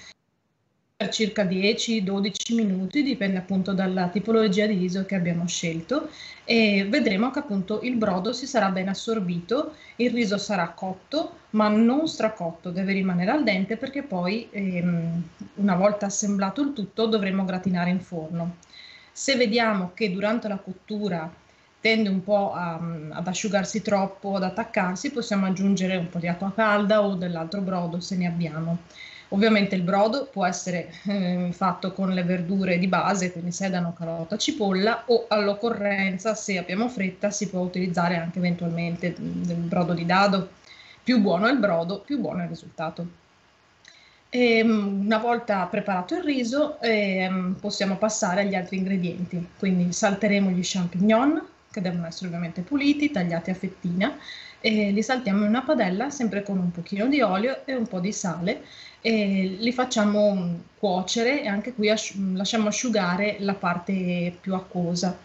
per 0.99 1.11
circa 1.11 1.45
10-12 1.45 2.55
minuti, 2.57 3.05
dipende 3.05 3.39
appunto 3.39 3.73
dalla 3.73 4.09
tipologia 4.09 4.67
di 4.67 4.75
riso 4.75 5.07
che 5.07 5.15
abbiamo 5.15 5.47
scelto 5.47 6.11
e 6.45 6.87
vedremo 6.89 7.31
che 7.31 7.39
appunto 7.39 7.81
il 7.83 7.95
brodo 7.95 8.33
si 8.33 8.47
sarà 8.47 8.71
ben 8.71 8.89
assorbito, 8.89 9.75
il 9.97 10.11
riso 10.11 10.39
sarà 10.39 10.71
cotto 10.71 11.37
ma 11.51 11.69
non 11.69 12.09
stracotto, 12.09 12.71
deve 12.71 12.95
rimanere 12.95 13.31
al 13.31 13.45
dente 13.45 13.77
perché 13.77 14.03
poi 14.03 14.49
ehm, 14.51 15.23
una 15.55 15.77
volta 15.77 16.07
assemblato 16.07 16.63
il 16.63 16.73
tutto 16.73 17.07
dovremo 17.07 17.45
gratinare 17.45 17.91
in 17.91 18.01
forno. 18.01 18.57
Se 19.13 19.37
vediamo 19.37 19.93
che 19.95 20.11
durante 20.11 20.49
la 20.49 20.59
cottura 20.59 21.33
tende 21.89 22.11
un 22.11 22.23
po' 22.23 22.53
a, 22.53 22.79
ad 23.11 23.27
asciugarsi 23.27 23.81
troppo, 23.81 24.37
ad 24.37 24.43
attaccarsi, 24.43 25.11
possiamo 25.11 25.47
aggiungere 25.47 25.97
un 25.97 26.11
po' 26.11 26.19
di 26.19 26.29
acqua 26.29 26.53
calda 26.55 27.03
o 27.03 27.15
dell'altro 27.15 27.63
brodo 27.63 27.99
se 28.01 28.15
ne 28.17 28.27
abbiamo. 28.27 28.79
Ovviamente 29.31 29.75
il 29.75 29.83
brodo 29.83 30.27
può 30.31 30.45
essere 30.45 30.91
eh, 31.07 31.49
fatto 31.53 31.93
con 31.93 32.11
le 32.11 32.23
verdure 32.25 32.79
di 32.79 32.89
base, 32.89 33.33
quindi 33.33 33.53
sedano, 33.53 33.95
carota, 33.95 34.37
cipolla 34.37 35.05
o 35.07 35.25
all'occorrenza, 35.29 36.35
se 36.35 36.59
abbiamo 36.59 36.89
fretta, 36.91 37.31
si 37.31 37.49
può 37.49 37.61
utilizzare 37.61 38.17
anche 38.17 38.39
eventualmente 38.39 39.15
del 39.17 39.57
brodo 39.57 39.95
di 39.95 40.05
dado. 40.05 40.51
Più 41.03 41.21
buono 41.21 41.47
è 41.47 41.53
il 41.53 41.59
brodo, 41.59 42.01
più 42.01 42.19
buono 42.19 42.41
è 42.41 42.43
il 42.43 42.51
risultato. 42.51 43.07
E, 44.29 44.59
ehm, 44.59 45.05
una 45.07 45.19
volta 45.19 45.65
preparato 45.65 46.15
il 46.15 46.23
riso 46.23 46.79
eh, 46.83 47.31
possiamo 47.61 47.97
passare 47.97 48.43
agli 48.43 48.55
altri 48.55 48.77
ingredienti, 48.77 49.49
quindi 49.59 49.91
salteremo 49.91 50.51
gli 50.51 50.61
champignon 50.63 51.57
che 51.71 51.81
devono 51.81 52.07
essere 52.07 52.27
ovviamente 52.27 52.63
puliti, 52.63 53.11
tagliati 53.11 53.51
a 53.51 53.55
fettina 53.55 54.17
e 54.61 54.91
li 54.91 55.03
saltiamo 55.03 55.43
in 55.43 55.49
una 55.49 55.63
padella 55.63 56.11
sempre 56.11 56.43
con 56.43 56.59
un 56.59 56.71
pochino 56.71 57.07
di 57.07 57.21
olio 57.21 57.65
e 57.65 57.75
un 57.75 57.87
po' 57.87 58.01
di 58.01 58.13
sale 58.13 58.63
e 59.01 59.57
li 59.59 59.73
facciamo 59.73 60.61
cuocere 60.79 61.43
e 61.43 61.47
anche 61.47 61.73
qui 61.73 61.91
asci- 61.91 62.35
lasciamo 62.35 62.69
asciugare 62.69 63.37
la 63.41 63.55
parte 63.55 64.37
più 64.41 64.55
acquosa. 64.55 65.17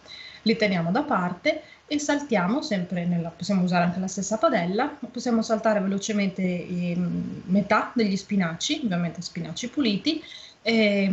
Li 0.42 0.56
teniamo 0.56 0.90
da 0.90 1.02
parte 1.02 1.62
e 1.86 1.98
saltiamo 1.98 2.62
sempre 2.62 3.04
nella, 3.06 3.30
possiamo 3.30 3.62
usare 3.62 3.84
anche 3.84 3.98
la 3.98 4.06
stessa 4.06 4.38
padella, 4.38 4.96
possiamo 5.10 5.42
saltare 5.42 5.80
velocemente 5.80 6.42
eh, 6.42 6.96
metà 7.46 7.92
degli 7.94 8.16
spinaci, 8.16 8.82
ovviamente 8.84 9.20
spinaci 9.20 9.68
puliti, 9.68 10.22
eh, 10.62 11.10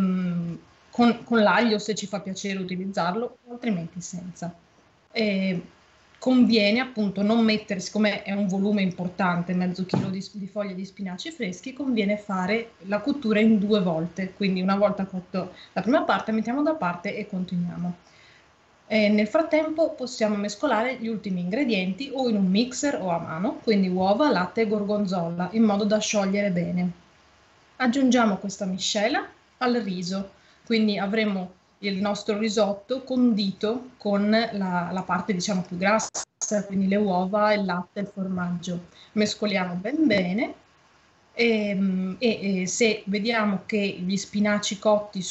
con, 0.89 1.23
con, 1.23 1.39
l'aglio 1.39 1.79
se 1.79 1.95
ci 1.95 2.05
fa 2.05 2.19
piacere 2.19 2.59
utilizzarlo, 2.59 3.37
altrimenti 3.49 4.01
senza. 4.01 4.53
Eh, 5.11 5.61
conviene 6.21 6.79
appunto 6.79 7.23
non 7.23 7.43
mettere, 7.43 7.79
siccome 7.79 8.21
è 8.21 8.31
un 8.31 8.47
volume 8.47 8.83
importante, 8.83 9.55
mezzo 9.55 9.87
chilo 9.87 10.09
di, 10.09 10.23
di, 10.33 10.45
foglie 10.45 10.75
di 10.75 10.85
spinaci 10.85 11.31
freschi, 11.31 11.73
conviene 11.73 12.15
fare 12.15 12.73
la 12.81 12.99
cottura 12.99 13.39
in 13.39 13.57
due 13.57 13.81
volte, 13.81 14.33
quindi 14.33 14.61
una 14.61 14.75
volta 14.75 15.05
cotto 15.05 15.53
la 15.73 15.81
prima 15.81 16.03
parte 16.03 16.31
mettiamo 16.31 16.61
da 16.61 16.75
parte 16.75 17.15
e 17.15 17.27
continuiamo. 17.27 17.95
E 18.85 19.09
nel 19.09 19.27
frattempo 19.27 19.93
possiamo 19.93 20.35
mescolare 20.35 20.97
gli 20.97 21.07
ultimi 21.07 21.39
ingredienti 21.39 22.11
o 22.13 22.29
in 22.29 22.35
un 22.35 22.45
mixer 22.45 23.01
o 23.01 23.09
a 23.09 23.17
mano, 23.17 23.55
quindi 23.55 23.87
uova, 23.87 24.29
latte 24.29 24.61
e 24.61 24.67
gorgonzola, 24.67 25.49
in 25.53 25.63
modo 25.63 25.85
da 25.85 25.97
sciogliere 25.97 26.51
bene. 26.51 26.91
Aggiungiamo 27.77 28.37
questa 28.37 28.65
miscela 28.65 29.27
al 29.57 29.73
riso, 29.73 30.33
quindi 30.65 30.99
avremo 30.99 31.53
il 31.81 31.99
nostro 31.99 32.37
risotto 32.37 33.03
condito 33.03 33.91
con 33.97 34.29
la, 34.29 34.89
la 34.91 35.03
parte 35.03 35.33
diciamo 35.33 35.61
più 35.61 35.77
grassa, 35.77 36.25
quindi 36.65 36.87
le 36.87 36.97
uova, 36.97 37.53
il 37.53 37.65
latte 37.65 37.99
e 37.99 38.01
il 38.03 38.07
formaggio. 38.07 38.85
Mescoliamo 39.13 39.75
ben 39.75 40.05
bene 40.05 40.53
e, 41.33 42.15
e, 42.19 42.61
e, 42.61 42.67
se 42.67 43.03
vediamo 43.05 43.63
che 43.65 43.79
gli 43.79 44.17
spinaci 44.17 44.77
cotti 44.79 45.23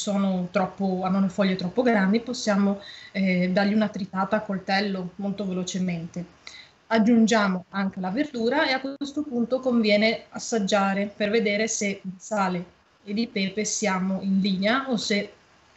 troppo, 0.51 1.03
hanno 1.03 1.21
le 1.21 1.29
foglie 1.29 1.55
troppo 1.55 1.83
grandi, 1.83 2.19
possiamo 2.19 2.81
eh, 3.11 3.49
dargli 3.49 3.73
una 3.73 3.89
tritata 3.89 4.37
a 4.37 4.41
coltello 4.41 5.11
molto 5.17 5.45
velocemente. 5.45 6.39
Aggiungiamo 6.87 7.65
anche 7.69 8.01
la 8.01 8.09
verdura 8.09 8.67
e 8.67 8.73
a 8.73 8.81
questo 8.81 9.23
punto 9.23 9.59
conviene 9.61 10.23
assaggiare 10.29 11.09
per 11.15 11.29
vedere 11.29 11.69
se 11.69 12.01
sale 12.17 12.65
e 13.03 13.13
il 13.13 13.27
pepe 13.29 13.63
siamo 13.63 14.19
in 14.21 14.41
linea 14.41 14.89
o 14.89 14.97
se 14.97 15.31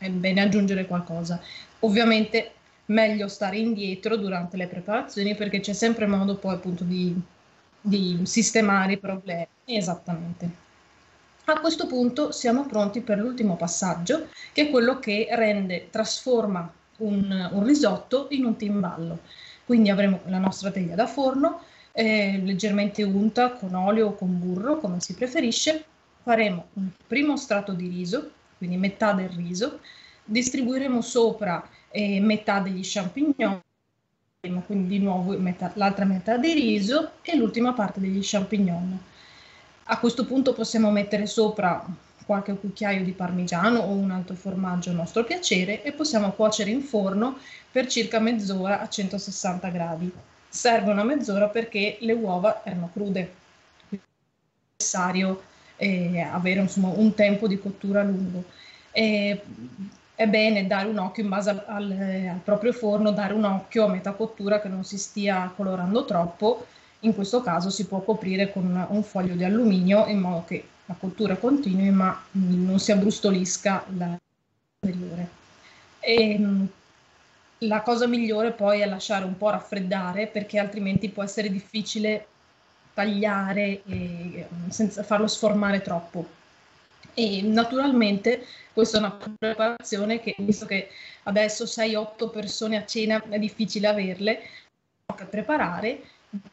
è 0.05 0.11
bene 0.11 0.43
aggiungere 0.43 0.87
qualcosa. 0.87 1.41
Ovviamente 1.81 2.53
meglio 2.87 3.29
stare 3.29 3.57
indietro 3.57 4.17
durante 4.17 4.57
le 4.57 4.67
preparazioni 4.67 5.35
perché 5.35 5.61
c'è 5.61 5.73
sempre 5.73 6.07
modo 6.07 6.37
poi 6.37 6.55
appunto 6.55 6.85
di, 6.85 7.19
di 7.81 8.21
sistemare 8.25 8.93
i 8.93 8.99
problemi. 8.99 9.47
Esattamente. 9.65 10.63
A 11.47 11.61
questo 11.61 11.87
punto 11.87 12.33
siamo 12.33 12.67
pronti 12.67 13.01
per 13.01 13.19
l'ultimo 13.19 13.57
passaggio, 13.57 14.29
che 14.53 14.63
è 14.63 14.71
quello 14.71 14.99
che 14.99 15.29
rende, 15.31 15.89
trasforma 15.91 16.71
un, 16.99 17.51
un 17.53 17.65
risotto 17.65 18.29
in 18.31 18.45
un 18.45 18.57
timballo. 18.57 19.21
Quindi 19.65 19.91
avremo 19.91 20.21
la 20.27 20.39
nostra 20.39 20.71
teglia 20.71 20.95
da 20.95 21.07
forno, 21.07 21.61
eh, 21.93 22.41
leggermente 22.43 23.03
unta 23.03 23.53
con 23.53 23.75
olio 23.75 24.09
o 24.09 24.15
con 24.15 24.39
burro, 24.39 24.79
come 24.79 25.01
si 25.01 25.15
preferisce. 25.15 25.85
Faremo 26.23 26.69
un 26.75 26.89
primo 27.07 27.37
strato 27.37 27.73
di 27.73 27.89
riso, 27.89 28.31
quindi 28.59 28.77
metà 28.77 29.13
del 29.13 29.29
riso, 29.29 29.81
distribuiremo 30.25 31.01
sopra 31.01 31.67
eh, 31.91 32.21
metà 32.21 32.61
degli 32.61 32.81
champignon, 32.83 33.63
quindi 34.67 34.99
di 34.99 34.99
nuovo 34.99 35.39
metà, 35.39 35.71
l'altra 35.75 36.05
metà 36.05 36.37
di 36.37 36.53
riso 36.53 37.13
e 37.23 37.37
l'ultima 37.37 37.73
parte 37.73 38.01
degli 38.01 38.21
champignon. 38.23 38.99
A 39.85 39.99
questo 39.99 40.25
punto 40.25 40.55
possiamo 40.55 40.91
mettere 40.91 41.27
sopra 41.27 41.85
qualche 42.25 42.55
cucchiaio 42.55 43.05
di 43.05 43.13
parmigiano 43.13 43.81
o 43.81 43.91
un 43.93 44.11
altro 44.11 44.35
formaggio 44.35 44.91
a 44.91 44.95
nostro 44.95 45.25
piacere 45.25 45.83
e 45.83 45.93
possiamo 45.93 46.33
cuocere 46.33 46.71
in 46.71 46.81
forno 46.81 47.39
per 47.71 47.87
circa 47.87 48.19
mezz'ora 48.19 48.81
a 48.81 48.89
160 48.89 49.69
gradi. 49.69 50.11
Serve 50.49 50.91
una 50.91 51.05
mezz'ora 51.05 51.49
perché 51.49 51.99
le 52.01 52.13
uova 52.13 52.65
erano 52.65 52.89
crude, 52.93 53.35
è 53.91 53.99
necessario 54.77 55.43
eh, 55.77 56.21
avere 56.21 56.61
insomma, 56.61 56.89
un 56.89 57.15
tempo 57.15 57.47
di 57.47 57.59
cottura 57.59 58.03
lungo. 58.03 58.45
E 58.93 59.41
è 60.15 60.29
bene 60.29 60.67
dare 60.67 60.87
un 60.87 60.99
occhio 60.99 61.25
in 61.25 61.29
base 61.29 61.51
al, 61.51 61.65
al, 61.67 61.91
al, 61.91 62.41
proprio 62.45 62.73
forno, 62.73 63.11
dare 63.11 63.35
un 63.35 63.45
occhio 63.45 63.87
a 63.87 63.89
metà 63.89 64.13
cottura 64.13 64.61
che 64.61 64.69
non 64.69 64.85
si 64.85 64.99
stia 64.99 65.53
colorando 65.55 66.05
troppo. 66.05 66.67
In 67.01 67.15
questo 67.15 67.43
caso 67.43 67.69
si 67.71 67.87
può 67.87 68.01
coprire 68.01 68.53
con 68.53 68.87
un 68.89 69.03
foglio 69.03 69.35
di 69.35 69.45
alluminio 69.45 70.07
in 70.07 70.19
modo 70.21 70.45
che 70.47 70.65
la 70.87 70.95
cottura 70.99 71.37
continui 71.37 71.91
ma 71.91 72.23
non 72.33 72.79
si 72.79 72.93
abbrustolisca 72.93 73.85
la 73.97 74.19
superiore. 74.81 75.29
E, 75.99 76.39
mm, 76.39 76.65
la 77.59 77.81
cosa 77.83 78.07
migliore 78.07 78.53
poi 78.53 78.81
è 78.81 78.87
lasciare 78.87 79.25
un 79.25 79.37
po' 79.37 79.51
raffreddare 79.51 80.27
perché 80.27 80.59
altrimenti 80.59 81.09
può 81.09 81.23
essere 81.23 81.51
difficile 81.51 82.27
tagliare 82.95 83.83
e, 83.85 84.47
senza 84.69 85.03
farlo 85.03 85.27
sformare 85.27 85.83
troppo. 85.83 86.27
E 87.13 87.43
naturalmente 87.43 88.45
questa 88.73 88.97
è 88.97 89.01
una 89.01 89.19
preparazione 89.39 90.21
che, 90.21 90.35
visto 90.39 90.67
che 90.67 90.89
adesso 91.25 91.65
6-8 91.65 92.31
persone 92.31 92.77
a 92.77 92.85
cena 92.87 93.23
è 93.29 93.39
difficile 93.39 93.89
averle, 93.89 94.41
che 95.15 95.25
preparare, 95.25 96.03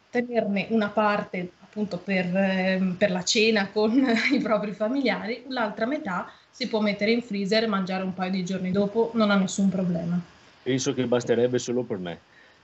tenerne 0.10 0.68
una 0.70 0.90
parte 0.90 1.52
appunto 1.72 1.98
per, 1.98 2.36
ehm, 2.36 2.96
per 2.96 3.12
la 3.12 3.24
cena 3.24 3.70
con 3.70 3.92
i 4.34 4.40
propri 4.40 4.74
familiari, 4.74 5.46
l'altra 5.48 5.86
metà 5.86 6.30
si 6.52 6.68
può 6.68 6.82
mettere 6.82 7.12
in 7.12 7.22
freezer 7.22 7.64
e 7.64 7.68
mangiare 7.68 8.04
un 8.04 8.14
paio 8.14 8.32
di 8.32 8.44
giorni 8.44 8.72
dopo, 8.72 9.12
non 9.14 9.32
ha 9.32 9.36
nessun 9.36 9.70
problema. 9.70 10.20
Penso 10.64 10.94
che 10.94 11.06
basterebbe 11.06 11.58
solo 11.58 11.84
per 11.84 11.98
me. 11.98 12.20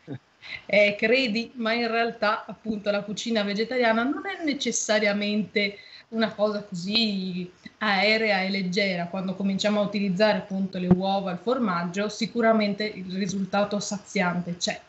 eh, 0.67 0.97
credi, 0.99 1.53
ma 1.55 1.73
in 1.73 1.89
realtà 1.89 2.45
appunto 2.47 2.91
la 2.91 3.03
cucina 3.03 3.43
vegetariana 3.43 4.03
non 4.03 4.23
è 4.27 4.45
necessariamente 4.45 5.79
una 6.09 6.33
cosa 6.33 6.63
così 6.63 7.51
aerea 7.79 8.43
e 8.43 8.51
leggera, 8.51 9.07
quando 9.07 9.35
cominciamo 9.35 9.81
a 9.81 9.85
utilizzare 9.85 10.39
appunto 10.39 10.79
le 10.79 10.89
uova, 10.89 11.33
il 11.33 11.39
formaggio, 11.39 12.09
sicuramente 12.09 12.85
il 12.85 13.13
risultato 13.13 13.79
saziante 13.81 14.57
c'è. 14.57 14.81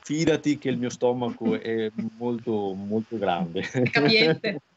Fidati 0.00 0.56
che 0.58 0.70
il 0.70 0.78
mio 0.78 0.90
stomaco 0.90 1.60
è 1.60 1.90
molto, 2.16 2.74
molto 2.74 3.18
grande. 3.18 3.62
Capiente. 3.90 4.60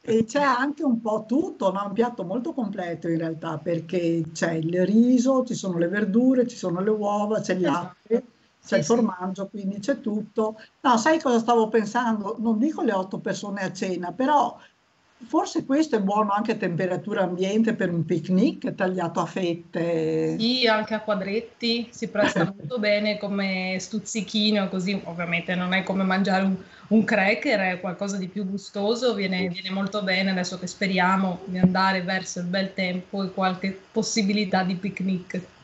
E 0.00 0.24
c'è 0.24 0.42
anche 0.42 0.82
un 0.82 1.00
po' 1.00 1.26
tutto, 1.28 1.70
no? 1.70 1.84
un 1.86 1.92
piatto 1.92 2.24
molto 2.24 2.52
completo 2.52 3.08
in 3.08 3.18
realtà, 3.18 3.58
perché 3.58 4.24
c'è 4.32 4.54
il 4.54 4.84
riso, 4.84 5.44
ci 5.44 5.54
sono 5.54 5.78
le 5.78 5.86
verdure, 5.86 6.48
ci 6.48 6.56
sono 6.56 6.80
le 6.80 6.90
uova, 6.90 7.40
c'è 7.40 7.54
il 7.54 7.66
Esatto. 7.66 8.22
C'è 8.66 8.76
Sì, 8.76 8.78
il 8.78 8.84
sì. 8.84 8.84
formaggio, 8.84 9.48
quindi 9.48 9.78
c'è 9.80 10.00
tutto. 10.00 10.56
No, 10.80 10.96
sai 10.98 11.20
cosa 11.20 11.38
stavo 11.38 11.68
pensando? 11.68 12.36
Non 12.38 12.58
dico 12.58 12.82
le 12.82 12.92
otto 12.92 13.20
persone 13.20 13.62
a 13.62 13.72
cena, 13.72 14.12
però 14.12 14.58
forse 15.26 15.64
questo 15.64 15.96
è 15.96 16.02
buono 16.02 16.32
anche 16.32 16.52
a 16.52 16.56
temperatura 16.56 17.22
ambiente 17.22 17.74
per 17.74 17.90
un 17.92 18.04
picnic 18.04 18.74
tagliato 18.74 19.20
a 19.20 19.26
fette. 19.26 20.38
Sì, 20.38 20.66
anche 20.66 20.92
a 20.94 21.00
quadretti 21.00 21.88
si 21.92 22.10
presta 22.10 22.44
molto 22.54 22.78
bene 22.78 23.16
come 23.16 23.78
stuzzichino, 23.80 24.68
così 24.68 25.00
ovviamente 25.04 25.54
non 25.54 25.72
è 25.72 25.82
come 25.82 26.02
mangiare 26.04 26.44
un, 26.44 26.62
un 26.88 27.04
cracker, 27.04 27.60
è 27.60 27.80
qualcosa 27.80 28.18
di 28.18 28.28
più 28.28 28.44
gustoso, 28.46 29.14
viene, 29.14 29.48
viene 29.48 29.70
molto 29.70 30.02
bene 30.02 30.30
adesso 30.30 30.58
che 30.58 30.66
speriamo 30.66 31.40
di 31.46 31.56
andare 31.58 32.02
verso 32.02 32.40
il 32.40 32.46
bel 32.46 32.74
tempo 32.74 33.22
e 33.24 33.32
qualche 33.32 33.88
possibilità 33.90 34.62
di 34.62 34.76
picnic. 34.76 35.55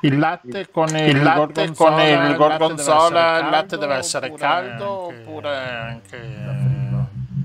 Il 0.00 0.18
latte 0.18 0.70
con 0.70 0.88
il, 0.88 1.08
Il 1.08 1.22
latte 1.22 1.72
con 1.74 2.00
il 2.00 2.34
gorgonzola, 2.36 3.38
il 3.40 3.50
latte 3.50 3.78
deve 3.78 3.94
essere 3.96 4.32
caldo 4.34 5.08
anche 5.08 5.20
oppure 5.20 5.56
anche 5.56 6.77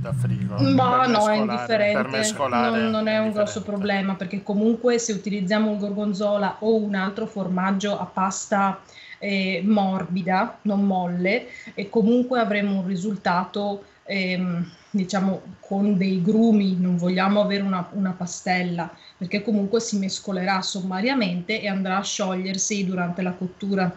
da 0.04 0.14
frigo? 0.14 0.56
Ma 0.60 1.00
Per 1.00 1.08
no, 1.08 1.30
è 1.30 1.36
indifferente, 1.36 2.34
non, 2.50 2.90
non 2.90 3.08
è 3.08 3.18
un 3.18 3.32
grosso 3.32 3.64
problema 3.64 4.16
perché 4.16 4.44
comunque 4.44 5.00
se 5.00 5.14
utilizziamo 5.14 5.72
il 5.72 5.80
gorgonzola 5.80 6.58
o 6.60 6.76
un 6.76 6.94
altro 6.94 7.26
formaggio 7.26 7.98
a 7.98 8.06
pasta 8.06 8.82
eh, 9.18 9.62
morbida, 9.66 10.60
non 10.64 10.86
molle, 10.86 11.48
e 11.74 11.90
comunque 11.90 12.40
avremo 12.40 12.82
un 12.82 12.86
risultato 12.86 13.86
ehm, 14.04 14.70
diciamo 14.90 15.42
con 15.62 15.98
dei 15.98 16.22
grumi, 16.22 16.78
non 16.78 16.98
vogliamo 16.98 17.42
avere 17.42 17.64
una, 17.64 17.88
una 17.94 18.12
pastella 18.12 18.94
perché 19.18 19.42
comunque 19.42 19.80
si 19.80 19.98
mescolerà 19.98 20.62
sommariamente 20.62 21.62
e 21.62 21.68
andrà 21.68 21.98
a 21.98 22.04
sciogliersi 22.04 22.86
durante 22.86 23.22
la 23.22 23.32
cottura. 23.32 23.92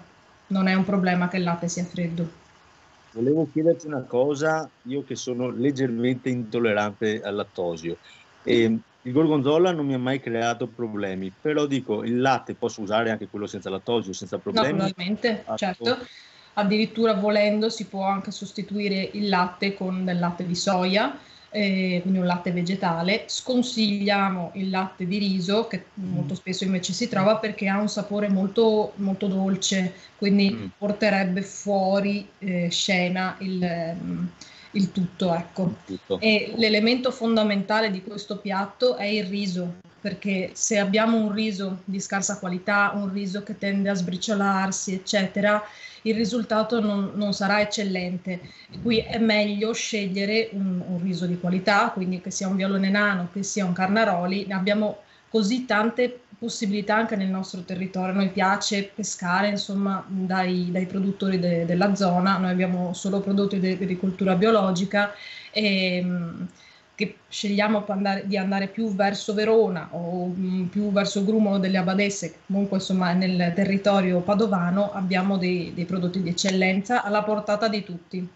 Non 0.49 0.69
è 0.69 0.75
un 0.75 0.85
problema 0.85 1.27
che 1.27 1.39
il 1.39 1.43
latte 1.43 1.67
sia 1.67 1.85
freddo. 1.85 2.45
Volevo 3.17 3.49
chiederti 3.51 3.87
una 3.87 4.03
cosa, 4.03 4.71
io 4.83 5.03
che 5.03 5.17
sono 5.17 5.49
leggermente 5.49 6.29
intollerante 6.29 7.23
al 7.23 7.35
lattosio. 7.35 7.97
E 8.43 8.79
il 9.01 9.13
gorgonzola 9.13 9.73
non 9.73 9.87
mi 9.87 9.95
ha 9.95 9.99
mai 9.99 10.21
creato 10.21 10.69
problemi, 10.69 11.33
però 11.41 11.65
dico, 11.65 12.05
il 12.05 12.21
latte 12.21 12.55
posso 12.55 12.83
usare 12.83 13.11
anche 13.11 13.29
quello 13.31 13.47
senza 13.47 13.71
lattosio, 13.71 14.13
senza 14.13 14.37
problemi? 14.37 14.77
Naturalmente, 14.77 15.45
Ah, 15.47 15.57
certo. 15.57 15.97
Addirittura 16.59 17.15
volendo 17.15 17.71
si 17.71 17.87
può 17.87 18.03
anche 18.03 18.31
sostituire 18.31 19.09
il 19.15 19.29
latte 19.29 19.75
con 19.75 20.05
del 20.05 20.19
latte 20.19 20.47
di 20.47 20.55
soia, 20.55 21.19
eh, 21.51 22.01
quindi 22.03 22.19
un 22.19 22.27
latte 22.27 22.51
vegetale. 22.53 23.25
Sconsigliamo 23.27 24.51
il 24.55 24.71
latte 24.71 25.07
di 25.07 25.19
riso, 25.19 25.67
che 25.67 25.87
molto 25.95 26.35
spesso 26.35 26.65
invece 26.65 26.93
si 26.93 27.09
trova 27.09 27.37
perché 27.37 27.69
ha 27.69 27.81
un 27.81 27.89
sapore 27.89 28.29
molto, 28.29 28.93
molto 28.97 29.27
dolce, 29.27 29.95
quindi 30.17 30.51
Mm. 30.51 30.67
porterebbe 30.79 31.43
fuori 31.43 32.29
eh, 32.39 32.69
scena 32.71 33.37
il, 33.41 33.63
ehm, 33.63 34.31
il 34.73 34.93
tutto, 34.93 35.35
ecco. 35.35 35.77
Tutto. 35.85 36.21
E 36.21 36.53
l'elemento 36.57 37.11
fondamentale 37.11 37.91
di 37.91 38.03
questo 38.03 38.39
piatto 38.39 38.97
è 38.97 39.05
il 39.05 39.25
riso, 39.25 39.77
perché 40.07 40.51
se 40.53 40.79
abbiamo 40.79 41.19
un 41.19 41.33
riso 41.33 41.81
di 41.85 41.99
scarsa 41.99 42.39
qualità, 42.39 42.93
un 42.95 43.13
riso 43.13 43.43
che 43.43 43.59
tende 43.59 43.89
a 43.89 43.95
sbriciolarsi, 43.95 44.95
eccetera, 44.95 45.61
il 46.03 46.15
risultato 46.15 46.79
non, 46.79 47.11
non 47.17 47.33
sarà 47.33 47.61
eccellente. 47.61 48.39
Qui 48.83 48.99
è 48.99 49.19
meglio 49.19 49.73
scegliere 49.73 50.51
un, 50.53 50.81
un 50.87 51.03
riso 51.03 51.27
di 51.27 51.41
qualità, 51.41 51.91
quindi 51.91 52.21
che 52.21 52.31
sia 52.31 52.47
un 52.47 52.55
violone 52.55 52.89
nano, 52.89 53.31
che 53.33 53.43
sia 53.43 53.65
un 53.65 53.73
carnaroli. 53.73 54.47
Abbiamo 54.51 54.99
così 55.29 55.65
tante 55.65 56.21
possibilità 56.39 56.95
anche 56.95 57.17
nel 57.17 57.27
nostro 57.27 57.63
territorio. 57.63 58.13
A 58.13 58.15
noi 58.15 58.29
piace 58.29 58.93
pescare, 58.95 59.49
insomma, 59.49 60.07
dai, 60.07 60.69
dai 60.71 60.87
produttori 60.87 61.41
de- 61.41 61.65
della 61.65 61.97
zona. 61.97 62.37
Noi 62.37 62.53
abbiamo 62.53 62.93
solo 62.93 63.19
prodotti 63.19 63.59
di 63.59 63.73
agricoltura 63.73 64.37
biologica 64.37 65.13
e 65.51 66.01
mh, 66.01 66.47
che 66.97 67.19
scegliamo 67.29 67.85
andare- 67.89 68.27
di 68.27 68.39
andare 68.39 68.69
più 68.69 68.93
verso 68.95 69.35
Verona 69.35 69.89
o 69.91 70.27
mh, 70.27 70.69
più 70.71 70.91
verso 70.91 71.25
Grumolo 71.25 71.59
delle 71.59 71.77
Abadesse, 71.77 72.39
comunque 72.47 72.79
insomma 72.79 73.13
nel 73.13 73.53
territorio 73.55 74.21
padovano 74.21 74.93
abbiamo 74.93 75.37
dei, 75.37 75.73
dei 75.75 75.85
prodotti 75.85 76.23
di 76.23 76.31
eccellenza 76.31 77.05
alla 77.05 77.23
portata 77.23 77.69
di 77.69 77.85
tutti. 77.85 78.29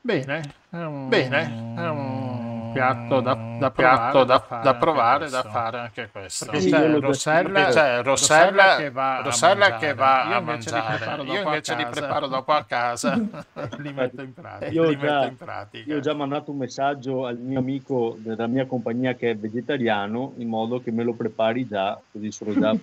Bene, 0.00 0.54
un, 0.70 1.08
Bene, 1.08 1.52
un 1.76 2.37
piatto 2.70 3.20
da, 3.20 3.34
da 3.34 3.70
piatto 3.70 4.24
da, 4.24 4.40
provare, 4.40 4.60
da 4.60 4.74
provare, 4.76 5.28
da 5.30 5.42
fare 5.44 5.78
anche 5.78 6.10
questo. 6.10 6.46
Perché 6.46 6.60
Sì, 6.60 6.70
c'è 6.70 6.98
già 6.98 6.98
Rossella. 6.98 7.68
C'è 7.68 8.02
Rossella, 8.02 8.76
che 8.76 8.90
va 8.90 9.18
a 9.18 9.22
Rossella 9.22 9.68
mangiare. 9.70 9.78
che 9.78 9.94
va 9.94 10.24
Io 10.24 10.34
a 10.34 10.38
invece 10.38 10.70
li 10.72 10.82
mangiare. 10.82 10.96
preparo 10.96 11.22
Io 11.22 11.26
dopo 11.34 11.48
a 11.50 11.54
invece 11.54 11.74
li 11.74 11.82
casa. 11.84 11.88
preparo 11.88 12.26
dopo 12.28 12.52
a 12.52 12.64
casa. 12.64 13.14
li 13.78 13.92
metto 13.92 14.22
in 14.22 14.32
pratica. 14.34 14.70
Io 14.72 14.96
già- 14.96 15.24
in 15.26 15.36
pratica. 15.36 15.90
Io 15.90 15.96
ho 15.96 16.00
già 16.00 16.14
mandato 16.14 16.50
un 16.50 16.58
messaggio 16.58 17.26
al 17.26 17.38
mio 17.38 17.58
amico 17.58 18.16
della 18.18 18.46
mia 18.46 18.66
compagnia 18.66 19.14
che 19.14 19.30
è 19.30 19.36
vegetariano 19.36 20.34
in 20.38 20.48
modo 20.48 20.80
che 20.82 20.90
me 20.92 21.02
lo 21.04 21.14
prepari 21.14 21.66
già, 21.66 22.00
così 22.10 22.30
sono 22.32 22.52
già 22.58 22.74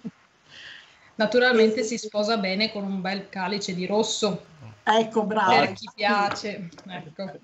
Naturalmente 1.17 1.83
si 1.83 1.97
sposa 1.97 2.37
bene 2.37 2.71
con 2.71 2.83
un 2.83 2.99
bel 3.01 3.29
calice 3.29 3.73
di 3.73 3.85
rosso, 3.85 4.54
Ecco, 4.87 5.23
bravo. 5.25 5.65
per 5.65 5.73
chi 5.73 5.89
piace. 5.95 6.69
Ecco. 6.87 7.39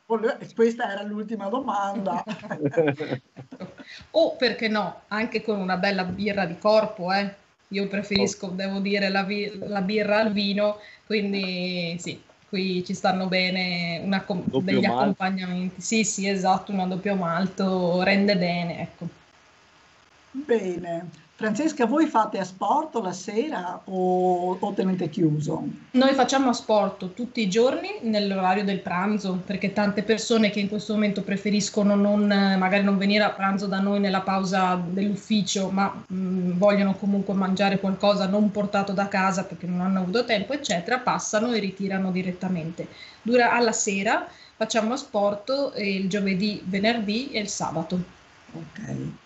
Questa 0.53 0.91
era 0.91 1.01
l'ultima 1.01 1.49
domanda. 1.49 2.23
O 4.11 4.35
perché 4.35 4.67
no, 4.67 5.01
anche 5.07 5.41
con 5.41 5.59
una 5.59 5.75
bella 5.77 6.03
birra 6.03 6.45
di 6.45 6.57
corpo, 6.57 7.11
eh. 7.11 7.33
Io 7.69 7.87
preferisco, 7.87 8.47
devo 8.47 8.79
dire, 8.79 9.09
la, 9.09 9.23
vi- 9.23 9.51
la 9.67 9.81
birra 9.81 10.19
al 10.19 10.31
vino, 10.31 10.77
quindi 11.05 11.95
sì, 11.99 12.21
qui 12.49 12.83
ci 12.85 12.93
stanno 12.93 13.27
bene 13.27 14.01
una 14.03 14.21
com- 14.21 14.43
degli 14.45 14.81
malto. 14.81 14.99
accompagnamenti. 14.99 15.81
Sì, 15.81 16.03
sì, 16.03 16.27
esatto, 16.27 16.71
una 16.71 16.85
doppio 16.85 17.15
malto 17.15 18.03
rende 18.03 18.37
bene, 18.37 18.81
ecco. 18.81 19.07
Bene. 20.31 21.09
Francesca, 21.41 21.87
voi 21.87 22.05
fate 22.05 22.37
a 22.37 22.43
sport 22.43 22.93
la 23.01 23.11
sera 23.13 23.81
o, 23.85 24.57
o 24.59 24.73
tenete 24.73 25.09
chiuso? 25.09 25.63
Noi 25.89 26.13
facciamo 26.13 26.53
sport 26.53 27.15
tutti 27.15 27.41
i 27.41 27.49
giorni 27.49 27.97
nell'orario 28.01 28.63
del 28.63 28.79
pranzo, 28.79 29.41
perché 29.43 29.73
tante 29.73 30.03
persone 30.03 30.51
che 30.51 30.59
in 30.59 30.69
questo 30.69 30.93
momento 30.93 31.23
preferiscono 31.23 31.95
non, 31.95 32.27
magari 32.27 32.83
non 32.83 32.99
venire 32.99 33.23
a 33.23 33.31
pranzo 33.31 33.65
da 33.65 33.79
noi 33.79 33.99
nella 33.99 34.21
pausa 34.21 34.75
dell'ufficio, 34.75 35.71
ma 35.71 35.91
mh, 36.05 36.59
vogliono 36.59 36.93
comunque 36.93 37.33
mangiare 37.33 37.79
qualcosa 37.79 38.27
non 38.27 38.51
portato 38.51 38.93
da 38.93 39.07
casa 39.07 39.43
perché 39.43 39.65
non 39.65 39.81
hanno 39.81 40.01
avuto 40.01 40.23
tempo, 40.23 40.53
eccetera, 40.53 40.99
passano 40.99 41.53
e 41.53 41.59
ritirano 41.59 42.11
direttamente. 42.11 42.87
Dura 43.19 43.51
alla 43.53 43.71
sera 43.71 44.27
facciamo 44.55 44.95
sport 44.95 45.71
eh, 45.73 45.95
il 45.95 46.07
giovedì, 46.07 46.61
venerdì 46.65 47.31
e 47.31 47.39
il 47.39 47.49
sabato. 47.49 47.99
Ok. 48.53 49.20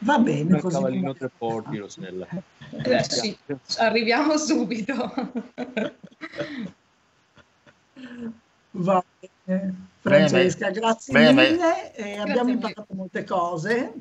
Va 0.00 0.18
bene 0.18 0.54
un 0.54 0.60
così. 0.60 0.74
cavallino 0.76 1.12
tre 1.14 1.30
porti, 1.36 1.76
Rossella. 1.78 2.26
Eh, 2.84 3.02
sì, 3.04 3.36
arriviamo 3.78 4.36
subito. 4.36 4.94
Va 8.72 9.04
bene. 9.44 9.86
Francesca, 10.00 10.70
grazie 10.70 11.12
Bene. 11.12 11.50
mille. 11.50 11.94
eh, 11.94 12.14
Grazie 12.14 12.20
abbiamo 12.30 12.50
imparato 12.50 12.86
molte 12.94 13.24
cose. 13.24 13.92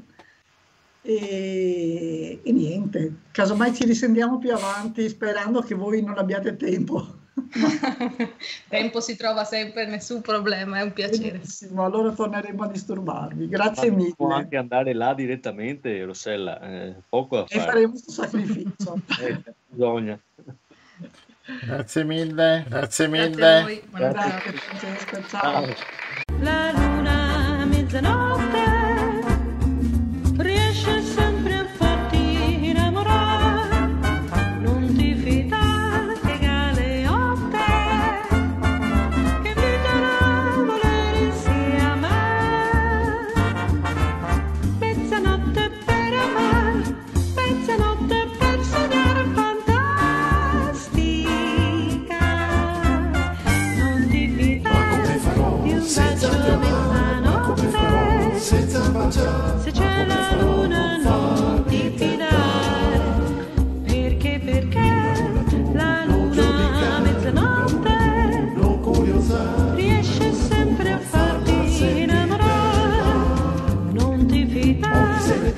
E, 1.02 2.42
e 2.44 2.52
niente, 2.52 3.22
casomai 3.32 3.74
ci 3.74 3.86
risentiamo 3.86 4.38
più 4.38 4.54
avanti 4.54 5.08
sperando 5.10 5.62
che 5.62 5.74
voi 5.74 6.04
non 6.04 6.18
abbiate 6.18 6.56
tempo. 6.58 7.16
Tempo 8.68 9.00
si 9.00 9.16
trova 9.16 9.44
sempre, 9.44 9.86
nessun 9.86 10.22
problema, 10.22 10.80
è 10.80 10.82
un 10.82 10.94
piacere. 10.94 11.32
Benissimo, 11.38 11.86
allora 11.86 12.12
torneremo 12.12 12.64
a 12.64 12.68
disturbarvi. 12.68 13.48
Grazie 13.48 13.92
Ma 13.92 13.98
mille. 13.98 14.14
Può 14.16 14.30
anche 14.32 14.58
andare 14.58 14.94
là 14.94 15.14
direttamente, 15.14 16.04
Rossella, 16.04 16.60
eh, 16.62 16.96
poco 17.08 17.46
E 17.48 17.60
fare. 17.60 17.66
faremo 17.66 17.90
questo 17.92 18.12
sacrificio. 18.12 19.00
Eh, 19.22 19.42
bisogna. 19.68 20.20
Grazie 21.66 22.04
mille. 22.04 22.66
Grazie 22.68 22.70
Grazie 22.70 23.06
a 23.06 23.10
mille. 23.10 23.62
voi, 23.62 23.84
buona 23.90 24.12
serata. 24.12 24.30
Grazie 24.30 24.52
Francesca, 24.52 25.24
ciao. 25.28 25.66
Ciao. 25.66 25.76
La 26.40 26.72
luna 26.72 27.17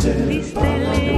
Please 0.09 0.51
tell 0.53 0.63
me. 0.63 1.08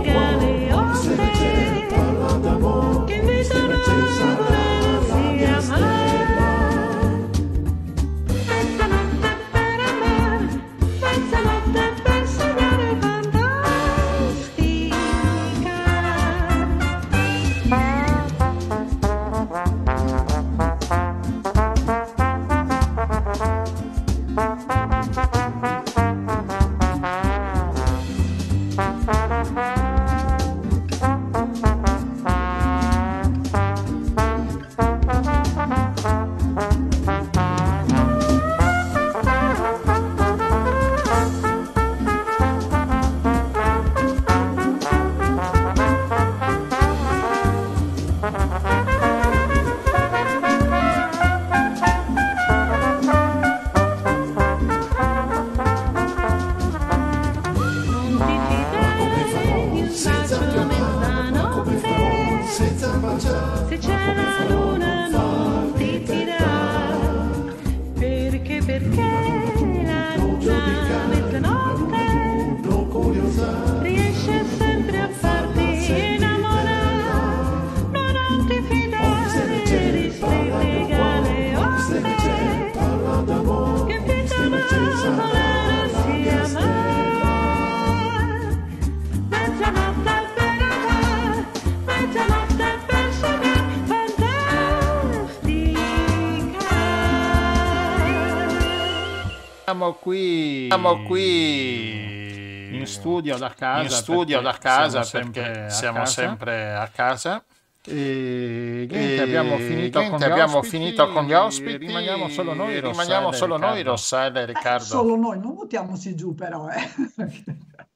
Siamo 100.82 101.03
qui 101.03 102.78
in 102.78 102.88
studio 102.88 103.38
da 103.38 103.53
casa, 103.53 103.84
in 103.84 103.90
studio 103.90 104.41
perché 104.41 104.52
da 104.52 104.58
casa 104.58 105.03
siamo 105.03 105.03
sempre 105.03 105.41
perché 105.44 105.60
a 105.66 105.70
siamo 105.70 105.98
casa. 105.99 106.12
sempre 106.12 106.74
a 106.74 106.88
casa. 106.88 107.45
E 107.84 108.88
niente, 108.90 109.16
E 109.16 109.20
abbiamo 109.22 109.58
finito 109.58 109.99
niente, 109.99 110.10
con 110.10 110.20
gli 110.20 110.24
abbiamo 110.24 110.58
ospiti, 110.58 110.78
finito 110.78 111.08
con 111.12 111.26
gli 111.26 111.34
ospiti, 111.34 111.78
rimaniamo 111.78 112.30
solo 112.30 112.53
noi, 112.53 112.80
rimaniamo 112.80 113.30
Rossella 113.30 113.30
e 113.32 113.34
solo 113.34 113.58
noi, 113.58 113.84
Riccardo. 113.84 113.90
Rossella 113.90 114.40
e 114.40 114.44
Eh, 114.44 114.45
Riccardo. 114.45 114.84
solo 114.86 115.16
noi, 115.16 115.40
non 115.40 115.53
buttiamoci 115.56 116.16
giù 116.16 116.34
però. 116.36 116.68
eh. 116.70 116.80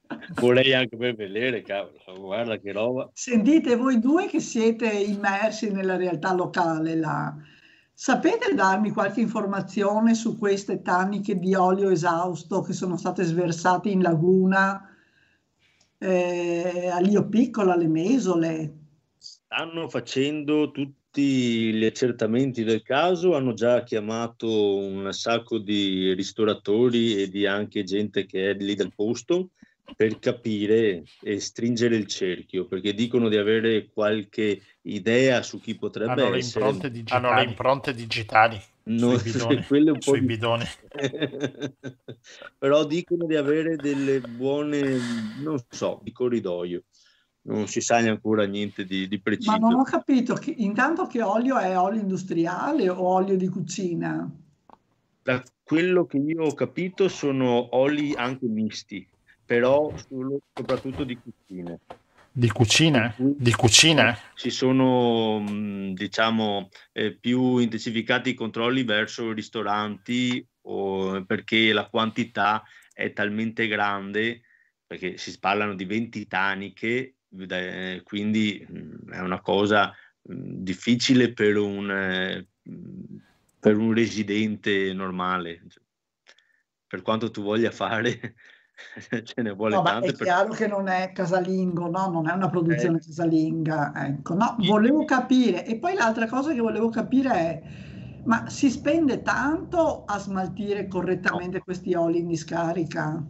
Vorrei 0.34 0.72
anche 0.74 0.96
per 0.96 1.14
vedere, 1.14 1.62
cavolo, 1.62 1.92
guarda 2.20 2.56
che 2.58 2.72
roba. 2.72 3.08
Sentite, 3.12 3.76
voi 3.76 3.98
due 4.00 4.26
che 4.26 4.40
siete 4.40 4.88
immersi 4.88 5.70
nella 5.70 5.96
realtà 5.96 6.32
locale 6.32 6.94
là, 6.96 7.34
sapete 7.98 8.52
darmi 8.52 8.90
qualche 8.90 9.22
informazione 9.22 10.14
su 10.14 10.36
queste 10.36 10.82
tanniche 10.82 11.38
di 11.38 11.54
olio 11.54 11.88
esausto 11.88 12.60
che 12.60 12.74
sono 12.74 12.98
state 12.98 13.24
sversate 13.24 13.88
in 13.88 14.02
laguna 14.02 14.94
eh, 15.96 16.90
a 16.92 17.00
Lio 17.00 17.26
Piccolo, 17.26 17.72
alle 17.72 17.86
Mesole? 17.86 18.74
Stanno 19.16 19.88
facendo 19.88 20.70
tutti 20.72 21.72
gli 21.72 21.86
accertamenti 21.86 22.64
del 22.64 22.82
caso, 22.82 23.34
hanno 23.34 23.54
già 23.54 23.82
chiamato 23.82 24.76
un 24.76 25.10
sacco 25.14 25.56
di 25.56 26.12
ristoratori 26.12 27.22
e 27.22 27.30
di 27.30 27.46
anche 27.46 27.82
gente 27.82 28.26
che 28.26 28.50
è 28.50 28.54
lì 28.54 28.74
del 28.74 28.92
posto 28.94 29.52
per 29.94 30.18
capire 30.18 31.04
e 31.20 31.40
stringere 31.40 31.96
il 31.96 32.06
cerchio, 32.06 32.66
perché 32.66 32.94
dicono 32.94 33.28
di 33.28 33.36
avere 33.36 33.88
qualche 33.92 34.60
idea 34.82 35.42
su 35.42 35.60
chi 35.60 35.76
potrebbe 35.76 36.22
Hanno 36.22 36.30
le 36.30 36.38
essere. 36.38 36.64
impronte 36.64 36.90
digitali. 36.90 37.24
Hanno 37.26 37.36
le 37.36 37.44
impronte 37.48 37.94
digitali 37.94 38.60
No, 38.88 39.18
sui 39.18 39.32
bidoni. 39.32 39.64
quelle 39.66 39.90
un 39.90 39.98
po' 39.98 40.10
sui 40.12 40.20
bidoni. 40.20 40.64
Però 42.58 42.84
dicono 42.84 43.26
di 43.26 43.34
avere 43.36 43.76
delle 43.76 44.20
buone, 44.20 44.98
non 45.42 45.58
so, 45.68 46.00
di 46.02 46.12
corridoio. 46.12 46.84
Non 47.42 47.68
si 47.68 47.80
sa 47.80 47.96
ancora 47.96 48.44
niente 48.44 48.84
di, 48.84 49.06
di 49.06 49.16
Ma 49.16 49.22
preciso. 49.22 49.56
non 49.58 49.74
ho 49.74 49.82
capito, 49.84 50.34
che, 50.34 50.50
intanto 50.50 51.06
che 51.06 51.22
olio 51.22 51.58
è 51.58 51.78
olio 51.78 52.00
industriale 52.00 52.88
o 52.88 53.00
olio 53.00 53.36
di 53.36 53.48
cucina? 53.48 54.28
Da 55.22 55.42
quello 55.62 56.06
che 56.06 56.18
io 56.18 56.44
ho 56.44 56.54
capito 56.54 57.08
sono 57.08 57.76
oli 57.76 58.14
anche 58.14 58.46
misti, 58.46 59.06
però 59.46 59.94
solo- 59.96 60.40
soprattutto 60.52 61.04
di 61.04 61.18
cucina. 61.18 61.78
Di 62.30 62.50
cucina? 62.50 63.14
Di 63.16 63.52
cucina? 63.52 64.14
Si 64.34 64.50
sono, 64.50 65.38
mh, 65.40 65.94
diciamo, 65.94 66.68
eh, 66.92 67.16
più 67.16 67.56
intensificati 67.58 68.30
i 68.30 68.34
controlli 68.34 68.82
verso 68.82 69.32
ristoranti 69.32 70.46
o- 70.62 71.24
perché 71.24 71.72
la 71.72 71.88
quantità 71.88 72.62
è 72.92 73.12
talmente 73.12 73.68
grande, 73.68 74.42
perché 74.86 75.16
si 75.16 75.38
parlano 75.38 75.74
di 75.74 75.84
20 75.86 76.26
taniche, 76.26 77.14
eh, 77.48 78.00
quindi 78.04 78.66
mh, 78.68 79.12
è 79.12 79.20
una 79.20 79.40
cosa 79.40 79.94
mh, 80.22 80.34
difficile 80.62 81.32
per 81.32 81.56
un, 81.56 81.90
eh, 81.90 82.46
per 83.58 83.76
un 83.76 83.94
residente 83.94 84.92
normale. 84.92 85.62
Per 86.86 87.02
quanto 87.02 87.30
tu 87.30 87.42
voglia 87.42 87.70
fare, 87.70 88.34
ce 89.24 89.42
ne 89.42 89.52
vuole 89.52 89.78
No, 89.78 89.82
ma 89.82 89.90
tante 89.90 90.12
è 90.12 90.14
per- 90.16 90.26
chiaro 90.26 90.52
che 90.54 90.66
non 90.68 90.86
è 90.88 91.10
casalingo, 91.12 91.88
no? 91.88 92.08
Non 92.08 92.28
è 92.28 92.32
una 92.32 92.48
produzione 92.48 92.98
Eh. 92.98 93.00
casalinga, 93.00 93.92
ecco. 93.96 94.34
No, 94.34 94.56
volevo 94.60 95.04
capire. 95.04 95.64
E 95.66 95.78
poi 95.78 95.94
l'altra 95.94 96.26
cosa 96.28 96.52
che 96.52 96.60
volevo 96.60 96.88
capire 96.88 97.30
è, 97.32 97.62
ma 98.24 98.48
si 98.48 98.70
spende 98.70 99.22
tanto 99.22 100.04
a 100.04 100.18
smaltire 100.18 100.86
correttamente 100.86 101.60
questi 101.60 101.94
oli 101.94 102.18
in 102.20 102.28
discarica? 102.28 103.20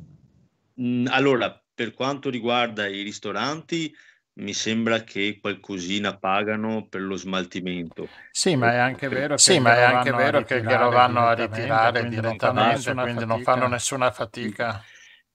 Mm, 0.81 1.07
Allora, 1.09 1.51
per 1.75 1.93
quanto 1.95 2.31
riguarda 2.31 2.87
i 2.87 3.03
ristoranti, 3.03 3.95
mi 4.41 4.53
sembra 4.53 5.03
che 5.05 5.39
qualcosina 5.41 6.19
pagano 6.19 6.87
per 6.89 7.01
lo 7.03 7.17
smaltimento. 7.17 8.11
Sì, 8.31 8.55
ma 8.57 8.73
è 8.73 8.77
anche 8.77 9.09
vero 9.09 9.39
che 9.41 9.43
Sì, 9.43 9.59
ma 9.61 9.75
è 9.77 9.81
anche 9.83 10.11
vanno 10.11 10.17
a 10.19 10.29
vero 10.29 10.43
che 10.43 10.61
ritirare 10.61 10.65
glielo 10.65 10.91
vanno 10.91 11.21
a 11.27 11.33
direttamente, 11.33 11.33
ritirare 11.33 12.01
quindi 12.01 12.21
non 12.21 12.37
fanno 12.39 12.65
direttamente, 12.65 12.99
quindi 12.99 13.25
non 13.25 13.41
fanno 13.43 13.67
nessuna 13.69 14.11
fatica. 14.13 14.83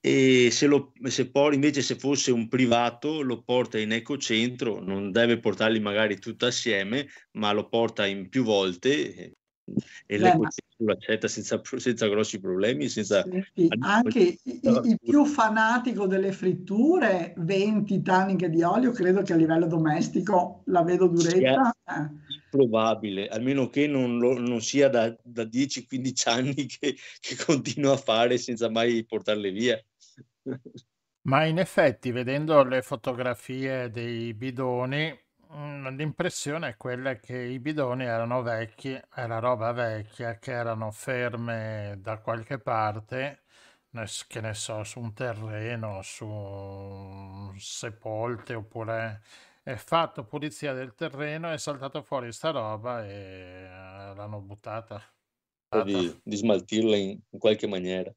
E 0.04 0.50
se, 0.52 0.66
lo, 0.66 0.94
se 1.04 1.30
poi 1.30 1.54
invece 1.54 1.84
se 1.84 1.96
fosse 1.96 2.32
un 2.32 2.48
privato 2.48 3.22
lo 3.22 3.44
porta 3.44 3.78
in 3.78 3.92
ecocentro, 3.92 4.80
non 4.82 5.12
deve 5.12 5.38
portarli 5.40 5.80
magari 5.80 6.18
tutti 6.18 6.46
assieme, 6.46 7.08
ma 7.34 7.52
lo 7.52 7.70
porta 7.70 8.08
in 8.08 8.28
più 8.28 8.44
volte 8.44 9.14
e 9.14 9.34
Beh, 10.08 10.18
ma- 10.18 10.28
l'ecocentro 10.28 10.86
lo 10.86 10.94
accetta 10.94 11.28
senza, 11.28 11.62
senza 11.78 12.08
grossi 12.08 12.40
problemi, 12.40 12.90
senza... 12.90 13.22
Senti, 13.22 13.68
anche 13.78 14.20
i, 14.20 14.40
i- 14.44 14.80
i 14.90 14.98
più 15.00 15.24
fanatico 15.24 16.08
delle 16.08 16.32
fritture, 16.32 17.36
20 17.38 18.02
taniche 18.02 18.50
di 18.50 18.64
olio, 18.64 18.90
credo 18.92 19.22
che 19.22 19.34
a 19.34 19.36
livello 19.36 19.68
domestico 19.68 20.64
la 20.66 20.82
vedo 20.82 21.08
duretta. 21.08 21.72
eh. 21.86 22.10
probabile, 22.50 23.28
almeno 23.28 23.70
che 23.70 23.86
non, 23.86 24.18
lo- 24.18 24.40
non 24.40 24.62
sia 24.62 24.90
da, 24.90 25.16
da 25.24 25.44
10-15 25.44 26.28
anni 26.28 26.66
che, 26.66 26.96
che 27.20 27.36
continua 27.46 27.94
a 27.94 27.98
fare 27.98 28.40
senza 28.40 28.68
mai 28.68 29.06
portarle 29.06 29.52
via. 29.52 29.80
Ma 31.24 31.46
in 31.46 31.60
effetti, 31.60 32.12
vedendo 32.12 32.64
le 32.64 32.82
fotografie 32.82 33.92
dei 33.92 34.34
bidoni, 34.34 35.16
mm, 35.54 35.88
l'impressione 35.96 36.70
è 36.70 36.78
quella 36.78 37.16
che 37.18 37.38
i 37.38 37.60
bidoni 37.60 38.06
erano 38.06 38.42
vecchi, 38.42 39.00
era 39.16 39.38
roba 39.40 39.72
vecchia, 39.72 40.40
che 40.40 40.52
erano 40.52 40.92
ferme 40.92 41.98
da 42.00 42.18
qualche 42.20 42.58
parte, 42.58 43.44
che 44.28 44.42
ne 44.42 44.54
so, 44.54 44.84
su 44.84 45.00
un 45.00 45.14
terreno, 45.14 46.02
su 46.02 47.54
sepolte, 47.58 48.56
oppure 48.56 49.22
è 49.64 49.76
fatto 49.76 50.26
pulizia 50.26 50.74
del 50.74 50.96
terreno, 50.96 51.52
è 51.52 51.58
saltato 51.58 52.02
fuori 52.02 52.32
sta 52.32 52.50
roba 52.50 53.06
e 53.06 53.12
eh, 53.12 54.16
l'hanno 54.16 54.42
buttata. 54.42 55.02
Di, 55.84 56.20
di 56.24 56.36
smaltirla 56.36 56.96
in 56.98 57.20
qualche 57.38 57.68
maniera. 57.68 58.14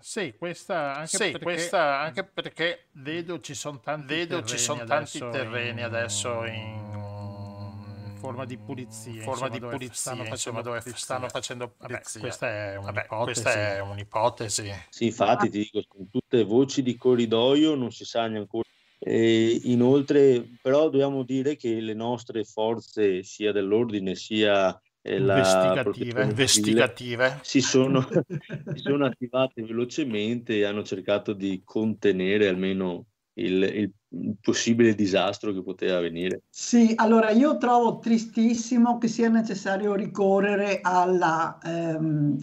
Sì, 0.00 0.34
questa 0.36 0.94
anche, 0.96 1.16
Sì, 1.16 1.30
perché, 1.30 1.38
questa 1.44 2.00
anche 2.00 2.24
perché 2.24 2.88
vedo 2.92 3.40
ci 3.40 3.54
sono 3.54 3.80
tanti 3.80 4.06
vedo 4.06 4.36
terreni 4.36 4.48
ci 4.48 4.58
sono 4.58 4.84
tanti 4.84 5.18
adesso 5.18 5.30
terreni 5.30 5.78
in- 5.80 5.84
adesso 5.84 6.44
in 6.44 8.14
forma 8.18 8.44
di 8.44 8.56
pulizia, 8.56 9.10
forma 9.20 9.24
insomma, 9.24 9.48
di 9.48 9.58
dove 9.60 9.72
pulizia, 9.76 9.94
stanno 10.12 10.24
insomma, 10.30 10.62
dove 10.62 10.78
pulizia. 10.78 11.04
stanno 11.04 11.28
facendo 11.28 11.74
Vabbè, 11.78 12.02
questa 12.18 12.48
è 12.48 12.76
Vabbè, 12.76 13.00
un'ipotesi. 13.00 13.24
questa 13.24 13.52
è 13.52 13.80
un'ipotesi. 13.80 14.72
Sì, 14.90 15.04
infatti 15.06 15.50
ti 15.50 15.58
dico, 15.58 15.80
sono 15.88 16.06
tutte 16.10 16.44
voci 16.44 16.82
di 16.82 16.96
corridoio, 16.96 17.74
non 17.74 17.90
si 17.90 18.04
sa 18.04 18.26
neanche. 18.28 18.60
E 18.98 19.60
inoltre, 19.64 20.48
però 20.60 20.88
dobbiamo 20.88 21.24
dire 21.24 21.56
che 21.56 21.80
le 21.80 21.94
nostre 21.94 22.44
forze, 22.44 23.22
sia 23.24 23.50
dell'ordine 23.52 24.14
sia 24.14 24.78
Investigative. 25.02 26.22
Investigative. 26.22 27.38
si 27.42 27.60
sono, 27.60 28.06
si 28.74 28.78
sono 28.78 29.06
attivate 29.06 29.62
velocemente 29.62 30.56
e 30.56 30.64
hanno 30.64 30.84
cercato 30.84 31.32
di 31.32 31.62
contenere 31.64 32.48
almeno 32.48 33.06
il, 33.34 33.62
il 33.62 33.92
possibile 34.40 34.94
disastro 34.94 35.52
che 35.52 35.62
poteva 35.62 35.98
avvenire. 35.98 36.42
Sì, 36.48 36.92
allora 36.96 37.30
io 37.30 37.56
trovo 37.56 37.98
tristissimo 37.98 38.98
che 38.98 39.08
sia 39.08 39.28
necessario 39.28 39.94
ricorrere 39.94 40.80
alla, 40.82 41.58
ehm, 41.64 42.36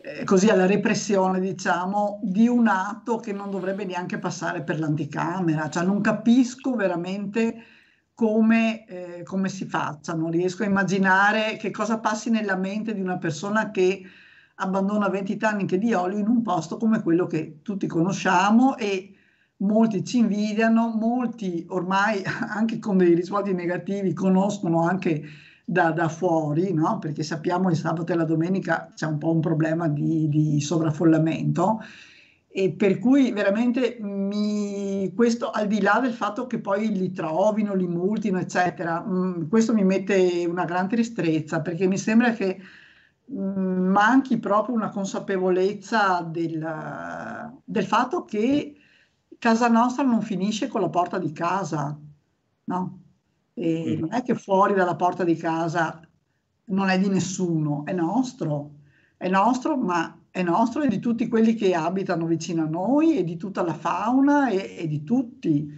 eh, 0.00 0.24
così 0.24 0.48
alla 0.48 0.66
repressione, 0.66 1.40
diciamo, 1.40 2.20
di 2.22 2.48
un 2.48 2.68
atto 2.68 3.16
che 3.16 3.32
non 3.32 3.50
dovrebbe 3.50 3.84
neanche 3.84 4.18
passare 4.18 4.62
per 4.62 4.78
l'anticamera. 4.78 5.68
Cioè, 5.68 5.84
non 5.84 6.00
capisco 6.00 6.74
veramente 6.74 7.64
come, 8.14 8.86
eh, 8.86 9.22
come 9.24 9.48
si 9.48 9.64
faccia, 9.66 10.14
non 10.14 10.30
riesco 10.30 10.62
a 10.62 10.66
immaginare 10.66 11.56
che 11.56 11.70
cosa 11.70 11.98
passi 11.98 12.30
nella 12.30 12.56
mente 12.56 12.94
di 12.94 13.00
una 13.00 13.18
persona 13.18 13.70
che 13.70 14.02
abbandona 14.56 15.08
20 15.08 15.36
tanniche 15.36 15.78
di 15.78 15.92
olio 15.92 16.18
in 16.18 16.28
un 16.28 16.42
posto 16.42 16.76
come 16.76 17.02
quello 17.02 17.26
che 17.26 17.60
tutti 17.62 17.86
conosciamo 17.86 18.76
e 18.76 19.14
molti 19.58 20.04
ci 20.04 20.18
invidiano, 20.18 20.88
molti 20.88 21.64
ormai 21.68 22.22
anche 22.48 22.78
con 22.78 22.96
dei 22.96 23.14
risvolti 23.14 23.52
negativi 23.54 24.12
conoscono 24.12 24.82
anche 24.82 25.22
da, 25.64 25.90
da 25.92 26.08
fuori, 26.08 26.72
no? 26.72 26.98
perché 26.98 27.22
sappiamo 27.22 27.66
che 27.66 27.74
il 27.74 27.78
sabato 27.78 28.12
e 28.12 28.16
la 28.16 28.24
domenica 28.24 28.92
c'è 28.94 29.06
un 29.06 29.18
po' 29.18 29.32
un 29.32 29.40
problema 29.40 29.88
di, 29.88 30.28
di 30.28 30.60
sovraffollamento 30.60 31.80
e 32.54 32.72
per 32.74 32.98
cui 32.98 33.32
veramente 33.32 33.96
mi, 34.00 35.12
questo 35.14 35.50
al 35.50 35.66
di 35.66 35.80
là 35.80 35.98
del 36.00 36.12
fatto 36.12 36.46
che 36.46 36.60
poi 36.60 36.92
li 36.92 37.10
trovino, 37.12 37.74
li 37.74 37.86
multino, 37.86 38.38
eccetera, 38.38 39.00
mh, 39.00 39.48
questo 39.48 39.72
mi 39.72 39.84
mette 39.84 40.44
una 40.46 40.64
gran 40.64 40.88
tristezza 40.88 41.62
perché 41.62 41.86
mi 41.86 41.96
sembra 41.98 42.32
che 42.32 42.60
mh, 43.26 43.38
manchi 43.40 44.38
proprio 44.38 44.74
una 44.74 44.90
consapevolezza 44.90 46.20
del, 46.22 46.58
del 47.64 47.84
fatto 47.86 48.24
che 48.24 48.76
casa 49.38 49.68
nostra 49.68 50.04
non 50.04 50.22
finisce 50.22 50.68
con 50.68 50.80
la 50.80 50.88
porta 50.88 51.18
di 51.18 51.32
casa, 51.32 51.98
no? 52.64 53.00
E 53.54 53.96
Mm. 53.96 54.00
non 54.00 54.12
è 54.12 54.22
che 54.22 54.34
fuori 54.34 54.74
dalla 54.74 54.96
porta 54.96 55.24
di 55.24 55.36
casa 55.36 56.00
non 56.66 56.88
è 56.88 56.98
di 56.98 57.08
nessuno, 57.08 57.84
è 57.84 57.92
nostro, 57.92 58.80
è 59.16 59.28
nostro, 59.28 59.76
ma 59.76 60.16
è 60.32 60.42
nostro 60.42 60.82
e 60.82 60.88
di 60.88 60.98
tutti 60.98 61.28
quelli 61.28 61.54
che 61.54 61.74
abitano 61.74 62.24
vicino 62.24 62.62
a 62.62 62.68
noi 62.68 63.18
e 63.18 63.22
di 63.22 63.36
tutta 63.36 63.62
la 63.62 63.74
fauna 63.74 64.48
e, 64.48 64.76
e 64.78 64.88
di 64.88 65.04
tutti 65.04 65.70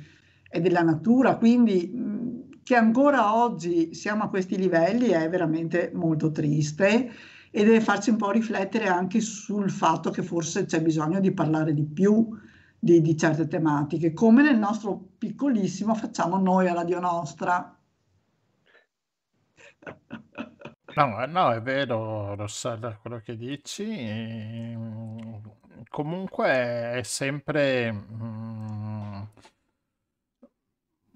e 0.48 0.60
della 0.60 0.82
natura. 0.82 1.36
Quindi 1.36 2.52
che 2.62 2.76
ancora 2.76 3.35
oggi 3.35 3.93
siamo 3.94 4.22
a 4.22 4.28
questi 4.28 4.56
livelli 4.56 5.09
è 5.09 5.28
veramente 5.28 5.90
molto 5.93 6.31
triste 6.31 7.10
e 7.51 7.64
deve 7.64 7.81
farci 7.81 8.10
un 8.10 8.16
po' 8.16 8.31
riflettere 8.31 8.86
anche 8.86 9.20
sul 9.20 9.70
fatto 9.70 10.10
che 10.10 10.22
forse 10.22 10.64
c'è 10.66 10.81
bisogno 10.81 11.18
di 11.18 11.32
parlare 11.32 11.74
di 11.74 11.85
più 11.85 12.28
di, 12.78 13.01
di 13.01 13.16
certe 13.16 13.48
tematiche, 13.48 14.12
come 14.12 14.43
nel 14.43 14.59
nostro 14.59 15.09
piccolissimo 15.18 15.94
facciamo 15.94 16.39
noi 16.39 16.68
a 16.68 16.74
Radio 16.74 17.01
Nostra. 17.01 17.76
No, 20.96 21.22
eh, 21.22 21.26
no, 21.26 21.52
è 21.52 21.60
vero, 21.60 22.34
Rossella, 22.36 22.96
quello 22.96 23.18
che 23.20 23.36
dici. 23.36 23.84
comunque 25.88 26.46
è 26.98 27.00
sempre, 27.04 27.92
mm, 27.92 29.22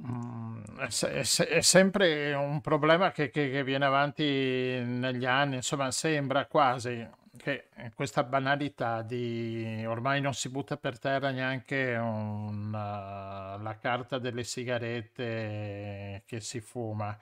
mm, 0.06 0.62
è, 0.78 0.90
se- 0.90 1.12
è 1.12 1.22
se- 1.24 1.48
è 1.48 1.60
sempre 1.60 2.32
un 2.34 2.60
problema 2.60 3.10
che, 3.12 3.30
che- 3.30 3.50
che 3.50 3.64
viene 3.64 3.84
avanti 3.84 4.22
negli 4.24 5.24
anni. 5.26 5.56
Insomma, 5.56 5.90
sembra 5.90 6.46
quasi 6.46 7.06
che 7.36 7.68
questa 7.94 8.24
banalità 8.24 9.02
di 9.02 9.84
ormai 9.86 10.20
non 10.20 10.34
si 10.34 10.48
butta 10.50 10.76
per 10.76 10.98
terra 10.98 11.30
neanche 11.30 11.94
una- 11.96 13.56
la 13.56 13.76
carta 13.78 14.18
delle 14.18 14.42
sigarette 14.44 16.22
che 16.26 16.40
si 16.40 16.60
fuma 16.60 17.16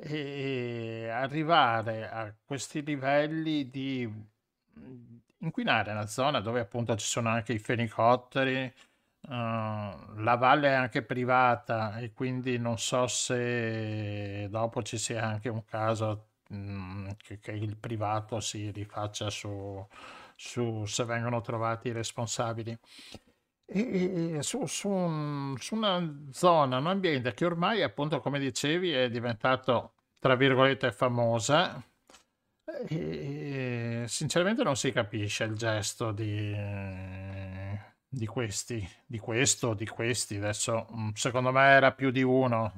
e 0.00 1.08
arrivare 1.08 2.08
a 2.08 2.32
questi 2.44 2.82
livelli 2.84 3.68
di 3.70 4.06
mm, 4.78 5.16
inquinare 5.38 5.90
una 5.92 6.06
zona 6.06 6.40
dove 6.40 6.60
appunto 6.60 6.96
ci 6.96 7.06
sono 7.06 7.28
anche 7.28 7.52
i 7.52 7.58
fenicotteri, 7.58 8.56
eh, 8.64 8.72
la 9.28 10.36
valle 10.38 10.68
è 10.68 10.72
anche 10.72 11.02
privata 11.02 11.98
e 11.98 12.12
quindi 12.12 12.58
non 12.58 12.78
so 12.78 13.06
se 13.06 14.48
dopo 14.50 14.82
ci 14.82 14.98
sia 14.98 15.24
anche 15.24 15.48
un 15.48 15.64
caso 15.64 16.28
mm, 16.52 17.08
che, 17.16 17.38
che 17.40 17.52
il 17.52 17.76
privato 17.76 18.40
si 18.40 18.70
rifaccia 18.70 19.30
su, 19.30 19.86
su 20.36 20.84
se 20.86 21.04
vengono 21.04 21.40
trovati 21.40 21.88
i 21.88 21.92
responsabili. 21.92 22.78
E 23.70 24.36
e 24.38 24.42
su, 24.42 24.64
su 24.66 24.88
un- 24.88 25.54
su 25.58 25.74
una 25.74 26.00
zona, 26.32 26.78
un 26.78 26.86
ambiente 26.86 27.34
che 27.34 27.44
ormai, 27.44 27.82
appunto, 27.82 28.20
come 28.20 28.38
dicevi, 28.38 28.92
è 28.92 29.10
diventato, 29.10 29.92
tra 30.18 30.34
virgolette, 30.36 30.90
famosa. 30.92 31.82
E 32.88 34.04
sinceramente 34.06 34.62
non 34.62 34.76
si 34.76 34.92
capisce 34.92 35.44
il 35.44 35.54
gesto 35.56 36.12
di, 36.12 36.54
di 38.08 38.26
questi, 38.26 38.86
di 39.06 39.18
questo, 39.18 39.74
di 39.74 39.86
questi. 39.86 40.36
Adesso, 40.36 40.86
mm, 40.92 41.10
secondo 41.14 41.50
me 41.52 41.62
era 41.68 41.92
più 41.92 42.10
di 42.10 42.22
uno. 42.22 42.72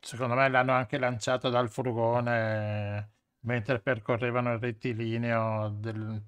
Secondo 0.00 0.34
me 0.34 0.48
l'hanno 0.48 0.72
anche 0.72 0.98
lanciato 0.98 1.50
dal 1.50 1.68
furgone 1.70 3.12
mentre 3.40 3.80
percorrevano 3.80 4.52
il 4.52 4.58
rettilineo 4.60 5.68
del, 5.70 6.22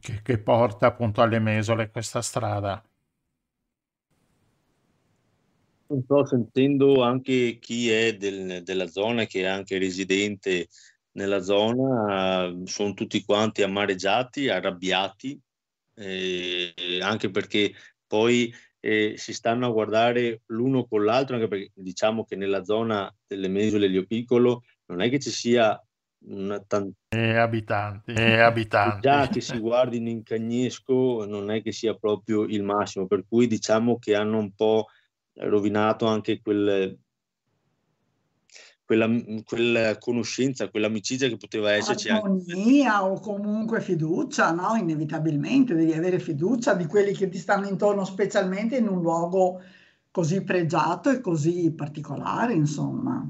che, 0.00 0.20
che 0.22 0.38
porta 0.38 0.86
appunto 0.86 1.22
alle 1.22 1.38
mesole 1.38 1.90
questa 1.90 2.22
strada. 2.22 2.82
So, 6.06 6.24
sentendo 6.24 7.02
anche 7.02 7.58
chi 7.60 7.90
è 7.90 8.16
del- 8.16 8.62
della 8.62 8.86
zona, 8.86 9.26
che 9.26 9.42
è 9.42 9.44
anche 9.46 9.78
residente 9.78 10.68
nella 11.12 11.42
zona, 11.42 12.52
sono 12.64 12.94
tutti 12.94 13.22
quanti 13.22 13.62
amareggiati, 13.62 14.48
arrabbiati, 14.48 15.38
eh, 15.96 16.74
anche 17.00 17.30
perché 17.30 17.72
poi 18.06 18.52
eh, 18.80 19.14
si 19.16 19.32
stanno 19.32 19.66
a 19.66 19.70
guardare 19.70 20.42
l'uno 20.46 20.86
con 20.86 21.04
l'altro, 21.04 21.36
anche 21.36 21.48
perché 21.48 21.70
diciamo 21.74 22.24
che 22.24 22.36
nella 22.36 22.64
zona 22.64 23.14
delle 23.26 23.48
mesole 23.48 23.86
Lio 23.86 24.04
Piccolo 24.04 24.62
non 24.86 25.00
è 25.00 25.08
che 25.08 25.18
ci 25.20 25.30
sia 25.30 25.80
una 26.26 26.60
tan- 26.60 26.92
E 27.08 27.36
abitanti, 27.36 28.12
e 28.16 28.38
abitanti. 28.40 29.00
già 29.00 29.28
che 29.28 29.40
si 29.40 29.58
guardino 29.58 30.08
in 30.08 30.22
Cagnesco 30.22 31.24
non 31.26 31.50
è 31.50 31.62
che 31.62 31.72
sia 31.72 31.94
proprio 31.94 32.44
il 32.44 32.62
massimo, 32.62 33.06
per 33.06 33.24
cui 33.28 33.46
diciamo 33.46 33.98
che 33.98 34.14
hanno 34.14 34.38
un 34.38 34.52
po' 34.52 34.86
rovinato 35.34 36.06
anche 36.06 36.40
quel, 36.40 36.96
quella, 38.84 39.08
quella 39.44 39.98
conoscenza, 39.98 40.68
quell'amicizia 40.68 41.28
che 41.28 41.36
poteva 41.36 41.72
esserci 41.72 42.10
anche. 42.10 42.26
Armonia 42.26 43.04
o 43.04 43.18
comunque 43.20 43.80
fiducia, 43.80 44.52
no? 44.52 44.74
Inevitabilmente 44.76 45.74
devi 45.74 45.92
avere 45.92 46.18
fiducia 46.18 46.74
di 46.74 46.86
quelli 46.86 47.12
che 47.12 47.28
ti 47.28 47.38
stanno 47.38 47.66
intorno, 47.66 48.04
specialmente 48.04 48.76
in 48.76 48.88
un 48.88 49.00
luogo 49.00 49.60
così 50.10 50.42
pregiato 50.42 51.10
e 51.10 51.20
così 51.20 51.72
particolare, 51.72 52.52
insomma. 52.52 53.28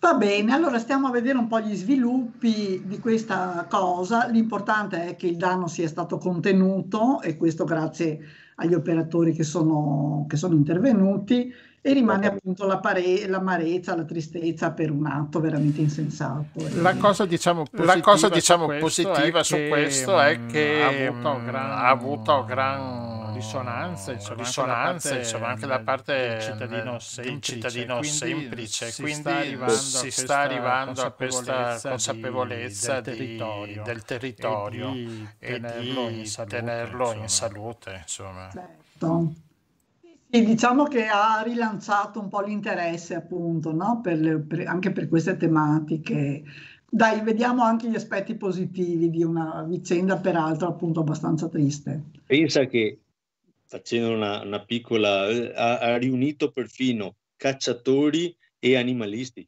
Va 0.00 0.14
bene, 0.14 0.52
allora 0.52 0.78
stiamo 0.78 1.08
a 1.08 1.10
vedere 1.10 1.38
un 1.38 1.48
po' 1.48 1.58
gli 1.58 1.74
sviluppi 1.74 2.82
di 2.84 3.00
questa 3.00 3.66
cosa. 3.68 4.26
L'importante 4.28 5.08
è 5.08 5.16
che 5.16 5.26
il 5.26 5.36
danno 5.36 5.66
sia 5.66 5.88
stato 5.88 6.18
contenuto 6.18 7.20
e 7.20 7.36
questo 7.36 7.64
grazie 7.64 8.20
agli 8.56 8.74
operatori 8.74 9.32
che 9.32 9.42
sono, 9.42 10.24
che 10.28 10.36
sono 10.36 10.54
intervenuti 10.54 11.52
e 11.80 11.92
rimane 11.92 12.26
appunto 12.26 12.64
la 12.66 12.78
pare- 12.78 13.26
l'amarezza, 13.26 13.96
la 13.96 14.04
tristezza 14.04 14.70
per 14.70 14.92
un 14.92 15.06
atto 15.06 15.40
veramente 15.40 15.80
insensato. 15.80 16.68
La 16.80 16.94
cosa 16.94 17.24
diciamo 17.24 17.64
La 17.70 17.98
cosa, 18.00 18.28
positiva 18.28 18.34
diciamo, 18.34 18.62
su 18.62 18.78
questo 18.78 19.08
positiva 19.08 19.38
è 19.40 19.44
su 19.44 19.54
che, 19.54 19.68
questo 19.68 20.20
è 20.20 20.38
mm, 20.38 20.48
che 20.48 20.82
ha 20.82 20.88
avuto 20.88 21.38
mm, 21.38 21.44
gran, 21.44 21.70
ha 21.70 21.88
avuto 21.88 22.44
gran 22.44 23.27
risonanze, 23.38 24.12
insomma, 24.12 24.42
risonanze, 24.42 25.08
anche 25.08 25.20
insomma, 25.20 25.48
anche 25.48 25.66
da 25.66 25.78
parte 25.80 26.12
del 26.12 26.40
cittadino 26.40 26.90
del 26.92 27.00
semplice, 27.00 27.52
cittadino 27.52 27.96
quindi 27.98 28.08
semplice, 28.16 28.90
si 28.90 29.02
quindi 29.02 29.20
sta 29.20 29.36
arrivando, 29.36 29.74
si 29.74 30.06
a, 30.06 30.10
sta 30.10 30.14
questa 30.14 30.38
arrivando 30.40 31.02
a 31.02 31.10
questa 31.12 31.80
consapevolezza, 31.82 33.00
di, 33.00 33.10
del 33.10 33.16
territorio, 33.16 33.82
del 33.82 34.04
territorio 34.04 34.90
e 34.90 34.94
di 34.94 35.28
e 35.38 35.52
tenerlo 35.52 36.08
di 36.08 36.18
in 36.18 36.24
salute, 36.26 36.56
tenerlo 36.56 37.12
in 37.12 37.22
insomma. 37.22 37.28
salute, 37.28 37.98
insomma. 38.02 38.48
Certo. 38.52 39.32
Sì, 40.30 40.44
diciamo 40.44 40.84
che 40.84 41.06
ha 41.06 41.40
rilanciato 41.42 42.20
un 42.20 42.28
po' 42.28 42.42
l'interesse 42.42 43.14
appunto, 43.14 43.72
no? 43.72 44.00
Per 44.02 44.18
le- 44.18 44.38
per- 44.40 44.66
anche 44.66 44.90
per 44.92 45.08
queste 45.08 45.36
tematiche. 45.36 46.42
Dai, 46.90 47.20
vediamo 47.22 47.62
anche 47.62 47.88
gli 47.88 47.94
aspetti 47.94 48.34
positivi 48.34 49.10
di 49.10 49.22
una 49.22 49.62
vicenda 49.66 50.18
peraltro 50.18 50.68
appunto 50.68 51.00
abbastanza 51.00 51.48
triste. 51.48 52.02
Pensa 52.26 52.66
che 52.66 52.98
facendo 53.68 54.10
una, 54.12 54.42
una 54.42 54.64
piccola 54.64 55.28
eh, 55.28 55.52
ha, 55.54 55.78
ha 55.78 55.96
riunito 55.96 56.50
perfino 56.50 57.16
cacciatori 57.36 58.36
e 58.58 58.76
animalisti. 58.76 59.46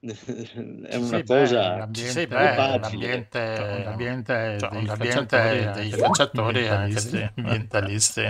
È 0.86 0.96
una 0.96 1.18
Sì, 1.18 1.22
beh, 1.22 1.24
cosa 1.24 1.76
l'ambiente- 1.76 2.10
Sì, 2.12 2.20
è 2.22 2.26
beh, 2.26 2.54
facile. 2.54 2.78
l'ambiente, 2.78 3.38
Cioè, 3.52 3.82
l'ambiente 3.84 4.56
cioè, 4.58 4.70
dei 4.70 4.84
l'ambiente 4.84 5.36
cacciatori 5.36 5.58
e 5.62 5.70
dei 5.70 5.90
cacciatori 5.90 6.60
e 6.60 6.68
anche 6.68 7.00
dei 7.02 7.30
ambientalisti. 7.36 8.22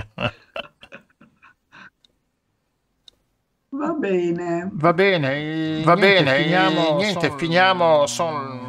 Va 3.81 3.93
bene. 3.93 4.71
Va 4.83 4.93
bene, 4.93 5.29
Va 5.85 5.95
niente, 5.95 6.25
bene, 6.25 6.35
finiamo, 6.37 6.95
niente, 6.97 7.27
son- 7.29 7.39
finiamo, 7.39 8.07
son- 8.07 8.66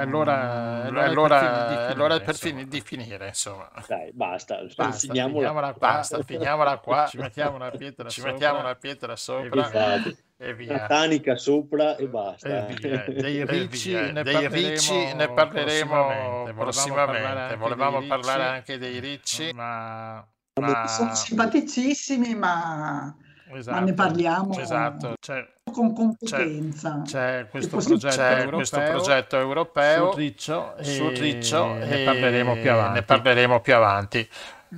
allora, 0.00 0.84
allora, 0.84 1.04
allora, 1.04 1.86
allora 1.88 2.14
è 2.16 2.20
per 2.22 2.34
insomma. 2.34 2.58
fin- 2.60 2.68
di 2.68 2.80
finire, 2.80 3.26
insomma. 3.28 3.70
Dai, 3.86 4.10
basta, 4.12 4.60
Basta, 4.74 4.92
finiamola. 4.92 5.34
finiamola 5.38 5.72
qua. 5.74 5.88
Basta, 5.88 6.22
finiamola 6.22 6.78
qua. 6.78 7.06
Ci 7.06 7.18
mettiamo 7.18 7.56
una 7.56 7.70
pietra 7.70 8.08
Ci 8.10 8.20
sopra 8.20 8.32
mettiamo 8.32 8.58
una 8.60 8.74
pietra 8.74 9.16
sopra 9.16 9.60
Esatto. 9.66 10.16
e 10.36 10.54
via. 10.54 10.86
tanica 10.86 11.36
sopra 11.36 11.96
e 11.96 12.08
basta. 12.08 12.68
E 12.68 12.74
via. 12.74 13.04
Dei 13.08 13.40
E 13.40 13.44
ricci 13.46 13.90
via. 13.90 14.12
ne 14.12 14.22
Dei 14.22 14.32
parleremo 14.32 14.68
ricci 14.68 15.14
ne 15.14 15.28
parleremo 15.32 16.52
prossimamente. 16.54 16.54
prossimamente. 16.54 17.56
Volevamo 17.56 18.00
Volevamo 18.00 18.06
parlare 18.06 18.44
anche 18.44 18.78
dei 18.78 18.98
ricci, 19.00 19.52
ma 19.52 20.26
ma 20.60 20.86
Sono 20.86 21.14
simpaticissimi, 21.14 22.34
ma, 22.34 23.16
ma 23.52 23.58
esatto, 23.58 23.84
ne 23.84 23.92
parliamo 23.92 24.58
esatto, 24.58 25.14
c'è, 25.20 25.46
con 25.70 25.92
competenza. 25.92 27.02
c'è 27.04 27.46
questo 27.50 27.76
poi 27.76 27.84
progetto 27.84 28.16
c'è 28.16 28.38
europeo 28.38 28.56
questo 28.56 28.80
progetto 28.80 29.38
europeo 29.38 30.10
sul 30.10 30.20
riccio 30.20 30.76
e 30.76 30.84
sul 30.84 31.16
riccio 31.16 31.74
ne 31.74 32.00
e 32.00 32.04
parleremo 32.04 32.54
più 32.54 32.70
avanti. 32.70 32.92
Ne 32.94 33.02
parleremo 33.02 33.60
più 33.60 33.74
avanti. 33.74 34.28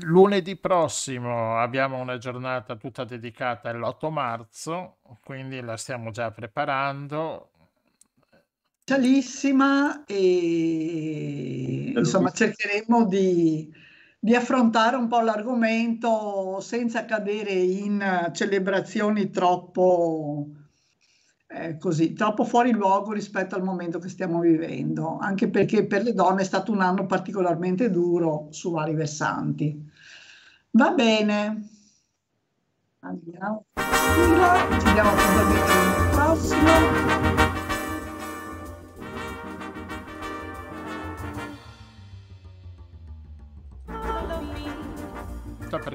Lunedì 0.00 0.56
prossimo 0.56 1.56
abbiamo 1.56 1.98
una 1.98 2.18
giornata 2.18 2.74
tutta 2.74 3.04
dedicata 3.04 3.70
all'8 3.70 4.10
marzo, 4.10 4.96
quindi 5.22 5.60
la 5.60 5.76
stiamo 5.76 6.10
già 6.10 6.32
preparando. 6.32 7.50
specialissima 8.80 10.04
e 10.04 11.92
insomma 11.94 12.30
cercheremo 12.30 13.06
di, 13.06 13.72
di 14.24 14.34
affrontare 14.34 14.96
un 14.96 15.06
po' 15.06 15.20
l'argomento 15.20 16.58
senza 16.58 17.04
cadere 17.04 17.52
in 17.52 18.30
celebrazioni 18.32 19.28
troppo 19.28 20.46
eh, 21.46 21.76
così, 21.76 22.14
troppo 22.14 22.42
fuori 22.44 22.70
luogo 22.70 23.12
rispetto 23.12 23.54
al 23.54 23.62
momento 23.62 23.98
che 23.98 24.08
stiamo 24.08 24.40
vivendo, 24.40 25.18
anche 25.20 25.50
perché 25.50 25.86
per 25.86 26.04
le 26.04 26.14
donne 26.14 26.40
è 26.40 26.46
stato 26.46 26.72
un 26.72 26.80
anno 26.80 27.04
particolarmente 27.04 27.90
duro 27.90 28.46
su 28.48 28.70
vari 28.70 28.94
versanti. 28.94 29.90
Va 30.70 30.92
bene. 30.92 31.68
Andiamo. 33.00 33.66
Ci 33.74 34.92
diamo 34.94 35.10
appuntamento 35.10 36.16
prossimo. 36.16 37.33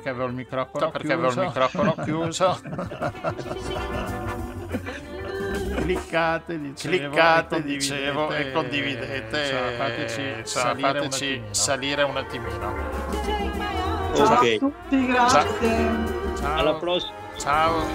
Perché 0.10 0.22
avevo 0.22 0.26
il 0.26 0.34
microfono 0.34 0.92
Perché 0.92 1.14
avevo 1.14 1.28
il 1.28 1.34
chiuso. 1.34 1.48
microfono 1.48 1.96
chiuso. 2.04 2.60
cliccate, 5.76 6.60
dicevo, 6.60 6.96
Cliccate, 7.10 7.56
e 7.58 7.64
dicevo, 7.64 8.32
e 8.32 8.52
condividete. 8.52 9.40
insomma, 9.40 9.72
fateci, 9.78 10.22
insomma, 10.40 10.66
salire, 10.66 10.88
un 11.00 11.04
fateci 11.04 11.26
attimino. 11.26 11.54
salire 11.54 12.04
un 12.04 12.18
attimino. 12.18 12.60
Ciao 14.16 14.26
a 14.26 14.34
Ok, 14.40 14.58
tutti, 14.58 15.06
grazie. 15.06 15.48
Ciao. 16.40 16.56
alla 16.58 16.74
prossima. 16.76 17.18
Ciao. 17.38 17.88